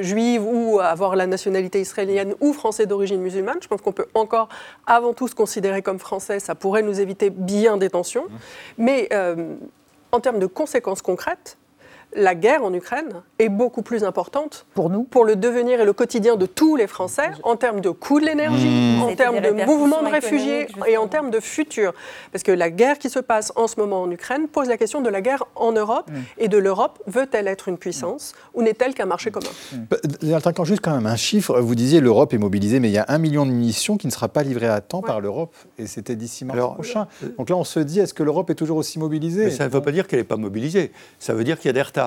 juive 0.00 0.42
ou 0.44 0.80
avoir 0.80 1.16
la 1.16 1.26
nationalité 1.26 1.80
israélienne 1.80 2.34
ou 2.40 2.52
français 2.52 2.86
d'origine 2.86 3.20
musulmane. 3.20 3.58
Je 3.60 3.68
pense 3.68 3.80
qu'on 3.80 3.92
peut 3.92 4.06
encore, 4.14 4.48
avant 4.86 5.12
tout, 5.12 5.28
se 5.28 5.34
considérer 5.34 5.82
comme 5.82 5.98
français. 5.98 6.40
Ça 6.40 6.54
pourrait 6.54 6.82
nous 6.82 7.00
éviter 7.00 7.30
bien 7.30 7.76
des 7.76 7.90
tensions. 7.90 8.24
Mm. 8.24 8.38
Mais 8.78 9.08
en 10.12 10.20
termes 10.20 10.38
de 10.38 10.46
conséquences 10.46 11.02
concrètes, 11.02 11.56
la 12.14 12.34
guerre 12.34 12.64
en 12.64 12.72
Ukraine 12.74 13.22
est 13.38 13.48
beaucoup 13.48 13.82
plus 13.82 14.04
importante 14.04 14.66
pour 14.74 14.90
nous, 14.90 15.04
pour 15.04 15.24
le 15.24 15.36
devenir 15.36 15.80
et 15.80 15.84
le 15.84 15.92
quotidien 15.92 16.36
de 16.36 16.46
tous 16.46 16.76
les 16.76 16.86
Français 16.86 17.30
en 17.42 17.56
termes 17.56 17.80
de 17.80 17.90
coût 17.90 18.20
de 18.20 18.26
l'énergie, 18.26 18.98
mmh. 18.98 19.02
en 19.02 19.14
termes 19.14 19.40
de 19.40 19.50
mouvement 19.64 20.02
de 20.02 20.08
réfugiés 20.08 20.66
et 20.86 20.96
en 20.96 21.08
termes 21.08 21.30
de 21.30 21.40
futur. 21.40 21.92
Parce 22.32 22.42
que 22.42 22.52
la 22.52 22.70
guerre 22.70 22.98
qui 22.98 23.10
se 23.10 23.18
passe 23.18 23.52
en 23.56 23.66
ce 23.66 23.78
moment 23.78 24.02
en 24.02 24.10
Ukraine 24.10 24.48
pose 24.48 24.68
la 24.68 24.76
question 24.76 25.00
de 25.00 25.08
la 25.08 25.20
guerre 25.20 25.44
en 25.54 25.72
Europe 25.72 26.10
mmh. 26.10 26.14
et 26.38 26.48
de 26.48 26.58
l'Europe. 26.58 27.02
Veut-elle 27.06 27.46
être 27.48 27.68
une 27.68 27.78
puissance 27.78 28.34
ou 28.54 28.62
n'est-elle 28.62 28.94
qu'un 28.94 29.06
marché 29.06 29.30
commun? 29.30 29.46
Mmh. 29.72 30.36
Quand 30.54 30.64
juste 30.64 30.82
quand 30.82 30.94
même 30.94 31.06
un 31.06 31.16
chiffre, 31.16 31.60
vous 31.60 31.74
disiez 31.74 32.00
l'Europe 32.00 32.34
est 32.34 32.38
mobilisée, 32.38 32.80
mais 32.80 32.88
il 32.88 32.92
y 32.92 32.98
a 32.98 33.06
un 33.08 33.18
million 33.18 33.46
de 33.46 33.52
munitions 33.52 33.96
qui 33.96 34.06
ne 34.06 34.12
sera 34.12 34.28
pas 34.28 34.42
livré 34.42 34.66
à 34.66 34.80
temps 34.80 35.00
par 35.00 35.20
l'Europe 35.20 35.54
et 35.78 35.86
c'était 35.86 36.16
d'ici 36.16 36.44
mars 36.44 36.58
prochain. 36.74 37.06
Euh, 37.22 37.28
Donc 37.38 37.50
là, 37.50 37.56
on 37.56 37.64
se 37.64 37.78
dit, 37.80 38.00
est-ce 38.00 38.14
que 38.14 38.22
l'Europe 38.22 38.50
est 38.50 38.54
toujours 38.54 38.76
aussi 38.76 38.98
mobilisée? 38.98 39.44
mais 39.44 39.50
Ça 39.50 39.66
ne 39.66 39.70
veut 39.70 39.80
pas 39.80 39.92
dire 39.92 40.06
qu'elle 40.06 40.18
n'est 40.18 40.24
pas 40.24 40.36
mobilisée. 40.36 40.92
Ça 41.18 41.34
veut 41.34 41.44
dire 41.44 41.58
qu'il 41.58 41.68
y 41.68 41.70
a 41.70 41.72
des 41.72 41.82
retards. 41.82 41.99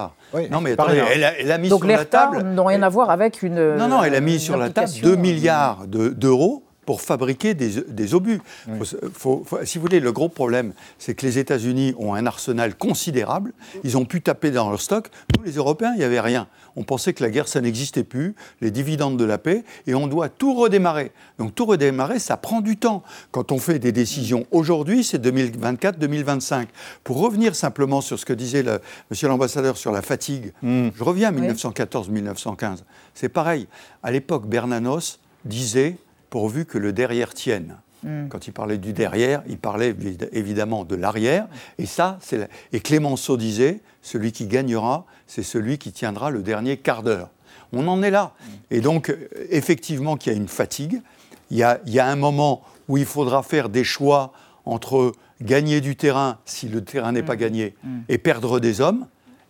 Non, 0.49 0.62
mais 0.62 0.71
attendez, 0.71 1.01
elle, 1.13 1.51
a, 1.51 1.58
mis 1.58 1.67
sur 1.67 1.86
la 1.86 2.06
table. 2.06 2.41
n'ont 2.43 2.65
rien 2.65 2.82
à 2.82 2.89
voir 2.89 3.10
avec 3.10 3.43
une. 3.43 3.75
Non, 3.75 3.88
non, 3.88 4.03
elle 4.03 4.15
a 4.15 4.21
mis 4.21 4.39
sur 4.39 4.58
la 4.58 4.69
table 4.69 4.89
2 5.01 5.15
milliards 5.15 5.86
d'euros 5.88 6.63
pour 6.86 7.02
fabriquer 7.02 7.54
des, 7.54 8.13
obus. 8.13 8.41
si 9.63 9.78
vous 9.78 9.82
voulez, 9.82 10.00
le 10.00 10.12
gros 10.12 10.30
problème, 10.30 10.74
c'est 11.00 11.15
que 11.15 11.26
les 11.26 11.39
États-Unis 11.39 11.96
ont 11.98 12.13
un 12.13 12.26
arsenal 12.26 12.76
considérable. 12.76 13.54
Ils 13.84 13.98
ont 13.98 14.06
pu 14.06 14.22
taper 14.22 14.52
dans 14.52 14.69
leur 14.69 14.82
stock. 14.82 15.10
Nous, 15.38 15.43
les 15.43 15.54
Européens, 15.54 15.91
il 15.96 16.00
n'y 16.00 16.04
avait 16.04 16.19
rien. 16.19 16.48
On 16.76 16.84
pensait 16.84 17.13
que 17.13 17.24
la 17.24 17.30
guerre, 17.30 17.48
ça 17.48 17.62
n'existait 17.62 18.04
plus, 18.04 18.36
les 18.62 18.72
dividendes 18.72 19.17
de 19.17 19.26
la 19.26 19.38
paix, 19.38 19.63
et 19.88 19.93
on 19.93 20.08
doit 20.08 20.30
tout 20.30 20.56
redémarrer. 20.56 21.12
Donc 21.38 21.54
tout 21.54 21.65
redémarrer, 21.65 22.19
ça 22.19 22.38
prend 22.38 22.62
du 22.62 22.78
temps. 22.78 23.04
Quand 23.32 23.52
on 23.52 23.60
fait 23.60 23.80
des 23.80 23.91
décisions 23.91 24.46
aujourd'hui, 24.52 25.04
c'est 25.04 25.24
2024-2025. 25.24 26.67
Pour 27.04 27.19
revenir 27.19 27.56
simplement 27.56 28.02
sur 28.02 28.19
ce 28.19 28.26
que 28.26 28.34
disait 28.34 28.63
le, 28.63 28.80
monsieur 29.12 29.28
l'ambassadeur 29.28 29.78
sur 29.78 29.91
la 29.91 30.02
fatigue, 30.02 30.54
hmm. 30.62 30.89
je 30.96 31.04
reviens 31.04 31.30
à 31.30 31.32
1914-1915. 31.32 32.80
C'est 33.13 33.30
pareil. 33.30 33.67
À 34.02 34.12
l'époque, 34.12 34.48
Bernanos 34.48 35.19
disait 35.46 35.98
pourvu 36.34 36.65
que 36.65 36.80
le 36.80 36.93
derrière 36.93 37.36
tienne. 37.36 37.76
Hmm. 38.02 38.28
Quand 38.28 38.48
il 38.48 38.54
parlait 38.54 38.80
du 38.80 38.91
derrière, 38.91 39.43
il 39.48 39.60
parlait 39.60 39.96
évidemment 40.32 40.84
de 40.84 40.96
l'arrière. 40.96 41.48
Et 41.78 41.86
ça, 41.86 42.17
c'est 42.24 42.50
et 42.72 42.80
Clémenceau 42.80 43.38
disait 43.38 43.82
celui 44.02 44.32
qui 44.32 44.48
gagnera, 44.48 45.06
c'est 45.28 45.43
celui 45.43 45.78
qui 45.78 45.91
tiendra 45.91 46.32
le 46.32 46.41
dernier 46.41 46.78
quart 46.78 47.04
d'heure. 47.04 47.30
On 47.72 47.88
en 47.88 48.02
est 48.02 48.10
là. 48.10 48.34
Et 48.72 48.82
donc, 48.82 49.15
effectivement, 49.52 50.17
qu'il 50.17 50.34
y 50.34 50.36
a 50.36 50.39
une 50.39 50.48
fatigue. 50.48 51.04
Il 51.52 51.58
y 51.58 51.62
a, 51.62 51.80
il 51.86 51.93
y 51.93 52.00
a 52.00 52.08
un 52.08 52.15
moment 52.15 52.63
où 52.88 52.98
il 52.98 53.06
faudra 53.06 53.43
faire 53.43 53.69
des 53.69 53.84
choix 53.84 54.34
entre 54.65 55.12
gagner 55.39 55.82
du 55.82 55.96
terrain, 55.96 56.39
si 56.46 56.67
le 56.67 56.84
terrain 56.84 57.12
n'est 57.12 57.22
pas 57.22 57.36
hmm. 57.36 57.46
gagné, 57.46 57.76
hmm. 57.84 58.00
et 58.10 58.17
perdre 58.17 58.60
des 58.60 58.82
hommes. 58.82 59.06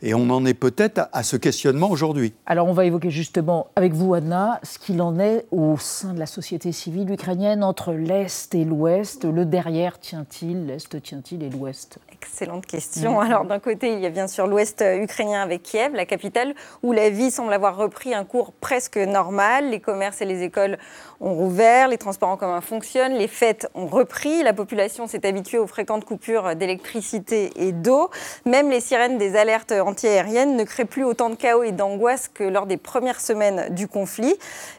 Et 0.06 0.14
on 0.14 0.30
en 0.32 0.46
est 0.46 0.54
peut-être 0.54 1.08
à 1.14 1.24
ce 1.24 1.38
questionnement 1.38 1.90
aujourd'hui. 1.90 2.34
Alors 2.46 2.68
on 2.68 2.74
va 2.74 2.84
évoquer 2.84 3.10
justement 3.10 3.68
avec 3.78 3.94
vous, 3.94 4.14
Anna, 4.14 4.60
ce 4.62 4.78
qu'il 4.78 5.02
en 5.02 5.18
est 5.18 5.46
au 5.50 5.78
sein 5.78 6.14
de 6.14 6.20
la 6.20 6.26
société 6.26 6.74
civile 6.74 7.10
ukrainienne 7.10 7.64
entre 7.64 7.94
l'Est 7.94 8.54
et 8.54 8.66
l'Ouest. 8.66 9.24
Le 9.24 9.46
derrière 9.46 10.02
tient-il, 10.02 10.66
l'Est 10.66 11.02
tient-il 11.02 11.42
et 11.42 11.50
l'Ouest? 11.50 12.00
Excellente 12.12 12.66
question. 12.66 13.22
Mm. 13.22 13.26
Alors 13.26 13.46
d'un 13.46 13.60
côté, 13.60 13.94
il 13.94 14.00
y 14.02 14.06
a 14.06 14.10
bien 14.10 14.28
sûr 14.28 14.46
l'Ouest 14.46 14.84
ukrainien 14.86 15.42
avec 15.42 15.64
Kiev, 15.64 15.94
la 15.94 16.06
capitale, 16.06 16.54
où 16.84 16.92
la 16.92 17.10
vie 17.10 17.32
semble 17.32 17.54
avoir 17.54 17.78
repris 17.78 18.14
un 18.14 18.26
cours 18.26 18.52
presque 18.52 18.98
normal. 18.98 19.70
Les 19.70 19.80
commerces 19.80 20.22
et 20.22 20.26
les 20.26 20.44
écoles 20.44 20.80
ont 21.22 21.34
rouvert, 21.34 21.88
les 21.88 21.98
transports 21.98 22.28
en 22.28 22.36
commun 22.36 22.60
fonctionnent, 22.60 23.14
les 23.14 23.30
fêtes 23.30 23.70
ont 23.74 23.88
repris, 23.88 24.44
la 24.44 24.52
population 24.52 25.08
s'est 25.08 25.26
habituée 25.26 25.60
aux 25.60 25.68
fréquentes 25.68 26.04
coupures 26.04 26.58
d'électricité 26.58 27.52
et 27.56 27.72
d'eau. 27.72 28.10
Même 28.46 28.70
les 28.70 28.82
sirènes 28.82 29.18
des 29.18 29.38
alertes 29.38 29.72
antiaériennes 29.94 30.58
ne 30.58 30.64
créent 30.64 30.86
plus 30.86 31.04
autant 31.04 31.30
de 31.30 31.36
chaos 31.36 31.62
et 31.62 31.72
d'angoisse 31.72 32.28
que 32.28 32.44
lors 32.44 32.66
des 32.66 32.78
premières 32.78 33.22
semaines 33.22 33.72
du 33.76 33.88
conflit. 33.88 34.36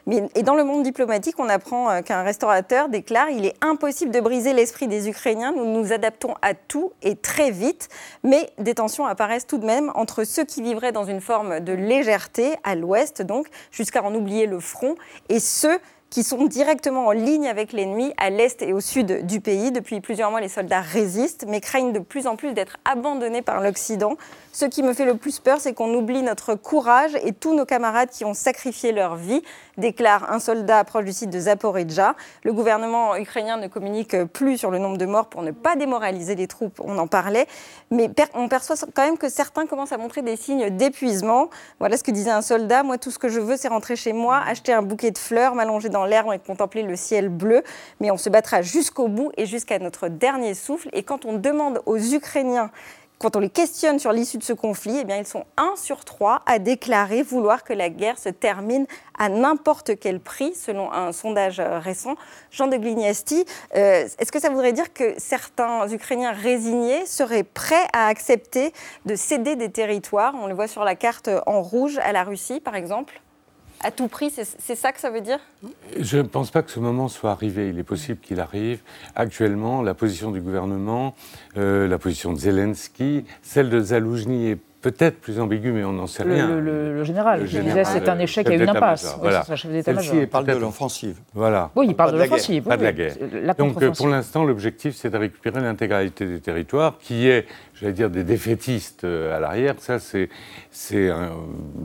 Mais, 0.07 0.27
et 0.35 0.43
dans 0.43 0.55
le 0.55 0.65
monde 0.65 0.83
diplomatique, 0.83 1.35
on 1.39 1.47
apprend 1.47 1.89
euh, 1.89 2.01
qu'un 2.01 2.21
restaurateur 2.21 2.89
déclare 2.89 3.29
il 3.29 3.45
est 3.45 3.55
impossible 3.61 4.11
de 4.11 4.19
briser 4.19 4.51
l'esprit 4.51 4.89
des 4.89 5.07
Ukrainiens, 5.07 5.53
nous 5.55 5.65
nous 5.65 5.93
adaptons 5.93 6.33
à 6.41 6.53
tout 6.53 6.91
et 7.01 7.15
très 7.15 7.49
vite. 7.49 7.87
Mais 8.23 8.49
des 8.57 8.75
tensions 8.75 9.05
apparaissent 9.05 9.47
tout 9.47 9.57
de 9.57 9.65
même 9.65 9.89
entre 9.95 10.25
ceux 10.25 10.43
qui 10.43 10.61
vivraient 10.61 10.91
dans 10.91 11.05
une 11.05 11.21
forme 11.21 11.61
de 11.61 11.71
légèreté, 11.71 12.55
à 12.65 12.75
l'ouest 12.75 13.21
donc, 13.21 13.47
jusqu'à 13.71 14.03
en 14.03 14.13
oublier 14.13 14.47
le 14.47 14.59
front, 14.59 14.95
et 15.29 15.39
ceux 15.39 15.79
qui 16.09 16.23
sont 16.23 16.45
directement 16.45 17.07
en 17.07 17.11
ligne 17.11 17.47
avec 17.47 17.73
l'ennemi 17.73 18.13
à 18.17 18.29
l'est 18.29 18.61
et 18.61 18.73
au 18.73 18.79
sud 18.79 19.25
du 19.25 19.41
pays. 19.41 19.71
Depuis 19.71 19.99
plusieurs 20.01 20.31
mois, 20.31 20.39
les 20.39 20.49
soldats 20.49 20.81
résistent, 20.81 21.45
mais 21.47 21.61
craignent 21.61 21.93
de 21.93 21.99
plus 21.99 22.27
en 22.27 22.35
plus 22.35 22.53
d'être 22.53 22.77
abandonnés 22.85 23.41
par 23.41 23.61
l'Occident. 23.61 24.15
Ce 24.55 24.63
qui 24.63 24.83
me 24.83 24.93
fait 24.93 25.03
le 25.03 25.17
plus 25.17 25.39
peur, 25.39 25.59
c'est 25.59 25.73
qu'on 25.73 25.93
oublie 25.93 26.23
notre 26.23 26.55
courage 26.55 27.11
et 27.25 27.33
tous 27.33 27.53
nos 27.53 27.65
camarades 27.65 28.09
qui 28.09 28.23
ont 28.23 28.33
sacrifié 28.33 28.93
leur 28.93 29.17
vie, 29.17 29.41
déclare 29.77 30.31
un 30.31 30.39
soldat 30.39 30.81
proche 30.85 31.03
du 31.03 31.11
site 31.11 31.29
de 31.29 31.37
Zaporizhzhia. 31.37 32.15
Le 32.45 32.53
gouvernement 32.53 33.17
ukrainien 33.17 33.57
ne 33.57 33.67
communique 33.67 34.15
plus 34.31 34.57
sur 34.57 34.71
le 34.71 34.79
nombre 34.79 34.97
de 34.97 35.05
morts 35.05 35.27
pour 35.27 35.41
ne 35.41 35.51
pas 35.51 35.75
démoraliser 35.75 36.35
les 36.35 36.47
troupes, 36.47 36.79
on 36.81 36.97
en 36.99 37.07
parlait, 37.07 37.47
mais 37.91 38.09
on 38.33 38.47
perçoit 38.47 38.77
quand 38.93 39.03
même 39.03 39.17
que 39.17 39.27
certains 39.27 39.65
commencent 39.65 39.91
à 39.91 39.97
montrer 39.97 40.21
des 40.21 40.37
signes 40.37 40.69
d'épuisement. 40.69 41.49
Voilà 41.79 41.97
ce 41.97 42.03
que 42.03 42.11
disait 42.11 42.31
un 42.31 42.41
soldat, 42.41 42.81
moi 42.83 42.97
tout 42.97 43.11
ce 43.11 43.19
que 43.19 43.27
je 43.27 43.41
veux 43.41 43.57
c'est 43.57 43.67
rentrer 43.67 43.97
chez 43.97 44.13
moi, 44.13 44.37
acheter 44.37 44.71
un 44.71 44.83
bouquet 44.83 45.11
de 45.11 45.17
fleurs, 45.17 45.53
m'allonger 45.53 45.89
dans 45.89 46.05
l'herbe 46.05 46.31
et 46.33 46.39
contempler 46.39 46.83
le 46.83 46.95
ciel 46.95 47.27
bleu, 47.27 47.61
mais 47.99 48.09
on 48.09 48.17
se 48.17 48.29
battra 48.29 48.61
jusqu'au 48.61 49.09
bout 49.09 49.33
et 49.35 49.47
jusqu'à 49.47 49.79
notre 49.79 50.07
dernier 50.07 50.53
souffle. 50.53 50.87
Et 50.93 51.03
quand 51.03 51.25
on 51.25 51.33
demande 51.33 51.81
aux 51.85 51.97
Ukrainiens 51.97 52.71
quand 53.19 53.35
on 53.35 53.39
les 53.39 53.49
questionne 53.49 53.99
sur 53.99 54.11
l'issue 54.11 54.37
de 54.37 54.43
ce 54.43 54.53
conflit, 54.53 54.97
eh 55.01 55.03
bien, 55.03 55.17
ils 55.17 55.25
sont 55.25 55.45
un 55.57 55.75
sur 55.75 56.03
trois 56.05 56.41
à 56.45 56.59
déclarer 56.59 57.23
vouloir 57.23 57.63
que 57.63 57.73
la 57.73 57.89
guerre 57.89 58.17
se 58.17 58.29
termine 58.29 58.85
à 59.17 59.29
n'importe 59.29 59.97
quel 59.99 60.19
prix, 60.19 60.53
selon 60.53 60.91
un 60.91 61.11
sondage 61.11 61.59
récent. 61.59 62.15
Jean 62.51 62.67
de 62.67 62.77
Glignasti, 62.77 63.45
euh, 63.75 64.07
est-ce 64.19 64.31
que 64.31 64.39
ça 64.39 64.49
voudrait 64.49 64.73
dire 64.73 64.93
que 64.93 65.13
certains 65.17 65.87
Ukrainiens 65.89 66.33
résignés 66.33 67.05
seraient 67.05 67.43
prêts 67.43 67.87
à 67.93 68.07
accepter 68.07 68.73
de 69.05 69.15
céder 69.15 69.55
des 69.55 69.71
territoires? 69.71 70.33
On 70.41 70.47
le 70.47 70.53
voit 70.53 70.67
sur 70.67 70.83
la 70.83 70.95
carte 70.95 71.29
en 71.45 71.61
rouge 71.61 71.97
à 71.99 72.11
la 72.11 72.23
Russie, 72.23 72.59
par 72.59 72.75
exemple 72.75 73.21
à 73.81 73.91
tout 73.91 74.07
prix, 74.07 74.31
c'est 74.31 74.75
ça 74.75 74.91
que 74.91 74.99
ça 74.99 75.09
veut 75.09 75.21
dire? 75.21 75.39
Je 75.99 76.17
ne 76.17 76.23
pense 76.23 76.51
pas 76.51 76.63
que 76.63 76.71
ce 76.71 76.79
moment 76.79 77.07
soit 77.07 77.31
arrivé. 77.31 77.69
Il 77.69 77.79
est 77.79 77.83
possible 77.83 78.19
qu'il 78.19 78.39
arrive. 78.39 78.79
Actuellement, 79.15 79.81
la 79.81 79.93
position 79.93 80.31
du 80.31 80.41
gouvernement, 80.41 81.15
euh, 81.57 81.87
la 81.87 81.97
position 81.97 82.33
de 82.33 82.39
Zelensky, 82.39 83.25
celle 83.41 83.69
de 83.69 83.79
Zaloujny 83.79 84.51
est 84.51 84.59
peut-être 84.85 85.19
plus 85.19 85.39
ambigu, 85.39 85.71
mais 85.71 85.83
on 85.83 85.93
n'en 85.93 86.05
sait 86.05 86.21
rien. 86.21 86.47
Le, 86.47 87.03
général, 87.03 87.41
le 87.41 87.47
disait 87.47 87.85
c'est 87.85 88.07
un 88.07 88.19
échec 88.19 88.47
et 88.51 88.53
une 88.53 88.69
impasse. 88.69 89.17
Voilà. 89.19 89.43
il 90.13 90.27
parle 90.27 90.45
de 90.45 90.53
l'offensive. 90.53 91.17
Voilà. 91.33 91.71
Oui, 91.75 91.87
il 91.89 91.95
parle 91.95 92.13
de 92.13 92.19
l'offensive. 92.19 92.63
Pas 92.63 92.77
de 92.77 92.83
la 92.83 92.93
guerre. 92.93 93.15
Donc, 93.57 93.83
pour 93.95 94.07
l'instant, 94.07 94.43
l'objectif, 94.43 94.95
c'est 94.95 95.09
de 95.09 95.17
récupérer 95.17 95.59
l'intégralité 95.59 96.27
des 96.27 96.39
territoires, 96.39 96.99
qui 96.99 97.27
est, 97.27 97.47
j'allais 97.75 97.93
dire, 97.93 98.09
des 98.09 98.23
défaitistes 98.23 99.03
euh, 99.03 99.35
à 99.35 99.39
l'arrière. 99.39 99.75
Ça, 99.79 99.99
c'est 99.99 100.29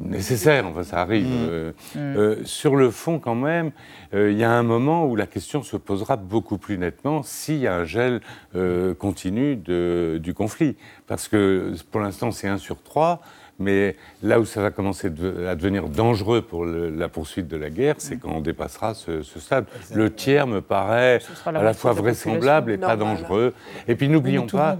nécessaire. 0.05 0.67
Enfin, 0.67 0.85
ça 0.85 1.01
arrive. 1.01 1.27
Mm. 1.27 1.49
Euh, 1.51 1.73
mm. 1.95 1.99
Euh, 1.99 2.45
sur 2.45 2.77
le 2.77 2.91
fond, 2.91 3.19
quand 3.19 3.35
même, 3.35 3.73
il 4.13 4.37
y 4.37 4.45
a 4.45 4.51
un 4.51 4.63
moment 4.63 5.07
où 5.07 5.17
la 5.17 5.27
question 5.27 5.63
se 5.63 5.77
posera 5.77 6.17
beaucoup 6.17 6.59
plus 6.59 6.79
nettement 6.79 7.23
s'il 7.23 7.59
y 7.59 7.67
a 7.67 7.77
un 7.77 7.85
gel 7.85 8.21
continu 8.99 9.57
de, 9.57 10.19
du 10.21 10.35
conflit. 10.35 10.77
Parce 11.07 11.29
que 11.29 11.75
pour 11.91 12.01
l'instant, 12.01 12.31
c'est 12.33 12.49
1 12.49 12.59
sur 12.59 12.83
3. 12.83 13.21
Mais 13.61 13.97
là 14.23 14.41
où 14.41 14.45
ça 14.45 14.63
va 14.63 14.71
commencer 14.71 15.09
à 15.09 15.55
devenir 15.55 15.89
dangereux 15.89 16.43
pour 16.43 16.65
la 16.65 17.09
poursuite 17.09 17.47
de 17.47 17.57
la 17.57 17.71
guerre, 17.71 17.97
c'est 17.99 18.17
quand 18.17 18.31
on 18.31 18.41
dépassera 18.41 18.95
ce, 18.95 19.23
stade. 19.23 19.67
Le 19.95 20.13
tiers 20.13 20.47
me 20.47 20.61
paraît 20.61 21.21
à 21.45 21.53
la 21.53 21.75
fois 21.75 21.93
vraisemblable 21.93 22.73
et 22.73 22.79
pas 22.79 22.97
dangereux. 22.97 23.55
Et 23.87 23.95
puis 23.95 24.09
n'oublions 24.09 24.47
pas, 24.47 24.79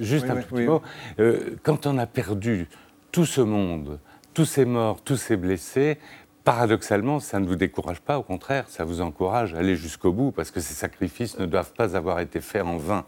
juste 0.00 0.28
un 0.28 0.36
petit 0.36 0.62
mot, 0.62 0.82
euh, 1.18 1.56
quand 1.62 1.86
on 1.86 1.98
a 1.98 2.06
perdu 2.06 2.68
tout 3.10 3.26
ce 3.26 3.40
monde, 3.40 3.98
tous 4.34 4.44
ces 4.44 4.64
morts, 4.64 5.00
tous 5.02 5.16
ces 5.16 5.36
blessés, 5.36 5.98
paradoxalement, 6.44 7.20
ça 7.20 7.40
ne 7.40 7.46
vous 7.46 7.56
décourage 7.56 8.00
pas, 8.00 8.18
au 8.18 8.22
contraire, 8.22 8.64
ça 8.68 8.84
vous 8.84 9.00
encourage 9.00 9.54
à 9.54 9.58
aller 9.58 9.76
jusqu'au 9.76 10.12
bout, 10.12 10.32
parce 10.32 10.50
que 10.50 10.60
ces 10.60 10.74
sacrifices 10.74 11.38
ne 11.38 11.46
doivent 11.46 11.72
pas 11.72 11.96
avoir 11.96 12.20
été 12.20 12.40
faits 12.40 12.62
en 12.62 12.76
vain. 12.76 13.04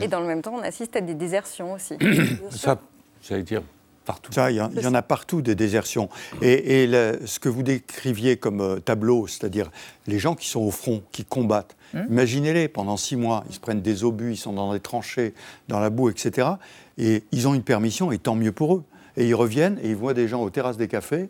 Et 0.00 0.08
dans 0.08 0.20
le 0.20 0.26
même 0.26 0.42
temps, 0.42 0.54
on 0.54 0.62
assiste 0.62 0.96
à 0.96 1.00
des 1.00 1.14
désertions 1.14 1.72
aussi. 1.72 1.96
ça, 2.50 2.78
j'allais 3.22 3.42
dire, 3.42 3.62
partout. 4.06 4.32
Ça, 4.32 4.50
il 4.50 4.56
y, 4.56 4.60
en 4.60 4.94
a 4.94 5.02
partout 5.02 5.42
des 5.42 5.54
désertions. 5.54 6.08
Et, 6.40 6.86
ce 7.26 7.38
que 7.38 7.50
vous 7.50 7.62
décriviez 7.62 8.36
comme 8.38 8.60
euh, 8.60 8.80
tableau, 8.80 9.26
c'est-à-dire 9.26 9.70
les 10.06 10.18
gens 10.18 10.34
qui 10.34 10.48
sont 10.48 10.60
au 10.60 10.70
front, 10.70 11.02
qui 11.12 11.24
combattent, 11.24 11.76
hum. 11.94 12.06
imaginez-les, 12.08 12.68
pendant 12.68 12.96
six 12.96 13.16
mois, 13.16 13.44
ils 13.50 13.54
se 13.54 13.60
prennent 13.60 13.82
des 13.82 14.04
obus, 14.04 14.32
ils 14.32 14.36
sont 14.36 14.52
dans 14.52 14.72
des 14.72 14.80
tranchées, 14.80 15.34
dans 15.68 15.80
la 15.80 15.90
boue, 15.90 16.08
etc. 16.08 16.48
Et 16.96 17.24
ils 17.32 17.46
ont 17.48 17.54
une 17.54 17.62
permission, 17.62 18.12
et 18.12 18.18
tant 18.18 18.34
mieux 18.34 18.52
pour 18.52 18.76
eux. 18.76 18.84
Et 19.18 19.26
ils 19.26 19.34
reviennent 19.34 19.78
et 19.82 19.90
ils 19.90 19.96
voient 19.96 20.14
des 20.14 20.28
gens 20.28 20.42
aux 20.42 20.50
terrasses 20.50 20.76
des 20.76 20.88
cafés 20.88 21.28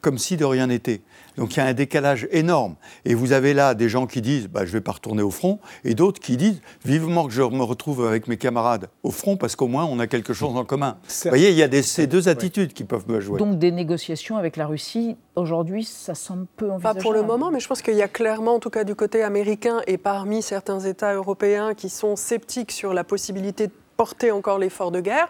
comme 0.00 0.18
si 0.18 0.36
de 0.36 0.44
rien 0.44 0.66
n'était. 0.68 1.02
Donc 1.36 1.54
il 1.54 1.58
y 1.58 1.62
a 1.62 1.66
un 1.66 1.72
décalage 1.72 2.28
énorme. 2.32 2.74
Et 3.04 3.14
vous 3.14 3.32
avez 3.32 3.54
là 3.54 3.74
des 3.74 3.88
gens 3.88 4.06
qui 4.06 4.20
disent 4.20 4.48
bah, 4.48 4.60
je 4.64 4.70
ne 4.70 4.72
vais 4.72 4.80
pas 4.80 4.92
retourner 4.92 5.22
au 5.22 5.30
front, 5.30 5.58
et 5.84 5.94
d'autres 5.94 6.20
qui 6.20 6.36
disent 6.36 6.60
vivement 6.84 7.26
que 7.26 7.32
je 7.32 7.42
me 7.42 7.62
retrouve 7.62 8.06
avec 8.06 8.28
mes 8.28 8.36
camarades 8.36 8.88
au 9.02 9.10
front 9.10 9.36
parce 9.36 9.56
qu'au 9.56 9.68
moins 9.68 9.84
on 9.84 9.98
a 9.98 10.06
quelque 10.06 10.32
chose 10.32 10.56
en 10.56 10.64
commun. 10.64 10.98
Vous 11.08 11.28
voyez, 11.28 11.50
il 11.50 11.56
y 11.56 11.62
a 11.62 11.68
des, 11.68 11.82
ces 11.82 12.06
deux 12.06 12.28
attitudes 12.28 12.72
qui 12.72 12.84
peuvent 12.84 13.08
me 13.08 13.20
jouer. 13.20 13.38
Donc 13.38 13.58
des 13.58 13.70
négociations 13.70 14.36
avec 14.36 14.56
la 14.56 14.66
Russie, 14.66 15.16
aujourd'hui, 15.36 15.84
ça 15.84 16.14
semble 16.14 16.46
peu 16.56 16.70
envisageable. 16.70 16.98
Pas 16.98 17.02
pour 17.02 17.12
le 17.12 17.22
moment, 17.22 17.50
mais 17.50 17.60
je 17.60 17.68
pense 17.68 17.82
qu'il 17.82 17.94
y 17.94 18.02
a 18.02 18.08
clairement, 18.08 18.56
en 18.56 18.60
tout 18.60 18.70
cas 18.70 18.84
du 18.84 18.94
côté 18.94 19.22
américain 19.22 19.80
et 19.86 19.98
parmi 19.98 20.42
certains 20.42 20.80
États 20.80 21.14
européens 21.14 21.74
qui 21.74 21.88
sont 21.88 22.16
sceptiques 22.16 22.72
sur 22.72 22.94
la 22.94 23.04
possibilité 23.04 23.68
de 23.68 23.72
porter 24.00 24.30
encore 24.30 24.58
l'effort 24.58 24.90
de 24.90 25.02
guerre. 25.02 25.28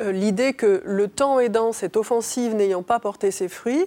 Euh, 0.00 0.10
l'idée 0.10 0.54
que 0.54 0.80
le 0.86 1.06
temps 1.06 1.38
aidant, 1.38 1.72
cette 1.72 1.98
offensive 1.98 2.54
n'ayant 2.54 2.82
pas 2.82 2.98
porté 2.98 3.30
ses 3.30 3.46
fruits, 3.46 3.84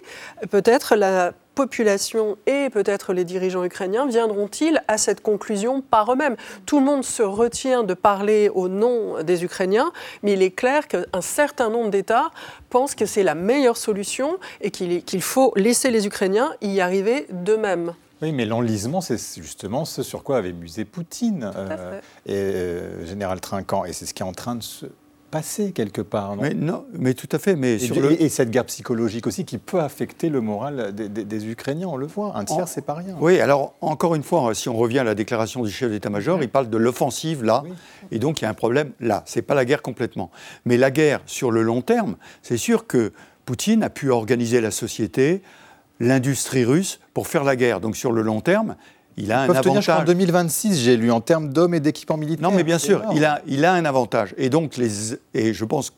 peut-être 0.52 0.96
la 0.96 1.34
population 1.56 2.38
et 2.46 2.70
peut-être 2.70 3.12
les 3.12 3.24
dirigeants 3.24 3.63
ukrainiens 3.63 4.06
viendront-ils 4.06 4.84
à 4.88 4.99
cette 4.99 5.22
conclusion 5.22 5.82
par 5.82 6.14
eux-mêmes 6.14 6.36
Tout 6.68 6.78
le 6.80 6.86
monde 6.86 7.03
se 7.03 7.24
retient 7.24 7.82
de 7.82 7.95
parler 7.95 8.49
au 8.53 8.68
nom 8.68 9.24
des 9.24 9.43
Ukrainiens, 9.43 9.91
mais 10.22 10.34
il 10.34 10.43
est 10.43 10.51
clair 10.51 10.88
qu'un 10.88 11.22
certain 11.22 11.72
nombre 11.72 11.89
d'États 11.89 12.30
pensent 12.70 12.93
que 12.93 13.08
c'est 13.08 13.24
la 13.24 13.34
meilleure 13.34 13.78
solution 13.78 14.38
et 14.62 14.70
qu'il 14.70 15.24
faut 15.24 15.53
laisser 15.56 15.89
les 15.89 16.06
Ukrainiens 16.06 16.53
y 16.62 16.82
arriver 16.82 17.26
d'eux-mêmes. 17.32 17.95
Oui, 18.22 18.32
mais 18.34 18.45
l'enlisement, 18.45 19.01
c'est 19.01 19.17
justement 19.41 19.86
ce 19.86 20.03
sur 20.03 20.24
quoi 20.24 20.38
avait 20.38 20.53
musé 20.53 20.86
Poutine 20.86 21.51
euh, 21.55 21.99
et 22.26 22.34
euh, 22.34 23.05
général 23.05 23.39
Trinquant. 23.39 23.86
Et 23.86 23.93
c'est 23.93 24.05
ce 24.05 24.13
qui 24.13 24.24
est 24.24 24.26
en 24.26 24.34
train 24.34 24.55
de 24.55 24.63
se 24.63 24.88
passer 25.32 25.72
quelque 25.72 26.01
part. 26.01 26.36
Non? 26.36 26.41
Mais, 26.41 26.53
non, 26.53 26.86
mais 26.93 27.13
tout 27.13 27.30
à 27.32 27.39
fait. 27.39 27.55
Mais 27.55 27.76
et, 27.76 27.80
sur 27.80 27.99
le... 27.99 28.22
et, 28.22 28.30
cette 28.30 28.49
guerre 28.51 28.65
psychologique 28.65 29.28
aussi 29.28 29.45
qui 29.45 29.57
peut 29.57 29.80
affecter 29.80 30.30
le 30.30 30.41
moral 30.41 30.93
des, 30.93 31.47
Ukrainiens, 31.47 31.88
on 31.88 31.97
le 31.97 32.07
voit. 32.07 32.36
Un 32.36 32.45
tiers, 32.45 32.67
c'est 32.67 32.82
pas 32.82 32.95
rien. 32.95 33.15
Oui, 33.20 33.39
alors 33.39 33.74
encore 33.82 34.15
une 34.15 34.24
fois, 34.24 34.53
si 34.53 34.70
on 34.70 34.76
revient 34.76 34.99
à 34.99 35.03
la 35.03 35.15
déclaration 35.15 35.63
du 35.63 35.72
chef 35.72 35.91
d'état-major, 35.91 36.41
il 36.41 36.49
parle 36.49 36.70
de 36.70 36.78
l'offensive 36.78 37.43
là. 37.43 37.63
Et 38.11 38.20
donc 38.20 38.41
il 38.41 38.45
y 38.45 38.47
a 38.47 38.49
un 38.49 38.55
problème 38.55 38.91
là. 38.99 39.24
C'est 39.26 39.41
pas 39.41 39.55
la 39.55 39.65
guerre 39.65 39.82
complètement. 39.82 40.32
Mais 40.65 40.78
la 40.78 40.91
guerre 40.91 41.22
sur 41.26 41.51
le 41.51 41.61
long 41.61 41.82
terme, 41.82 42.17
c'est 42.41 42.57
sûr 42.57 42.88
que 42.88 43.13
Poutine 43.45 43.84
a 43.84 43.89
pu 43.89 44.09
organiser 44.09 44.61
la 44.61 44.72
société 44.72 45.41
l'industrie 46.00 46.66
russe 46.66 47.00
pour 47.14 47.28
faire 47.28 47.43
la 47.43 47.56
guerre. 47.56 47.80
Donc 47.80 47.95
sur 47.95 48.12
le 48.12 48.22
long 48.22 48.41
terme, 48.41 48.76
il 49.18 49.32
a 49.32 49.41
un 49.41 49.50
avantage. 49.50 49.89
En 49.89 50.04
2026, 50.04 50.80
j'ai 50.80 50.97
lu 50.97 51.12
en 51.12 51.22
termes 51.22 51.50
d'hommes 51.50 51.74
et 51.74 51.80
d'équipements 51.80 52.18
militaires. 52.18 52.50
Non, 52.50 52.56
mais 52.56 52.64
bien 52.64 52.80
sûr, 52.80 53.04
il 53.14 53.26
a, 53.26 53.41
il 53.47 53.66
a 53.66 53.74
un 53.74 53.86
avantage. 53.86 54.34
Et 54.38 54.50
donc, 54.50 54.78
les, 54.78 55.14
et 55.34 55.54
je 55.54 55.66
pense 55.66 55.93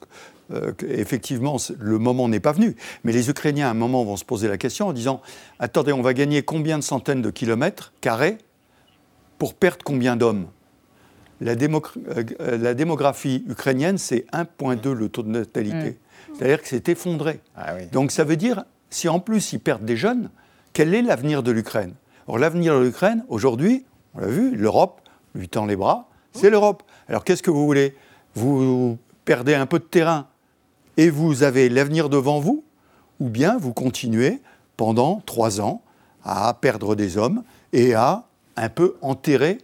euh, 0.52 0.72
qu'effectivement, 0.74 1.58
le 1.80 1.99
moment 1.99 2.28
n'est 2.28 2.39
pas 2.39 2.52
venu. 2.52 2.76
Mais 3.04 3.12
les 3.12 3.30
Ukrainiens, 3.30 3.68
à 3.68 3.72
un 3.72 3.76
moment, 3.76 4.04
vont 4.04 4.18
se 4.18 4.26
poser 4.26 4.47
la 4.47 4.58
question 4.58 4.88
en 4.88 4.93
disant 4.93 5.22
Attendez, 5.60 5.93
on 5.93 6.02
va 6.02 6.14
gagner 6.14 6.41
combien 6.41 6.80
de 6.80 6.84
centaines 6.84 7.22
de 7.22 7.30
kilomètres 7.30 7.93
carrés 8.02 8.38
pour 9.38 9.54
perdre 9.54 9.84
combien 9.84 10.16
d'hommes? 10.16 10.47
La, 11.41 11.54
euh, 11.54 12.58
la, 12.58 12.74
démographie 12.74 13.43
ukrainienne, 13.47 13.97
c'est 13.97 14.26
1,2 14.32 14.91
le 14.91 15.10
taux 15.10 15.24
de 15.24 15.30
natalité. 15.30 15.89
Mm. 15.89 16.34
C'est-à-dire 16.36 16.62
que 16.62 16.68
c'est 16.68 16.89
effondré. 16.89 17.39
Ah 17.56 17.74
donc 17.91 18.12
ça 18.12 18.24
veut 18.24 18.36
dire 18.36 18.64
si 18.92 19.10
en 19.10 19.20
plus 19.20 19.54
ils 19.54 19.60
perdent 19.60 19.86
des 19.86 19.98
jeunes, 19.98 20.30
quel 20.74 20.94
est 20.94 21.02
l'avenir 21.02 21.42
de 21.42 21.52
l'Ukraine? 21.52 21.96
Or, 22.28 22.38
l'avenir 22.38 22.78
de 22.78 22.84
l'Ukraine, 22.84 23.26
aujourd'hui, 23.28 23.86
on 24.14 24.20
l'a 24.20 24.28
vu, 24.28 24.56
l'Europe 24.56 25.02
lui 25.34 25.50
tend 25.50 25.66
les 25.66 25.76
bras, 25.76 26.08
c'est 26.34 26.50
l'Europe. 26.50 26.84
Alors, 27.08 27.24
qu'est-ce 27.24 27.42
que 27.42 27.52
vous 27.52 27.66
voulez? 27.66 27.96
Vous 28.36 28.98
perdez 29.26 29.56
un 29.56 29.66
peu 29.66 29.80
de 29.80 29.84
terrain 29.84 30.28
et 30.98 31.10
vous 31.10 31.44
avez 31.44 31.68
l'avenir 31.70 32.10
devant 32.10 32.39
vous, 32.39 32.64
ou 33.20 33.30
bien 33.30 33.58
vous 33.58 33.74
continuez 33.74 34.42
pendant 34.78 35.22
trois 35.26 35.62
ans 35.62 35.82
à 36.24 36.54
perdre 36.54 36.96
des 36.96 37.18
hommes 37.18 37.44
et 37.74 37.94
à 37.94 38.26
un 38.56 38.70
peu 38.70 38.96
enterrer 39.02 39.58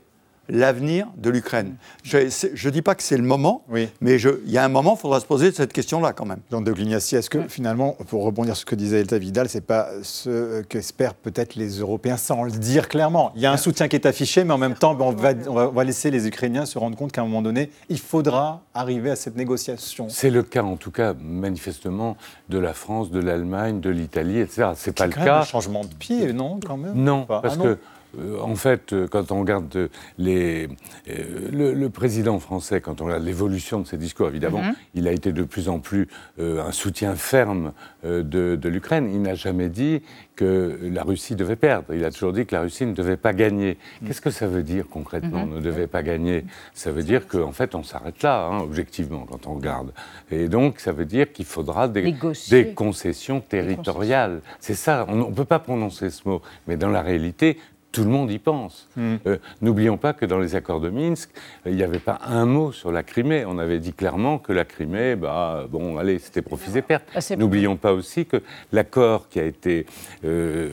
l'avenir 0.50 1.08
de 1.18 1.30
l'Ukraine. 1.30 1.76
Je 2.04 2.18
ne 2.18 2.70
dis 2.70 2.82
pas 2.82 2.96
que 2.96 3.04
c'est 3.04 3.18
le 3.18 3.24
moment, 3.24 3.64
mais 4.02 4.20
il 4.20 4.52
y 4.52 4.58
a 4.58 4.64
un 4.64 4.70
moment, 4.70 4.96
il 4.98 5.00
faudra 5.00 5.20
se 5.20 5.26
poser 5.26 5.52
cette 5.52 5.74
question-là 5.74 6.14
quand 6.14 6.26
même. 6.26 6.40
Jean 6.52 6.62
de 6.62 6.72
Glignassi, 6.72 7.16
est-ce 7.16 7.30
que 7.30 7.48
finalement, 7.48 7.98
pour 8.08 8.24
rebondir 8.24 8.56
sur 8.56 8.62
ce 8.62 8.66
que 8.66 8.76
disait 8.76 9.02
Elta 9.02 9.18
Vidal, 9.18 9.50
ce 9.50 9.58
n'est 9.58 9.62
pas 9.62 9.90
ce 10.04 10.62
qu'espèrent 10.64 11.14
peut-être 11.14 11.56
les 11.56 11.80
Européens 11.80 12.18
sans 12.18 12.44
le 12.44 12.52
dire 12.52 12.88
clairement 12.88 13.32
Il 13.36 13.42
y 13.42 13.46
a 13.46 13.52
un 13.52 13.58
soutien 13.58 13.88
qui 13.88 13.96
est 13.96 14.06
affiché, 14.06 14.44
mais 14.44 14.54
en 14.54 14.58
même 14.58 14.76
temps, 14.76 14.98
on 15.00 15.12
va, 15.12 15.34
on 15.48 15.72
va 15.72 15.84
laisser 15.84 16.12
les 16.12 16.28
Ukrainiens 16.28 16.66
se 16.66 16.78
rendre 16.78 16.98
compte 16.98 17.12
qu'à 17.12 17.22
un 17.22 17.26
moment 17.26 17.42
donné, 17.42 17.72
il 17.90 18.00
faudra 18.00 18.62
arriver 18.74 19.12
à 19.12 19.16
cette 19.16 19.36
négociation. 19.36 20.08
C'est 20.10 20.30
le 20.30 20.44
cas, 20.44 20.64
en 20.64 20.78
tout 20.78 20.92
cas, 20.92 21.14
manifestement, 21.20 22.18
de 22.50 22.58
la 22.58 22.74
France, 22.74 23.12
de 23.12 23.20
l'Allemagne, 23.20 23.80
de 23.80 23.90
l'Italie, 23.90 24.40
etc. 24.40 24.70
C'est 24.76 24.96
pas 24.96 25.08
le 25.08 25.14
cas. 25.14 25.42
un 25.42 25.46
changement 25.46 25.84
de 25.84 25.94
pied, 25.94 26.34
non, 26.34 26.60
quand 26.66 26.78
même? 26.78 26.94
Non, 26.96 27.26
parce 27.26 27.58
ah 27.60 27.64
que 27.64 27.78
euh, 28.18 28.40
en 28.40 28.56
fait, 28.56 28.94
euh, 28.94 29.08
quand 29.08 29.32
on 29.32 29.40
regarde 29.40 29.90
les, 30.18 30.70
euh, 31.10 31.74
le, 31.74 31.90
président 31.90 32.40
français, 32.40 32.82
quand 32.82 33.02
on 33.02 33.06
regarde 33.06 33.24
l'évolution 33.24 33.80
de 33.80 33.88
ses 33.88 33.98
discours, 33.98 34.28
évidemment, 34.28 34.64
mhm. 34.64 34.76
il 34.96 35.08
a 35.08 35.12
été 35.12 35.32
de 35.32 35.44
plus 35.44 35.70
en 35.70 35.80
plus 35.80 36.08
un 36.40 36.72
soutien 36.72 37.16
ferme 37.16 37.74
de, 38.04 38.60
l'Ukraine. 38.68 39.10
Il 39.12 39.22
n'a 39.22 39.36
jamais 39.36 39.70
dit 39.70 40.02
que 40.36 40.80
la 40.84 41.04
Russie 41.04 41.36
devait 41.36 41.56
perdre. 41.56 41.94
Il 41.94 42.06
a 42.06 42.12
toujours 42.12 42.34
dit 42.34 42.46
que 42.46 42.54
la 42.54 42.62
Russie 42.62 42.86
ne 42.86 42.94
devait 42.94 43.18
pas 43.18 43.34
gagner. 43.34 43.78
Mhm. 44.02 44.08
Qu'est-ce 44.08 44.22
que 44.22 44.30
ça 44.30 44.48
veut 44.48 44.64
dire 44.64 44.86
concrètement, 44.90 45.46
mhm. 45.46 45.56
ne 45.56 45.62
devait 45.62 45.88
pas 45.88 46.04
gagner? 46.04 46.46
Ça 46.74 46.92
veut 46.92 47.04
dire 47.04 47.28
qu'en 47.28 47.52
fait, 47.52 47.76
on 47.76 47.84
s'arrête 47.84 48.22
là, 48.22 48.48
hein, 48.48 48.60
objectivement, 48.60 49.26
quand 49.30 49.48
on 49.48 49.56
regarde. 49.56 49.92
Et 50.32 50.48
donc, 50.48 50.80
ça 50.80 50.92
veut 50.92 51.06
dire 51.06 51.32
qu'il 51.32 51.46
faudra 51.46 51.88
des, 51.88 52.16
des 52.50 52.74
concessions 52.74 53.42
territoriales. 53.42 54.42
C'est 54.60 54.76
ça, 54.76 55.06
on 55.08 55.16
ne 55.16 55.34
peut 55.34 55.46
pas 55.46 55.60
prononcer 55.60 56.10
ce 56.10 56.28
mot. 56.28 56.42
Mais 56.68 56.78
dans 56.78 56.90
la 56.90 57.02
réalité, 57.02 57.58
tout 57.98 58.04
le 58.04 58.12
monde 58.12 58.30
y 58.30 58.38
pense. 58.38 58.88
Hmm. 58.96 59.16
Euh, 59.26 59.38
n'oublions 59.64 59.98
pas 59.98 60.14
que 60.14 60.28
dans 60.28 60.38
les 60.38 60.56
accords 60.56 60.80
de 60.80 60.92
Minsk, 60.92 61.32
il 61.66 61.76
n'y 61.76 61.82
avait 61.82 61.98
pas 61.98 62.20
un 62.28 62.46
mot 62.46 62.72
sur 62.72 62.92
la 62.92 63.02
Crimée. 63.02 63.44
On 63.48 63.58
avait 63.58 63.80
dit 63.80 63.92
clairement 63.92 64.38
que 64.38 64.54
la 64.54 64.66
Crimée, 64.66 65.16
bah, 65.16 65.66
bon, 65.68 65.98
allez, 65.98 66.20
c'était 66.20 66.44
profit 66.44 66.78
et 66.78 66.84
perte. 66.84 67.06
Ah, 67.16 67.36
N'oublions 67.36 67.76
pas 67.76 67.94
aussi 67.94 68.28
que 68.28 68.44
l'accord 68.72 69.30
qui 69.30 69.40
a 69.40 69.46
été 69.46 69.88
euh, 70.26 70.70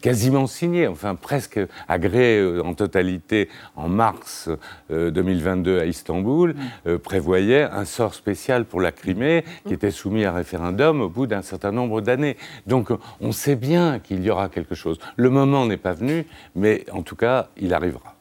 quasiment 0.00 0.48
signé, 0.48 0.88
enfin 0.88 1.14
presque 1.14 1.60
agréé 1.86 2.40
euh, 2.40 2.64
en 2.64 2.74
totalité 2.74 3.48
en 3.76 3.88
mars 3.88 4.50
2022 4.90 5.78
à 5.78 5.86
Istanbul, 5.86 6.56
hmm. 6.84 6.98
prévoyait 6.98 7.62
un 7.62 7.84
sort 7.84 8.14
spécial 8.14 8.64
pour 8.64 8.80
la 8.80 8.90
Crimée 8.90 9.44
qui 9.68 9.74
était 9.74 9.92
soumis 9.92 10.24
à 10.24 10.32
référendum 10.32 11.00
au 11.00 11.08
bout 11.08 11.28
d'un 11.28 11.42
certain 11.42 11.70
nombre 11.70 12.00
d'années. 12.00 12.36
Donc 12.66 12.88
on 13.20 13.30
sait 13.30 13.54
bien 13.54 14.00
qu'il 14.00 14.24
y 14.24 14.30
aura 14.30 14.48
quelque 14.48 14.74
chose. 14.74 14.98
Le 15.14 15.30
moment 15.30 15.64
n'est 15.66 15.76
pas 15.76 15.92
venu, 15.92 16.26
mais 16.56 16.84
en 16.90 17.02
tout 17.02 17.16
cas, 17.16 17.48
il 17.56 17.72
arrivera. 17.72 18.16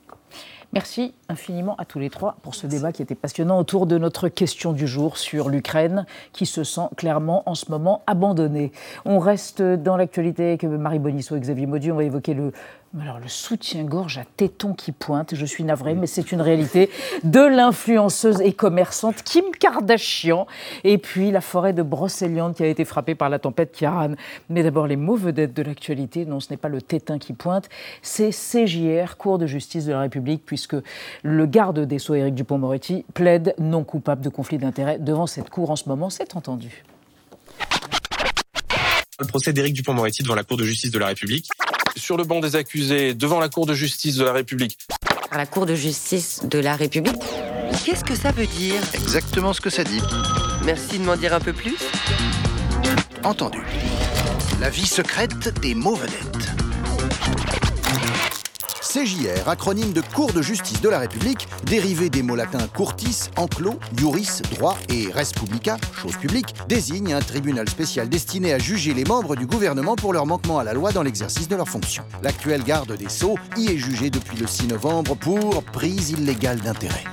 Merci 0.73 1.13
infiniment 1.29 1.77
à 1.77 1.85
tous 1.85 1.99
les 1.99 2.09
trois 2.09 2.35
pour 2.41 2.53
ce 2.53 2.67
débat 2.67 2.91
qui 2.91 3.01
était 3.01 3.15
passionnant 3.15 3.57
autour 3.57 3.87
de 3.87 3.97
notre 3.97 4.27
question 4.27 4.73
du 4.73 4.87
jour 4.87 5.17
sur 5.17 5.47
l'Ukraine 5.47 6.05
qui 6.33 6.45
se 6.45 6.65
sent 6.65 6.89
clairement 6.97 7.43
en 7.45 7.55
ce 7.55 7.71
moment 7.71 8.03
abandonnée. 8.07 8.73
On 9.05 9.19
reste 9.19 9.61
dans 9.61 9.95
l'actualité 9.95 10.47
avec 10.49 10.65
Marie 10.65 10.99
Bonisseau 10.99 11.37
et 11.37 11.39
Xavier 11.39 11.65
Maudu. 11.65 11.93
On 11.93 11.95
va 11.95 12.03
le 12.03 12.51
alors 13.01 13.19
le 13.19 13.27
soutien-gorge 13.27 14.17
à 14.17 14.23
téton 14.37 14.73
qui 14.73 14.91
pointe, 14.91 15.35
je 15.35 15.45
suis 15.45 15.63
navrée, 15.63 15.95
mais 15.95 16.07
c'est 16.07 16.31
une 16.31 16.41
réalité, 16.41 16.89
de 17.23 17.39
l'influenceuse 17.39 18.41
et 18.41 18.53
commerçante 18.53 19.23
Kim 19.23 19.43
Kardashian, 19.59 20.47
et 20.83 20.97
puis 20.97 21.31
la 21.31 21.41
forêt 21.41 21.73
de 21.73 21.83
Brocéliande 21.83 22.55
qui 22.55 22.63
a 22.63 22.67
été 22.67 22.85
frappée 22.85 23.15
par 23.15 23.29
la 23.29 23.39
tempête 23.39 23.73
Kiaran. 23.73 24.13
Mais 24.49 24.63
d'abord 24.63 24.87
les 24.87 24.95
mots 24.95 25.15
vedettes 25.15 25.53
de 25.53 25.61
l'actualité, 25.61 26.25
non 26.25 26.39
ce 26.39 26.51
n'est 26.51 26.57
pas 26.57 26.69
le 26.69 26.81
tétin 26.81 27.19
qui 27.19 27.33
pointe, 27.33 27.69
c'est 28.01 28.29
CJR, 28.29 29.17
Cour 29.17 29.39
de 29.39 29.47
justice 29.47 29.85
de 29.85 29.91
la 29.91 30.01
République, 30.01 30.43
puisque 30.45 30.75
le 31.23 31.45
garde 31.45 31.81
des 31.81 31.99
Sceaux 31.99 32.15
Éric 32.15 32.35
Dupont-Moretti 32.35 33.05
plaide 33.13 33.55
non 33.59 33.83
coupable 33.83 34.21
de 34.21 34.29
conflit 34.29 34.57
d'intérêts 34.57 34.99
devant 34.99 35.27
cette 35.27 35.49
cour 35.49 35.69
en 35.69 35.75
ce 35.75 35.89
moment, 35.89 36.09
c'est 36.09 36.35
entendu. 36.35 36.83
Le 39.17 39.27
procès 39.27 39.53
d'Éric 39.53 39.73
Dupont-Moretti 39.73 40.23
devant 40.23 40.35
la 40.35 40.43
Cour 40.43 40.57
de 40.57 40.65
justice 40.65 40.91
de 40.91 40.99
la 40.99 41.07
République 41.07 41.47
sur 41.95 42.17
le 42.17 42.23
banc 42.23 42.39
des 42.39 42.55
accusés 42.55 43.13
devant 43.13 43.39
la 43.39 43.49
Cour 43.49 43.65
de 43.65 43.73
justice 43.73 44.15
de 44.15 44.23
la 44.23 44.33
République. 44.33 44.77
La 45.31 45.45
Cour 45.45 45.65
de 45.65 45.75
justice 45.75 46.41
de 46.43 46.59
la 46.59 46.75
République 46.75 47.21
Qu'est-ce 47.83 48.03
que 48.03 48.15
ça 48.15 48.31
veut 48.31 48.47
dire? 48.47 48.81
Exactement 48.93 49.53
ce 49.53 49.61
que 49.61 49.69
ça 49.69 49.83
dit. 49.83 50.01
Merci 50.63 50.97
de 50.97 51.03
m'en 51.03 51.15
dire 51.15 51.33
un 51.33 51.39
peu 51.39 51.53
plus. 51.53 51.77
Entendu. 53.23 53.59
La 54.59 54.69
vie 54.69 54.87
secrète 54.87 55.59
des 55.59 55.75
mots 55.75 55.95
vedettes. 55.95 56.74
CJR, 58.95 59.49
acronyme 59.49 59.91
de 59.91 59.99
Cour 59.99 60.31
de 60.31 60.41
justice 60.41 60.79
de 60.79 60.87
la 60.87 60.99
République, 60.99 61.49
dérivé 61.65 62.09
des 62.09 62.23
mots 62.23 62.37
latins 62.37 62.65
curtis, 62.73 63.29
enclos, 63.35 63.77
juris, 63.97 64.39
droit 64.51 64.77
et 64.87 65.11
res 65.11 65.33
publica, 65.33 65.75
chose 66.01 66.15
publique, 66.15 66.55
désigne 66.69 67.13
un 67.13 67.19
tribunal 67.19 67.67
spécial 67.67 68.07
destiné 68.07 68.53
à 68.53 68.57
juger 68.57 68.93
les 68.93 69.03
membres 69.03 69.35
du 69.35 69.47
gouvernement 69.47 69.97
pour 69.97 70.13
leur 70.13 70.25
manquement 70.25 70.59
à 70.59 70.63
la 70.63 70.71
loi 70.71 70.93
dans 70.93 71.03
l'exercice 71.03 71.49
de 71.49 71.57
leurs 71.57 71.67
fonctions. 71.67 72.05
L'actuel 72.23 72.63
garde 72.63 72.95
des 72.95 73.09
Sceaux 73.09 73.37
y 73.57 73.69
est 73.69 73.77
jugé 73.77 74.09
depuis 74.09 74.37
le 74.37 74.47
6 74.47 74.67
novembre 74.67 75.15
pour 75.15 75.61
prise 75.61 76.11
illégale 76.11 76.61
d'intérêt. 76.61 77.03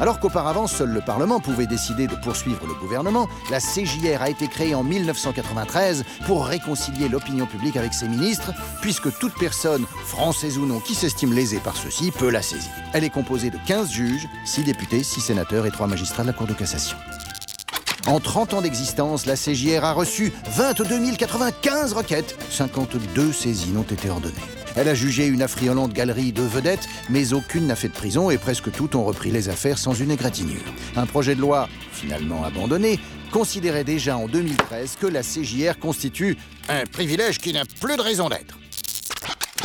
Alors 0.00 0.18
qu'auparavant, 0.18 0.66
seul 0.66 0.90
le 0.90 1.00
Parlement 1.00 1.40
pouvait 1.40 1.66
décider 1.66 2.06
de 2.06 2.16
poursuivre 2.16 2.66
le 2.66 2.74
gouvernement, 2.74 3.28
la 3.50 3.60
CJR 3.60 4.22
a 4.22 4.28
été 4.28 4.48
créée 4.48 4.74
en 4.74 4.82
1993 4.82 6.04
pour 6.26 6.46
réconcilier 6.46 7.08
l'opinion 7.08 7.46
publique 7.46 7.76
avec 7.76 7.94
ses 7.94 8.08
ministres, 8.08 8.52
puisque 8.80 9.16
toute 9.18 9.34
personne, 9.34 9.86
française 10.04 10.58
ou 10.58 10.66
non, 10.66 10.80
qui 10.80 10.94
s'estime 10.94 11.32
lésée 11.32 11.60
par 11.60 11.76
ceci 11.76 12.10
peut 12.10 12.30
la 12.30 12.42
saisir. 12.42 12.70
Elle 12.92 13.04
est 13.04 13.10
composée 13.10 13.50
de 13.50 13.58
15 13.66 13.90
juges, 13.90 14.28
6 14.44 14.64
députés, 14.64 15.02
6 15.02 15.20
sénateurs 15.20 15.64
et 15.64 15.70
3 15.70 15.86
magistrats 15.86 16.22
de 16.22 16.28
la 16.28 16.34
Cour 16.34 16.48
de 16.48 16.54
cassation. 16.54 16.96
En 18.06 18.20
30 18.20 18.54
ans 18.54 18.62
d'existence, 18.62 19.24
la 19.24 19.36
CJR 19.36 19.84
a 19.84 19.92
reçu 19.92 20.32
22 20.50 21.16
095 21.16 21.94
requêtes. 21.94 22.36
52 22.50 23.32
saisines 23.32 23.78
ont 23.78 23.82
été 23.82 24.10
ordonnées. 24.10 24.34
Elle 24.76 24.88
a 24.88 24.94
jugé 24.94 25.26
une 25.26 25.42
affriolante 25.42 25.92
galerie 25.92 26.32
de 26.32 26.42
vedettes, 26.42 26.88
mais 27.08 27.32
aucune 27.32 27.66
n'a 27.66 27.76
fait 27.76 27.88
de 27.88 27.92
prison 27.92 28.30
et 28.30 28.38
presque 28.38 28.72
toutes 28.72 28.94
ont 28.94 29.04
repris 29.04 29.30
les 29.30 29.48
affaires 29.48 29.78
sans 29.78 29.94
une 29.94 30.10
égratignure. 30.10 30.62
Un 30.96 31.06
projet 31.06 31.34
de 31.34 31.40
loi, 31.40 31.68
finalement 31.92 32.44
abandonné, 32.44 32.98
considérait 33.32 33.84
déjà 33.84 34.16
en 34.16 34.26
2013 34.26 34.96
que 35.00 35.06
la 35.06 35.22
CJR 35.22 35.78
constitue 35.78 36.36
un 36.68 36.84
privilège 36.86 37.38
qui 37.38 37.52
n'a 37.52 37.64
plus 37.80 37.96
de 37.96 38.02
raison 38.02 38.28
d'être. 38.28 38.58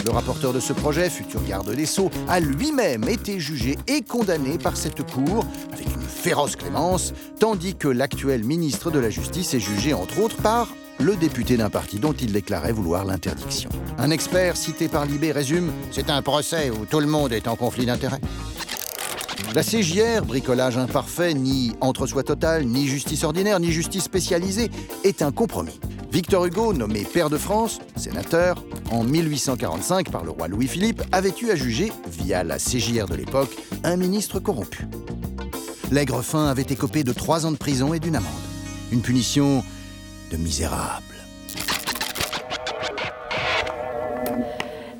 Le 0.05 0.11
rapporteur 0.11 0.53
de 0.53 0.59
ce 0.59 0.73
projet, 0.73 1.09
futur 1.09 1.43
garde 1.43 1.73
des 1.73 1.85
Sceaux, 1.85 2.09
a 2.27 2.39
lui-même 2.39 3.07
été 3.09 3.39
jugé 3.39 3.77
et 3.87 4.01
condamné 4.01 4.57
par 4.57 4.77
cette 4.77 5.03
cour 5.03 5.45
avec 5.73 5.87
une 5.87 6.01
féroce 6.01 6.55
clémence, 6.55 7.13
tandis 7.39 7.75
que 7.75 7.87
l'actuel 7.87 8.43
ministre 8.43 8.91
de 8.91 8.99
la 8.99 9.09
Justice 9.09 9.53
est 9.53 9.59
jugé 9.59 9.93
entre 9.93 10.19
autres 10.19 10.37
par 10.37 10.69
le 10.99 11.15
député 11.15 11.57
d'un 11.57 11.69
parti 11.69 11.99
dont 11.99 12.13
il 12.13 12.31
déclarait 12.31 12.71
vouloir 12.71 13.05
l'interdiction. 13.05 13.69
Un 13.97 14.11
expert 14.11 14.57
cité 14.57 14.87
par 14.87 15.05
Libé 15.05 15.31
résume 15.31 15.71
C'est 15.91 16.09
un 16.09 16.21
procès 16.21 16.69
où 16.69 16.85
tout 16.85 16.99
le 16.99 17.07
monde 17.07 17.31
est 17.31 17.47
en 17.47 17.55
conflit 17.55 17.85
d'intérêts. 17.85 18.21
La 19.55 19.63
CJR, 19.63 20.25
bricolage 20.25 20.77
imparfait, 20.77 21.33
ni 21.33 21.73
entre-soi 21.81 22.23
total, 22.23 22.65
ni 22.65 22.87
justice 22.87 23.23
ordinaire, 23.23 23.59
ni 23.59 23.71
justice 23.71 24.03
spécialisée, 24.03 24.69
est 25.03 25.21
un 25.21 25.31
compromis. 25.31 25.79
Victor 26.11 26.45
Hugo, 26.45 26.73
nommé 26.73 27.03
pair 27.05 27.29
de 27.29 27.37
France, 27.37 27.79
sénateur, 27.95 28.63
en 28.91 29.03
1845 29.03 30.11
par 30.11 30.23
le 30.23 30.31
roi 30.31 30.47
Louis-Philippe, 30.47 31.01
avait 31.11 31.33
eu 31.41 31.49
à 31.49 31.55
juger, 31.55 31.91
via 32.11 32.43
la 32.43 32.57
CJR 32.57 33.07
de 33.07 33.15
l'époque, 33.15 33.55
un 33.83 33.95
ministre 33.95 34.39
corrompu. 34.39 34.87
L'aigre 35.91 36.21
fin 36.21 36.47
avait 36.47 36.63
écopé 36.63 37.03
de 37.03 37.13
trois 37.13 37.45
ans 37.45 37.51
de 37.51 37.57
prison 37.57 37.93
et 37.93 37.99
d'une 37.99 38.17
amende. 38.17 38.31
Une 38.91 39.01
punition 39.01 39.63
de 40.29 40.37
misérable. 40.37 41.03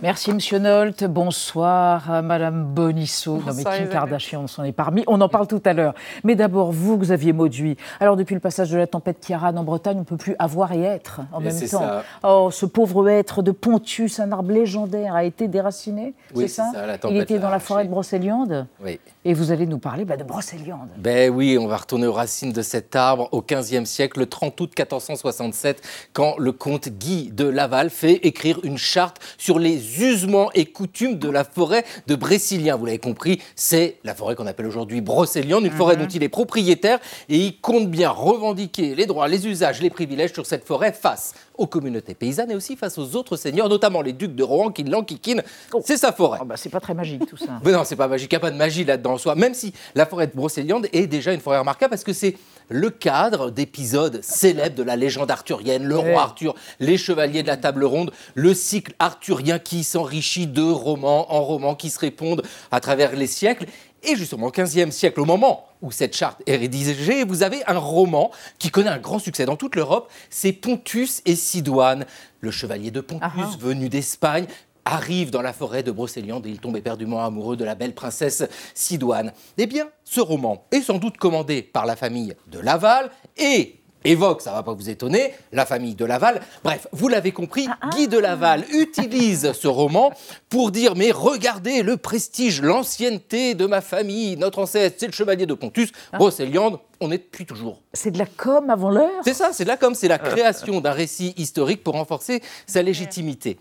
Merci, 0.02 0.32
Monsieur 0.32 0.60
Nolte. 0.60 1.04
Bonsoir, 1.04 2.24
Madame 2.24 2.64
Bonisseau. 2.64 3.44
non, 3.46 3.54
mais 3.54 3.64
Kim 3.66 3.90
Kardashian 3.90 4.48
s'en 4.48 4.64
est 4.64 4.72
parmi. 4.72 5.04
On 5.08 5.20
en 5.20 5.28
parle 5.28 5.46
tout 5.48 5.62
à 5.66 5.74
l'heure. 5.74 5.94
Mais 6.24 6.36
d'abord, 6.36 6.72
vous, 6.72 6.98
Xavier 6.98 7.34
Mauduit. 7.34 7.76
Alors, 8.00 8.16
depuis 8.16 8.34
le 8.34 8.40
passage 8.40 8.72
de 8.72 8.78
la 8.78 8.88
tempête 8.88 9.20
Kiaran 9.20 9.58
en 9.58 9.64
Bretagne, 9.66 9.98
on 9.98 10.02
ne 10.02 10.06
peut 10.06 10.16
plus 10.16 10.38
avoir 10.40 10.72
et 10.72 10.84
être 10.84 11.20
en 11.34 11.42
même 11.42 11.60
temps. 11.60 11.84
Oh, 12.24 12.50
ce 12.50 12.66
pauvre 12.66 13.10
être 13.10 13.42
de 13.42 13.52
Pontus, 13.52 14.22
un 14.22 14.32
arbre 14.32 14.54
légendaire, 14.54 15.16
a 15.16 15.26
été 15.26 15.50
déraciné. 15.50 16.14
Oui, 16.34 16.48
c'est 16.48 16.62
ça, 16.62 16.72
Il 17.10 17.18
était 17.18 17.40
dans 17.40 17.50
la 17.50 17.60
forêt 17.60 17.84
de 17.84 17.90
Brocéliande. 17.90 18.68
Oui. 18.82 19.02
Et 19.26 19.34
vous 19.34 19.52
allez 19.52 19.66
nous 19.66 19.80
parler 19.80 20.06
bah, 20.06 20.16
de 20.16 20.24
Brocéliande. 20.24 20.88
Ben 20.98 21.30
oui, 21.30 21.58
on 21.60 21.68
va 21.68 21.76
retourner 21.76 22.08
aux 22.08 22.14
racines 22.14 22.54
de 22.54 22.62
cet 22.62 22.96
arbre 22.96 23.28
au 23.34 23.42
XVe 23.42 23.84
siècle, 23.84 24.20
le 24.20 24.28
30 24.28 24.62
août 24.62 24.70
1467, 24.70 25.82
quand 26.14 26.38
le 26.38 26.54
comte 26.54 26.88
Guy 26.88 27.30
de 27.30 27.44
Laval 27.44 27.90
fait 27.90 28.26
écrire 28.26 28.62
une 28.64 28.78
charte 28.78 29.18
sur 29.38 29.60
les 29.60 30.02
usements 30.02 30.50
et 30.54 30.68
coutumes 30.68 31.20
de 31.20 31.30
la 31.30 31.44
forêt 31.44 31.84
de 32.08 32.16
Brécilien. 32.16 32.78
Vous 32.78 32.86
l'avez 32.86 32.98
compris, 32.98 33.42
c'est 33.58 33.98
la 34.06 34.16
forêt 34.16 34.36
qu'on 34.36 34.48
appelle 34.48 34.68
aujourd'hui 34.68 35.02
Brocéliande, 35.02 35.66
une 35.66 35.72
forêt 35.72 35.98
mhm. 35.98 36.04
dont 36.04 36.10
il 36.10 36.24
est 36.24 36.30
propriétaire 36.30 37.00
et 37.28 37.38
il 37.38 37.60
compte 37.60 37.92
bien 37.92 38.12
revendiquer 38.12 38.96
les 38.96 39.06
droits, 39.06 39.28
les 39.28 39.48
usages, 39.48 39.82
les 39.82 39.90
privilèges 39.90 40.32
sur 40.32 40.46
cette 40.46 40.66
forêt 40.66 40.94
face 40.94 41.34
aux 41.60 41.68
communautés 41.68 42.16
paysannes 42.16 42.52
et 42.52 42.56
aussi 42.56 42.76
face 42.76 42.98
aux 42.98 43.16
autres 43.16 43.36
seigneurs, 43.36 43.70
notamment 43.70 44.02
les 44.02 44.14
ducs 44.14 44.34
de 44.34 44.44
Rohan 44.44 44.72
qui 44.72 44.84
l'enquiquinent. 44.84 45.44
Oh. 45.74 45.82
C'est 45.86 45.98
sa 45.98 46.12
forêt. 46.12 46.40
Oh 46.42 46.46
bah 46.46 46.56
c'est 46.58 46.70
pas 46.70 46.80
très 46.80 46.94
magique 46.94 47.26
tout 47.28 47.38
ça. 47.38 47.60
Mais 47.64 47.72
non, 47.72 47.84
c'est 47.84 47.96
pas 47.96 48.08
magique, 48.08 48.32
il 48.32 48.36
n'y 48.36 48.38
a 48.38 48.40
pas 48.40 48.52
de 48.52 48.58
magie 48.58 48.86
là-dedans 48.86 49.14
en 49.14 49.18
soi, 49.18 49.36
même 49.36 49.54
si 49.54 49.74
la 49.94 50.06
forêt 50.06 50.28
de 50.28 50.36
Brocéliande 50.36 50.88
est 50.94 51.08
déjà 51.08 51.34
une 51.34 51.42
forêt 51.42 51.60
remarquable 51.60 51.92
parce 51.92 52.04
que 52.04 52.14
c'est 52.14 52.36
le 52.70 52.90
cadre 52.90 53.50
d'épisodes 53.52 54.22
célèbres 54.24 54.76
de 54.76 54.84
la 54.84 54.96
légende 54.96 55.32
arthurienne, 55.32 55.84
le 55.84 55.98
roi 55.98 56.22
Arthur, 56.22 56.56
les 56.80 56.98
chevaliers 56.98 57.42
de 57.42 57.48
la 57.48 57.58
table 57.58 57.84
ronde, 57.84 58.12
le 58.36 58.54
cycle 58.54 58.94
arthurien 59.00 59.60
qui 59.60 59.84
s'enrichit 59.84 60.48
de 60.48 60.62
romans 60.62 61.34
en 61.34 61.42
romans 61.42 61.76
qui 61.76 61.90
se 61.90 62.00
répondent 62.00 62.44
à 62.72 62.80
travers 62.80 63.16
les 63.16 63.28
siècles. 63.28 63.66
Et 64.04 64.16
justement, 64.16 64.48
au 64.48 64.52
XVe 64.52 64.92
siècle, 64.92 65.20
au 65.20 65.26
moment 65.26 65.66
où 65.82 65.92
cette 65.92 66.16
charte 66.16 66.42
est 66.46 66.56
rédigée, 66.56 67.24
vous 67.24 67.44
avez 67.44 67.62
un 67.68 67.78
roman 67.78 68.32
qui 68.58 68.70
connaît 68.70 68.90
un 68.90 69.00
grand 69.00 69.20
succès 69.20 69.46
dans 69.46 69.56
toute 69.56 69.76
l'Europe, 69.76 70.12
c'est 70.30 70.54
Pontus 70.54 71.22
et 71.26 71.36
Sidoine, 71.36 72.06
le 72.42 72.52
chevalier 72.52 72.92
de 72.92 73.02
Pontus 73.02 73.22
ah 73.24 73.34
ah. 73.38 73.58
venu 73.60 73.90
d'Espagne, 73.90 74.46
arrive 74.86 75.30
dans 75.32 75.42
la 75.42 75.54
forêt 75.54 75.84
de 75.84 75.92
Brocéliande 75.92 76.46
et 76.48 76.50
il 76.50 76.60
tombe 76.60 76.78
éperdument 76.78 77.24
amoureux 77.24 77.58
de 77.58 77.64
la 77.64 77.76
belle 77.76 77.94
princesse 77.94 78.44
Sidoine. 78.74 79.34
Eh 79.58 79.68
bien, 79.68 79.88
ce 80.04 80.20
roman 80.20 80.66
est 80.72 80.82
sans 80.82 80.98
doute 80.98 81.18
commandé 81.18 81.62
par 81.62 81.86
la 81.86 81.96
famille 81.96 82.36
de 82.48 82.60
Laval 82.60 83.12
et 83.38 83.79
évoque, 84.06 84.42
ça 84.42 84.52
va 84.52 84.64
pas 84.64 84.74
vous 84.74 84.90
étonner, 84.90 85.34
la 85.52 85.66
famille 85.66 85.96
de 85.96 86.06
Laval. 86.06 86.42
Bref, 86.64 86.88
vous 86.92 87.08
l'avez 87.08 87.32
compris, 87.32 87.68
ah, 87.70 87.78
ah. 87.82 87.90
Guy 87.96 88.08
de 88.08 88.18
Laval 88.18 88.66
utilise 88.74 89.52
ce 89.54 89.68
roman 89.68 90.12
pour 90.50 90.72
dire 90.72 90.96
mais 90.96 91.12
regardez 91.12 91.84
le 91.84 91.98
prestige, 91.98 92.62
l'ancienneté 92.62 93.56
de 93.56 93.66
ma 93.66 93.82
famille, 93.82 94.38
notre 94.38 94.60
ancêtre, 94.60 94.96
c'est 95.00 95.08
le 95.08 95.14
chevalier 95.14 95.46
de 95.46 95.54
Pontus, 95.54 95.92
ah. 96.12 96.18
Brocéliande, 96.18 96.80
on 97.00 97.12
est 97.12 97.18
depuis 97.18 97.46
toujours. 97.46 97.82
C'est 97.94 98.12
de 98.12 98.18
la 98.18 98.26
com 98.26 98.70
avant 98.70 98.90
l'heure 98.90 99.22
C'est 99.24 99.34
ça, 99.34 99.52
c'est 99.54 99.64
de 99.64 99.70
la 99.70 99.78
com, 99.78 99.96
c'est 99.96 100.08
la 100.08 100.20
création 100.20 100.82
d'un 100.82 100.92
récit 100.92 101.34
historique 101.38 101.84
pour 101.84 101.94
renforcer 101.94 102.42
sa 102.68 102.82
légitimité. 102.82 103.58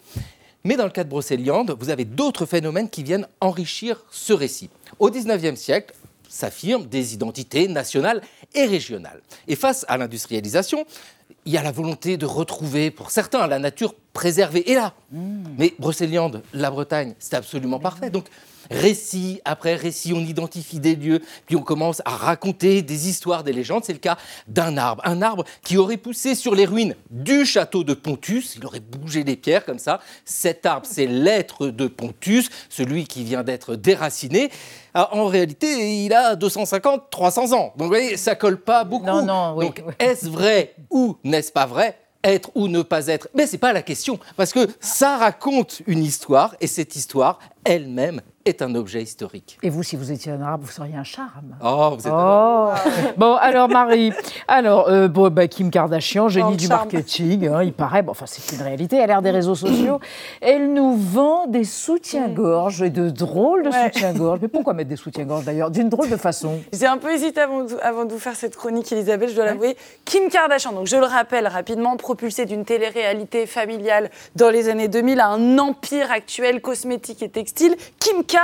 Mais 0.64 0.76
dans 0.76 0.84
le 0.84 0.91
cas 0.91 1.05
de 1.05 1.09
Brocéliande, 1.09 1.76
vous 1.78 1.91
avez 1.91 2.05
d'autres 2.05 2.45
phénomènes 2.45 2.91
qui 2.91 3.03
viennent 3.03 3.28
enrichir 3.41 4.05
ce 4.11 4.32
récit. 4.32 4.70
Au 4.99 5.09
XIXe 5.09 5.59
siècle, 5.59 5.95
s'affirment 6.29 6.87
des 6.87 7.14
identités 7.14 7.68
nationales 7.68 8.22
et 8.55 8.66
régionales. 8.66 9.20
Et 9.47 9.57
face 9.57 9.85
à 9.89 9.97
l'industrialisation, 9.97 10.85
il 11.45 11.53
y 11.53 11.57
a 11.57 11.62
la 11.62 11.72
volonté 11.72 12.16
de 12.16 12.26
retrouver, 12.26 12.91
pour 12.91 13.11
certains, 13.11 13.47
la 13.47 13.59
nature 13.59 13.95
préservée. 14.12 14.70
Et 14.70 14.74
là, 14.74 14.95
mmh. 15.12 15.45
mais 15.57 15.74
Brocéliande, 15.79 16.43
la 16.53 16.70
Bretagne, 16.70 17.14
c'est 17.18 17.35
absolument 17.35 17.79
parfait. 17.79 18.11
Donc, 18.11 18.26
récit 18.71 19.41
après 19.45 19.75
récit, 19.75 20.12
on 20.12 20.21
identifie 20.21 20.81
des 20.81 20.97
lieux, 20.97 21.21
puis 21.47 21.57
on 21.57 21.62
commence 21.62 22.03
à 22.05 22.11
raconter 22.11 22.83
des 22.83 23.09
histoires, 23.09 23.45
des 23.45 23.53
légendes. 23.53 23.85
C'est 23.85 23.93
le 23.93 23.99
cas 23.99 24.16
d'un 24.47 24.77
arbre, 24.77 25.03
un 25.05 25.23
arbre 25.23 25.45
qui 25.62 25.77
aurait 25.77 25.97
poussé 25.97 26.35
sur 26.35 26.55
les 26.55 26.64
ruines 26.64 26.95
du 27.11 27.45
château 27.45 27.85
de 27.85 27.95
Pontus, 27.95 28.57
il 28.57 28.66
aurait 28.66 28.81
bougé 28.81 29.25
les 29.25 29.37
pierres 29.37 29.64
comme 29.64 29.79
ça. 29.79 30.01
Cet 30.25 30.66
arbre, 30.66 30.87
c'est 30.89 31.07
l'être 31.07 31.69
de 31.69 31.87
Pontus, 31.87 32.51
celui 32.69 33.07
qui 33.07 33.25
vient 33.25 33.43
d'être 33.43 33.77
déraciné. 33.77 34.51
Ah, 34.95 35.14
en 35.14 35.27
réalité, 35.27 36.05
il 36.05 36.12
a 36.12 36.37
250, 36.37 37.11
300 37.11 37.53
ans. 37.53 37.73
Donc 37.77 37.83
vous 37.83 37.89
voyez, 37.89 38.16
ça 38.16 38.35
colle 38.35 38.61
pas 38.61 38.85
beaucoup. 38.85 39.07
Non, 39.07 39.23
non, 39.23 39.55
oui, 39.57 39.66
Donc 39.66 39.83
est-ce 39.99 40.29
vrai 40.29 40.75
ou 40.91 41.16
n'est-ce 41.25 41.53
pas 41.53 41.66
vrai 41.66 41.99
être 42.25 42.51
ou 42.55 42.69
ne 42.69 42.83
pas 42.83 43.07
être? 43.07 43.29
Mais 43.35 43.47
c'est 43.47 43.59
pas 43.59 43.73
la 43.73 43.83
question, 43.83 44.19
parce 44.37 44.53
que 44.53 44.69
ça 44.81 45.16
raconte 45.19 45.83
une 45.87 46.03
histoire, 46.03 46.57
et 46.61 46.66
cette 46.66 46.97
histoire 46.97 47.39
elle-même 47.65 48.21
est 48.49 48.63
un 48.63 48.75
objet 48.75 49.03
historique. 49.03 49.59
Et 49.63 49.71
vous, 49.71 49.83
si 49.83 49.97
vous 49.97 50.11
étiez 50.11 50.33
un 50.33 50.41
arabe, 50.41 50.63
vous 50.63 50.71
seriez 50.71 50.97
un 50.97 51.05
charme. 51.05 51.57
Oh, 51.63 51.95
vous 51.99 52.07
êtes 52.07 52.13
oh. 52.15 52.71
Bon, 53.17 53.35
alors 53.35 53.69
Marie, 53.69 54.13
alors 54.47 54.89
euh, 54.89 55.09
bon, 55.09 55.29
bah, 55.31 55.47
Kim 55.49 55.71
Kardashian, 55.71 56.29
génie 56.29 56.57
du 56.57 56.69
marketing, 56.69 57.47
hein, 57.49 57.63
il 57.63 57.73
paraît, 57.73 58.03
bon, 58.03 58.13
enfin 58.13 58.25
c'est 58.27 58.57
une 58.57 58.63
réalité, 58.63 58.97
elle 58.97 59.03
a 59.03 59.07
l'air 59.07 59.23
des 59.23 59.31
réseaux 59.31 59.55
sociaux, 59.55 60.01
elle 60.41 60.73
nous 60.73 60.97
vend 60.97 61.47
des 61.47 61.65
soutiens-gorge 61.65 62.83
et 62.83 62.91
de 62.91 63.11
drôles 63.11 63.65
de 63.65 63.71
soutiens-gorge. 63.71 64.39
Mais 64.41 64.49
pourquoi 64.49 64.73
mettre 64.73 64.91
des 64.91 64.97
soutiens-gorge 64.97 65.45
d'ailleurs 65.45 65.71
D'une 65.71 65.89
drôle 65.89 66.09
de 66.09 66.17
façon? 66.17 66.61
J'ai 66.73 66.87
un 66.87 66.99
peu 66.99 67.13
hésité 67.13 67.41
avant 67.41 67.65
de, 67.65 67.77
avant 67.83 68.05
de 68.07 68.13
vous 68.13 68.19
faire 68.19 68.35
cette 68.35 68.57
chronique, 68.57 68.91
Elisabeth, 68.93 69.31
je 69.31 69.35
dois 69.35 69.45
l'avouer. 69.45 69.77
Kim 70.05 70.29
Kardashian, 70.31 70.73
donc 70.73 70.87
je 70.87 70.97
le 70.97 71.05
rappelle 71.05 71.47
rapidement, 71.47 71.97
propulsée 71.97 72.47
d'une 72.47 72.65
télé-réalité 72.65 73.47
familiale 73.47 74.11
dans 74.37 74.49
les 74.49 74.69
années 74.69 74.89
2000 74.89 75.21
à 75.21 75.29
un 75.29 75.59
empire 75.59 76.11
actuel 76.11 76.63
cosmétique 76.63 77.23
et 77.23 77.29
textile, 77.29 77.48
Kim 77.55 78.25
K 78.25 78.37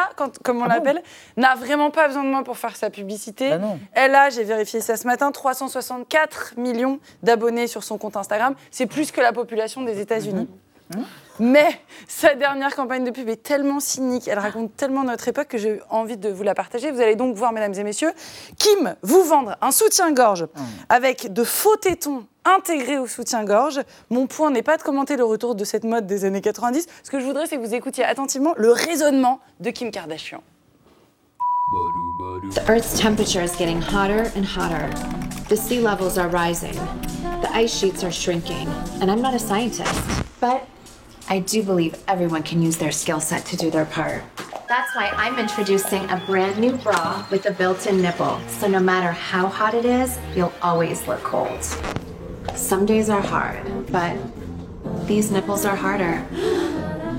comme 0.42 0.62
on 0.62 0.64
ah 0.64 0.68
l'appelle, 0.68 1.02
n'a 1.36 1.54
vraiment 1.54 1.90
pas 1.90 2.08
besoin 2.08 2.24
de 2.24 2.28
moi 2.28 2.44
pour 2.44 2.58
faire 2.58 2.76
sa 2.76 2.90
publicité. 2.90 3.50
Bah 3.50 3.60
Elle 3.92 4.14
a, 4.14 4.30
j'ai 4.30 4.44
vérifié 4.44 4.80
ça 4.80 4.96
ce 4.96 5.06
matin, 5.06 5.32
364 5.32 6.54
millions 6.56 6.98
d'abonnés 7.22 7.66
sur 7.66 7.82
son 7.82 7.98
compte 7.98 8.16
Instagram. 8.16 8.54
C'est 8.70 8.86
plus 8.86 9.10
que 9.12 9.20
la 9.20 9.32
population 9.32 9.82
des 9.82 10.00
États-Unis. 10.00 10.48
Mhm. 10.90 10.98
Mhm. 11.00 11.06
Mais 11.40 11.80
sa 12.06 12.34
dernière 12.34 12.74
campagne 12.76 13.04
de 13.04 13.10
pub 13.10 13.28
est 13.28 13.42
tellement 13.42 13.80
cynique, 13.80 14.28
elle 14.28 14.38
raconte 14.38 14.76
tellement 14.76 15.02
notre 15.02 15.26
époque 15.26 15.48
que 15.48 15.58
j'ai 15.58 15.80
envie 15.90 16.16
de 16.16 16.28
vous 16.28 16.42
la 16.42 16.54
partager. 16.54 16.90
Vous 16.90 17.00
allez 17.00 17.16
donc 17.16 17.34
voir, 17.34 17.52
mesdames 17.52 17.74
et 17.74 17.82
messieurs, 17.82 18.12
Kim 18.58 18.94
vous 19.02 19.22
vendre 19.24 19.56
un 19.60 19.72
soutien-gorge 19.72 20.42
mhm. 20.42 20.64
avec 20.88 21.32
de 21.32 21.44
faux 21.44 21.76
tétons 21.76 22.24
intégrés 22.44 22.98
au 22.98 23.06
soutien-gorge. 23.06 23.80
Mon 24.10 24.26
point 24.26 24.50
n'est 24.50 24.62
pas 24.62 24.76
de 24.76 24.82
commenter 24.82 25.16
le 25.16 25.24
retour 25.24 25.54
de 25.54 25.64
cette 25.64 25.84
mode 25.84 26.06
des 26.06 26.24
années 26.24 26.40
90. 26.40 26.86
Ce 27.02 27.10
que 27.10 27.18
je 27.18 27.24
voudrais, 27.24 27.46
c'est 27.46 27.56
que 27.56 27.62
vous 27.62 27.74
écoutiez 27.74 28.04
attentivement 28.04 28.54
le 28.56 28.70
raisonnement 28.70 29.40
de 29.60 29.70
Kim 29.70 29.90
Kardashian. 29.90 30.42
The 32.52 32.68
Earth's 32.68 33.00
temperature 33.00 33.42
is 33.42 33.56
getting 33.56 33.80
hotter 33.80 34.30
and 34.36 34.44
hotter. 34.44 34.90
The 35.48 35.56
sea 35.56 35.80
levels 35.80 36.18
are 36.18 36.28
rising. 36.28 36.74
The 37.40 37.50
ice 37.52 37.74
sheets 37.74 38.04
are 38.04 38.12
shrinking. 38.12 38.68
And 39.00 39.10
I'm 39.10 39.22
not 39.22 39.34
a 39.34 39.38
scientist, 39.38 39.92
but 40.40 40.66
I 41.26 41.38
do 41.40 41.62
believe 41.62 42.02
everyone 42.06 42.42
can 42.42 42.60
use 42.60 42.76
their 42.76 42.92
skill 42.92 43.18
set 43.18 43.46
to 43.46 43.56
do 43.56 43.70
their 43.70 43.86
part. 43.86 44.22
That's 44.68 44.94
why 44.94 45.08
I'm 45.14 45.38
introducing 45.38 46.08
a 46.10 46.22
brand 46.26 46.58
new 46.58 46.76
bra 46.76 47.26
with 47.30 47.46
a 47.46 47.50
built-in 47.50 48.02
nipple. 48.02 48.38
So 48.48 48.68
no 48.68 48.78
matter 48.78 49.10
how 49.10 49.46
hot 49.46 49.72
it 49.72 49.86
is, 49.86 50.18
you'll 50.36 50.52
always 50.60 51.08
look 51.08 51.22
cold. 51.22 51.64
Some 52.54 52.84
days 52.84 53.08
are 53.08 53.22
hard, 53.22 53.90
but 53.90 54.16
these 55.06 55.30
nipples 55.30 55.64
are 55.64 55.76
harder. 55.76 56.26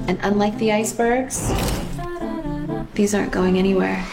And 0.07 0.19
unlike 0.21 0.55
the 0.59 0.71
icebergs, 0.71 1.51
these 2.93 3.15
aren't 3.15 3.31
going 3.31 3.57
anywhere. 3.57 4.05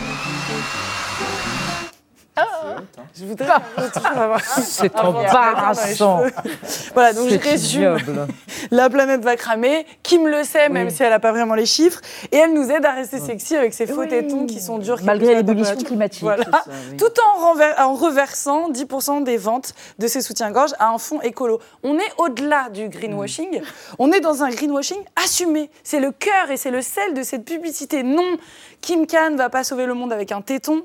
Je 3.18 3.24
voudrais 3.24 3.48
avoir. 4.16 4.40
C'est 4.40 4.94
embarrassant. 4.98 6.22
voilà, 6.94 7.12
donc 7.12 7.28
je 7.28 7.38
résume. 7.38 7.96
La 8.70 8.88
planète 8.90 9.22
va 9.22 9.36
cramer. 9.36 9.86
Kim 10.02 10.26
le 10.26 10.44
sait, 10.44 10.68
même 10.68 10.90
si 10.90 11.02
elle 11.02 11.10
n'a 11.10 11.20
pas 11.20 11.32
vraiment 11.32 11.54
les 11.54 11.66
chiffres. 11.66 12.00
Et 12.30 12.36
elle 12.36 12.54
nous 12.54 12.70
aide 12.70 12.84
à 12.84 12.92
rester 12.92 13.18
sexy 13.18 13.56
avec 13.56 13.74
ses 13.74 13.86
faux 13.86 14.06
tétons 14.06 14.46
qui 14.46 14.60
sont 14.60 14.78
durs. 14.78 14.98
Malgré 15.02 15.34
l'ébullition 15.34 15.76
climatique. 15.76 16.22
Voilà. 16.22 16.44
Tout 16.98 17.12
en, 17.20 17.82
en, 17.82 17.94
reversant 17.94 18.70
10% 18.70 19.24
des 19.24 19.36
ventes 19.36 19.74
de 19.98 20.06
ses 20.06 20.20
soutiens-gorge 20.20 20.72
à 20.78 20.88
un 20.88 20.98
fonds 20.98 21.20
écolo. 21.22 21.60
On 21.82 21.96
est 21.96 22.12
au-delà 22.18 22.68
du 22.70 22.88
greenwashing. 22.88 23.62
On 23.98 24.12
est 24.12 24.20
dans 24.20 24.42
un 24.42 24.50
greenwashing 24.50 25.02
assumé. 25.22 25.70
C'est 25.82 26.00
le 26.00 26.12
cœur 26.12 26.50
et 26.50 26.56
c'est 26.56 26.70
le 26.70 26.82
sel 26.82 27.14
de 27.14 27.22
cette 27.22 27.44
publicité. 27.44 28.02
Non, 28.02 28.36
Kim 28.80 29.06
Khan 29.06 29.36
va 29.36 29.48
pas 29.48 29.64
sauver 29.64 29.86
le 29.86 29.94
monde 29.94 30.12
avec 30.12 30.32
un 30.32 30.40
téton. 30.40 30.84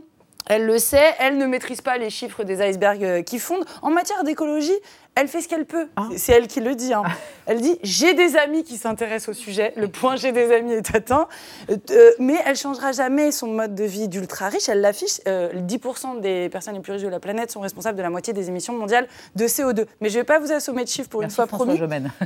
Elle 0.50 0.66
le 0.66 0.80
sait, 0.80 1.14
elle 1.20 1.38
ne 1.38 1.46
maîtrise 1.46 1.82
pas 1.82 1.98
les 1.98 2.10
chiffres 2.10 2.44
des 2.44 2.68
icebergs 2.68 3.04
euh, 3.04 3.22
qui 3.22 3.40
fondent. 3.40 3.66
En 3.82 3.90
matière 3.90 4.24
d'écologie, 4.24 4.76
elle 5.16 5.28
fait 5.28 5.42
ce 5.42 5.48
qu'elle 5.48 5.66
peut. 5.66 5.88
Ah. 5.96 6.08
C'est 6.16 6.32
elle 6.32 6.48
qui 6.48 6.62
le 6.62 6.76
dit. 6.76 6.94
Hein. 6.94 7.04
Elle 7.46 7.60
dit 7.60 7.78
J'ai 7.84 8.14
des 8.14 8.38
amis 8.38 8.64
qui 8.64 8.78
s'intéressent 8.78 9.30
au 9.30 9.34
sujet. 9.34 9.74
Le 9.76 9.88
point 9.88 10.16
J'ai 10.16 10.32
des 10.32 10.54
amis 10.54 10.74
est 10.74 10.96
atteint. 10.96 11.28
Euh, 11.70 11.78
euh, 11.92 12.12
mais 12.20 12.36
elle 12.46 12.56
changera 12.56 12.92
jamais 12.92 13.32
son 13.32 13.48
mode 13.48 13.76
de 13.76 13.84
vie 13.84 14.08
d'ultra 14.08 14.50
riche. 14.50 14.70
Elle 14.70 14.82
l'affiche 14.82 15.20
10% 15.26 16.22
des 16.22 16.50
personnes 16.50 16.76
les 16.76 16.82
plus 16.82 16.94
riches 16.94 17.04
de 17.04 17.08
la 17.08 17.20
planète 17.20 17.52
sont 17.52 17.60
responsables 17.60 17.98
de 17.98 18.04
la 18.04 18.10
moitié 18.10 18.34
des 18.34 18.48
émissions 18.48 18.74
mondiales 18.74 19.08
de 19.36 19.46
CO2. 19.46 19.86
Mais 20.02 20.10
je 20.10 20.16
ne 20.16 20.22
vais 20.22 20.26
pas 20.26 20.40
vous 20.40 20.52
assommer 20.52 20.84
de 20.84 20.90
chiffres 20.90 21.10
pour 21.10 21.22
une 21.22 21.30
fois 21.30 21.48
promis. 21.48 21.80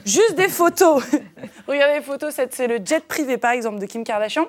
Juste 0.06 0.36
des 0.36 0.48
photos. 0.48 1.04
Regardez 1.68 2.00
les 2.00 2.04
photos. 2.04 2.34
C'est 2.52 2.68
le 2.68 2.80
jet 2.84 3.04
privé, 3.06 3.38
par 3.38 3.52
exemple, 3.52 3.80
de 3.80 3.86
Kim 3.86 4.04
Kardashian 4.04 4.46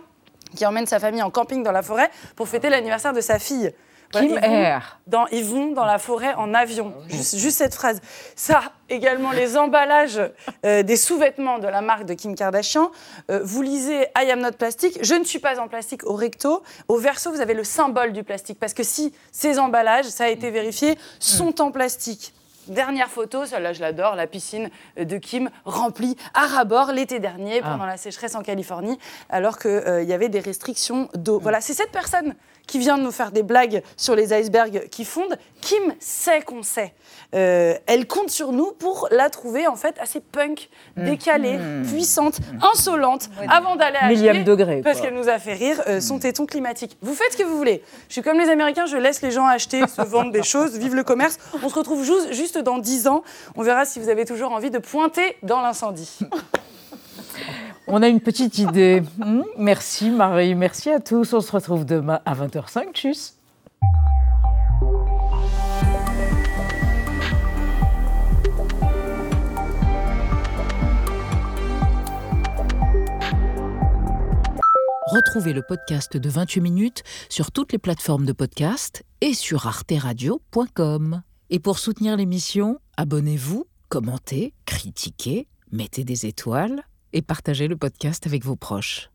qui 0.55 0.67
emmène 0.67 0.87
sa 0.87 1.01
famille 1.01 1.23
en 1.23 1.31
camping 1.31 1.63
dans 1.63 1.73
la 1.73 1.83
forêt 1.83 2.11
pour 2.37 2.49
fêter 2.49 2.71
l'anniversaire 2.71 3.13
de 3.13 3.21
sa 3.21 3.39
fille. 3.39 3.73
Kim 4.13 4.39
Air. 4.43 5.01
Dans, 5.07 5.27
ils 5.29 5.45
vont 5.45 5.73
dans 5.73 5.85
la 5.85 5.99
forêt 5.99 6.35
en 6.35 6.55
avion. 6.55 6.93
Juste, 7.09 7.59
cette 7.59 7.75
phrase. 7.75 8.01
Ça, 8.37 8.61
également 8.89 9.33
les 9.33 9.57
emballages 9.57 10.21
euh, 10.65 10.83
des 10.83 10.97
sous-vêtements 10.97 11.59
de 11.59 11.67
la 11.67 11.81
marque 11.81 12.05
de 12.05 12.15
Kim 12.15 12.35
Kardashian. 12.35 12.91
Euh, 13.31 13.41
vous 13.43 13.63
lisez 13.63 14.07
I 14.17 14.31
am 14.31 14.41
not 14.41 14.53
plastic. 14.53 14.99
Je 15.03 15.15
ne 15.15 15.25
suis 15.25 15.39
pas 15.39 15.59
en 15.59 15.69
plastique 15.69 16.05
au 16.05 16.15
recto. 16.15 16.63
Au 16.89 16.99
verso, 16.99 17.33
vous 17.33 17.41
avez 17.41 17.55
le 17.55 17.65
symbole 17.65 18.13
du 18.13 18.23
plastique. 18.23 18.59
Parce 18.61 18.75
que 18.75 18.83
si 18.83 19.15
ces 19.31 19.59
emballages, 19.59 20.07
ça 20.07 20.25
a 20.25 20.29
été 20.29 20.51
vérifié, 20.51 20.99
sont 21.19 21.61
en 21.61 21.71
plastique. 21.71 22.35
Dernière 22.69 23.09
photo, 23.09 23.45
celle-là 23.45 23.73
je 23.73 23.81
l'adore, 23.81 24.15
la 24.15 24.27
piscine 24.27 24.71
de 24.97 25.19
Kim 25.19 25.51
remplie 25.65 26.17
à 26.35 26.47
rabord 26.47 26.93
l'été 26.93 27.19
dernier 27.19 27.61
ah. 27.63 27.71
pendant 27.71 27.87
la 27.87 27.97
sécheresse 27.97 28.37
en 28.37 28.43
Californie, 28.43 28.99
alors 29.31 29.59
qu'il 29.59 29.71
euh, 29.71 30.03
y 30.03 30.13
avait 30.13 30.29
des 30.29 30.41
restrictions 30.41 31.09
d'eau. 31.15 31.41
Voilà, 31.41 31.61
c'est 31.61 31.75
cette 31.75 31.91
personne 31.91 32.35
qui 32.67 32.79
vient 32.79 32.99
de 32.99 33.03
nous 33.03 33.11
faire 33.11 33.33
des 33.33 33.43
blagues 33.43 33.83
sur 33.97 34.15
les 34.15 34.33
icebergs 34.33 34.89
qui 34.91 35.05
fondent. 35.05 35.37
Kim 35.61 35.95
sait 36.01 36.43
qu'on 36.43 36.63
sait. 36.63 36.93
Euh, 37.35 37.75
elle 37.87 38.07
compte 38.07 38.31
sur 38.31 38.53
nous 38.53 38.73
pour 38.73 39.09
la 39.11 39.31
trouver 39.31 39.67
en 39.67 39.77
fait 39.77 39.97
assez 40.01 40.21
punk, 40.21 40.69
mmh. 40.97 41.05
décalée, 41.05 41.57
mmh. 41.57 41.87
puissante, 41.87 42.39
insolente, 42.61 43.31
avant 43.49 43.77
d'aller 43.77 43.97
à 43.99 44.09
Millième 44.09 44.45
degré. 44.45 44.83
Parce 44.83 45.01
qu'elle 45.01 45.15
nous 45.15 45.29
a 45.29 45.39
fait 45.39 45.55
rire 45.55 45.81
euh, 45.87 46.01
son 46.01 46.19
téton 46.19 46.47
climatique. 46.47 46.99
Vous 47.01 47.15
faites 47.15 47.33
ce 47.33 47.39
que 47.39 47.45
vous 47.45 47.57
voulez. 47.57 47.83
Je 48.09 48.15
suis 48.15 48.23
comme 48.23 48.39
les 48.39 48.51
Américains, 48.51 48.87
je 48.87 48.97
laisse 48.97 49.23
les 49.23 49.31
gens 49.31 49.47
acheter, 49.47 49.83
se 49.87 50.03
vendre 50.03 50.33
des 50.33 50.43
choses, 50.43 50.77
vive 50.77 50.95
le 50.95 51.05
commerce. 51.05 51.39
On 51.63 51.69
se 51.69 51.75
retrouve 51.75 52.05
juste 52.33 52.59
dans 52.59 52.79
10 52.79 53.09
ans. 53.09 53.23
On 53.57 53.63
verra 53.63 53.85
si 53.85 53.99
vous 54.01 54.09
avez 54.09 54.25
toujours 54.25 54.53
envie 54.53 54.71
de 54.71 54.79
pointer 54.79 55.37
dans 55.43 55.61
l'incendie. 55.61 56.19
On 57.89 58.03
a 58.03 58.09
une 58.09 58.21
petite 58.21 58.59
idée. 58.59 59.03
Hmm, 59.19 59.43
merci 59.59 60.11
Marie, 60.11 60.55
merci 60.55 60.91
à 60.91 61.01
tous. 61.01 61.33
On 61.33 61.41
se 61.41 61.53
retrouve 61.53 61.85
demain 61.85 62.21
à 62.25 62.35
20h05. 62.35 62.93
Tchuss. 62.93 63.35
Retrouvez 75.13 75.53
le 75.53 75.61
podcast 75.61 76.17
de 76.17 76.29
28 76.31 76.61
minutes 76.63 77.03
sur 77.29 77.53
toutes 77.53 77.73
les 77.73 77.79
plateformes 77.79 78.25
de 78.25 78.33
podcast 78.33 79.03
et 79.21 79.35
sur 79.35 79.67
arteradio.com. 79.67 81.23
Et 81.51 81.59
pour 81.59 81.79
soutenir 81.79 82.17
l'émission, 82.17 82.79
abonnez-vous, 82.97 83.67
commentez, 83.91 84.55
critiquez, 84.65 85.49
mettez 85.71 86.05
des 86.05 86.25
étoiles 86.25 86.83
et 87.13 87.23
partagez 87.23 87.69
le 87.69 87.77
podcast 87.77 88.27
avec 88.27 88.45
vos 88.45 88.57
proches. 88.57 89.13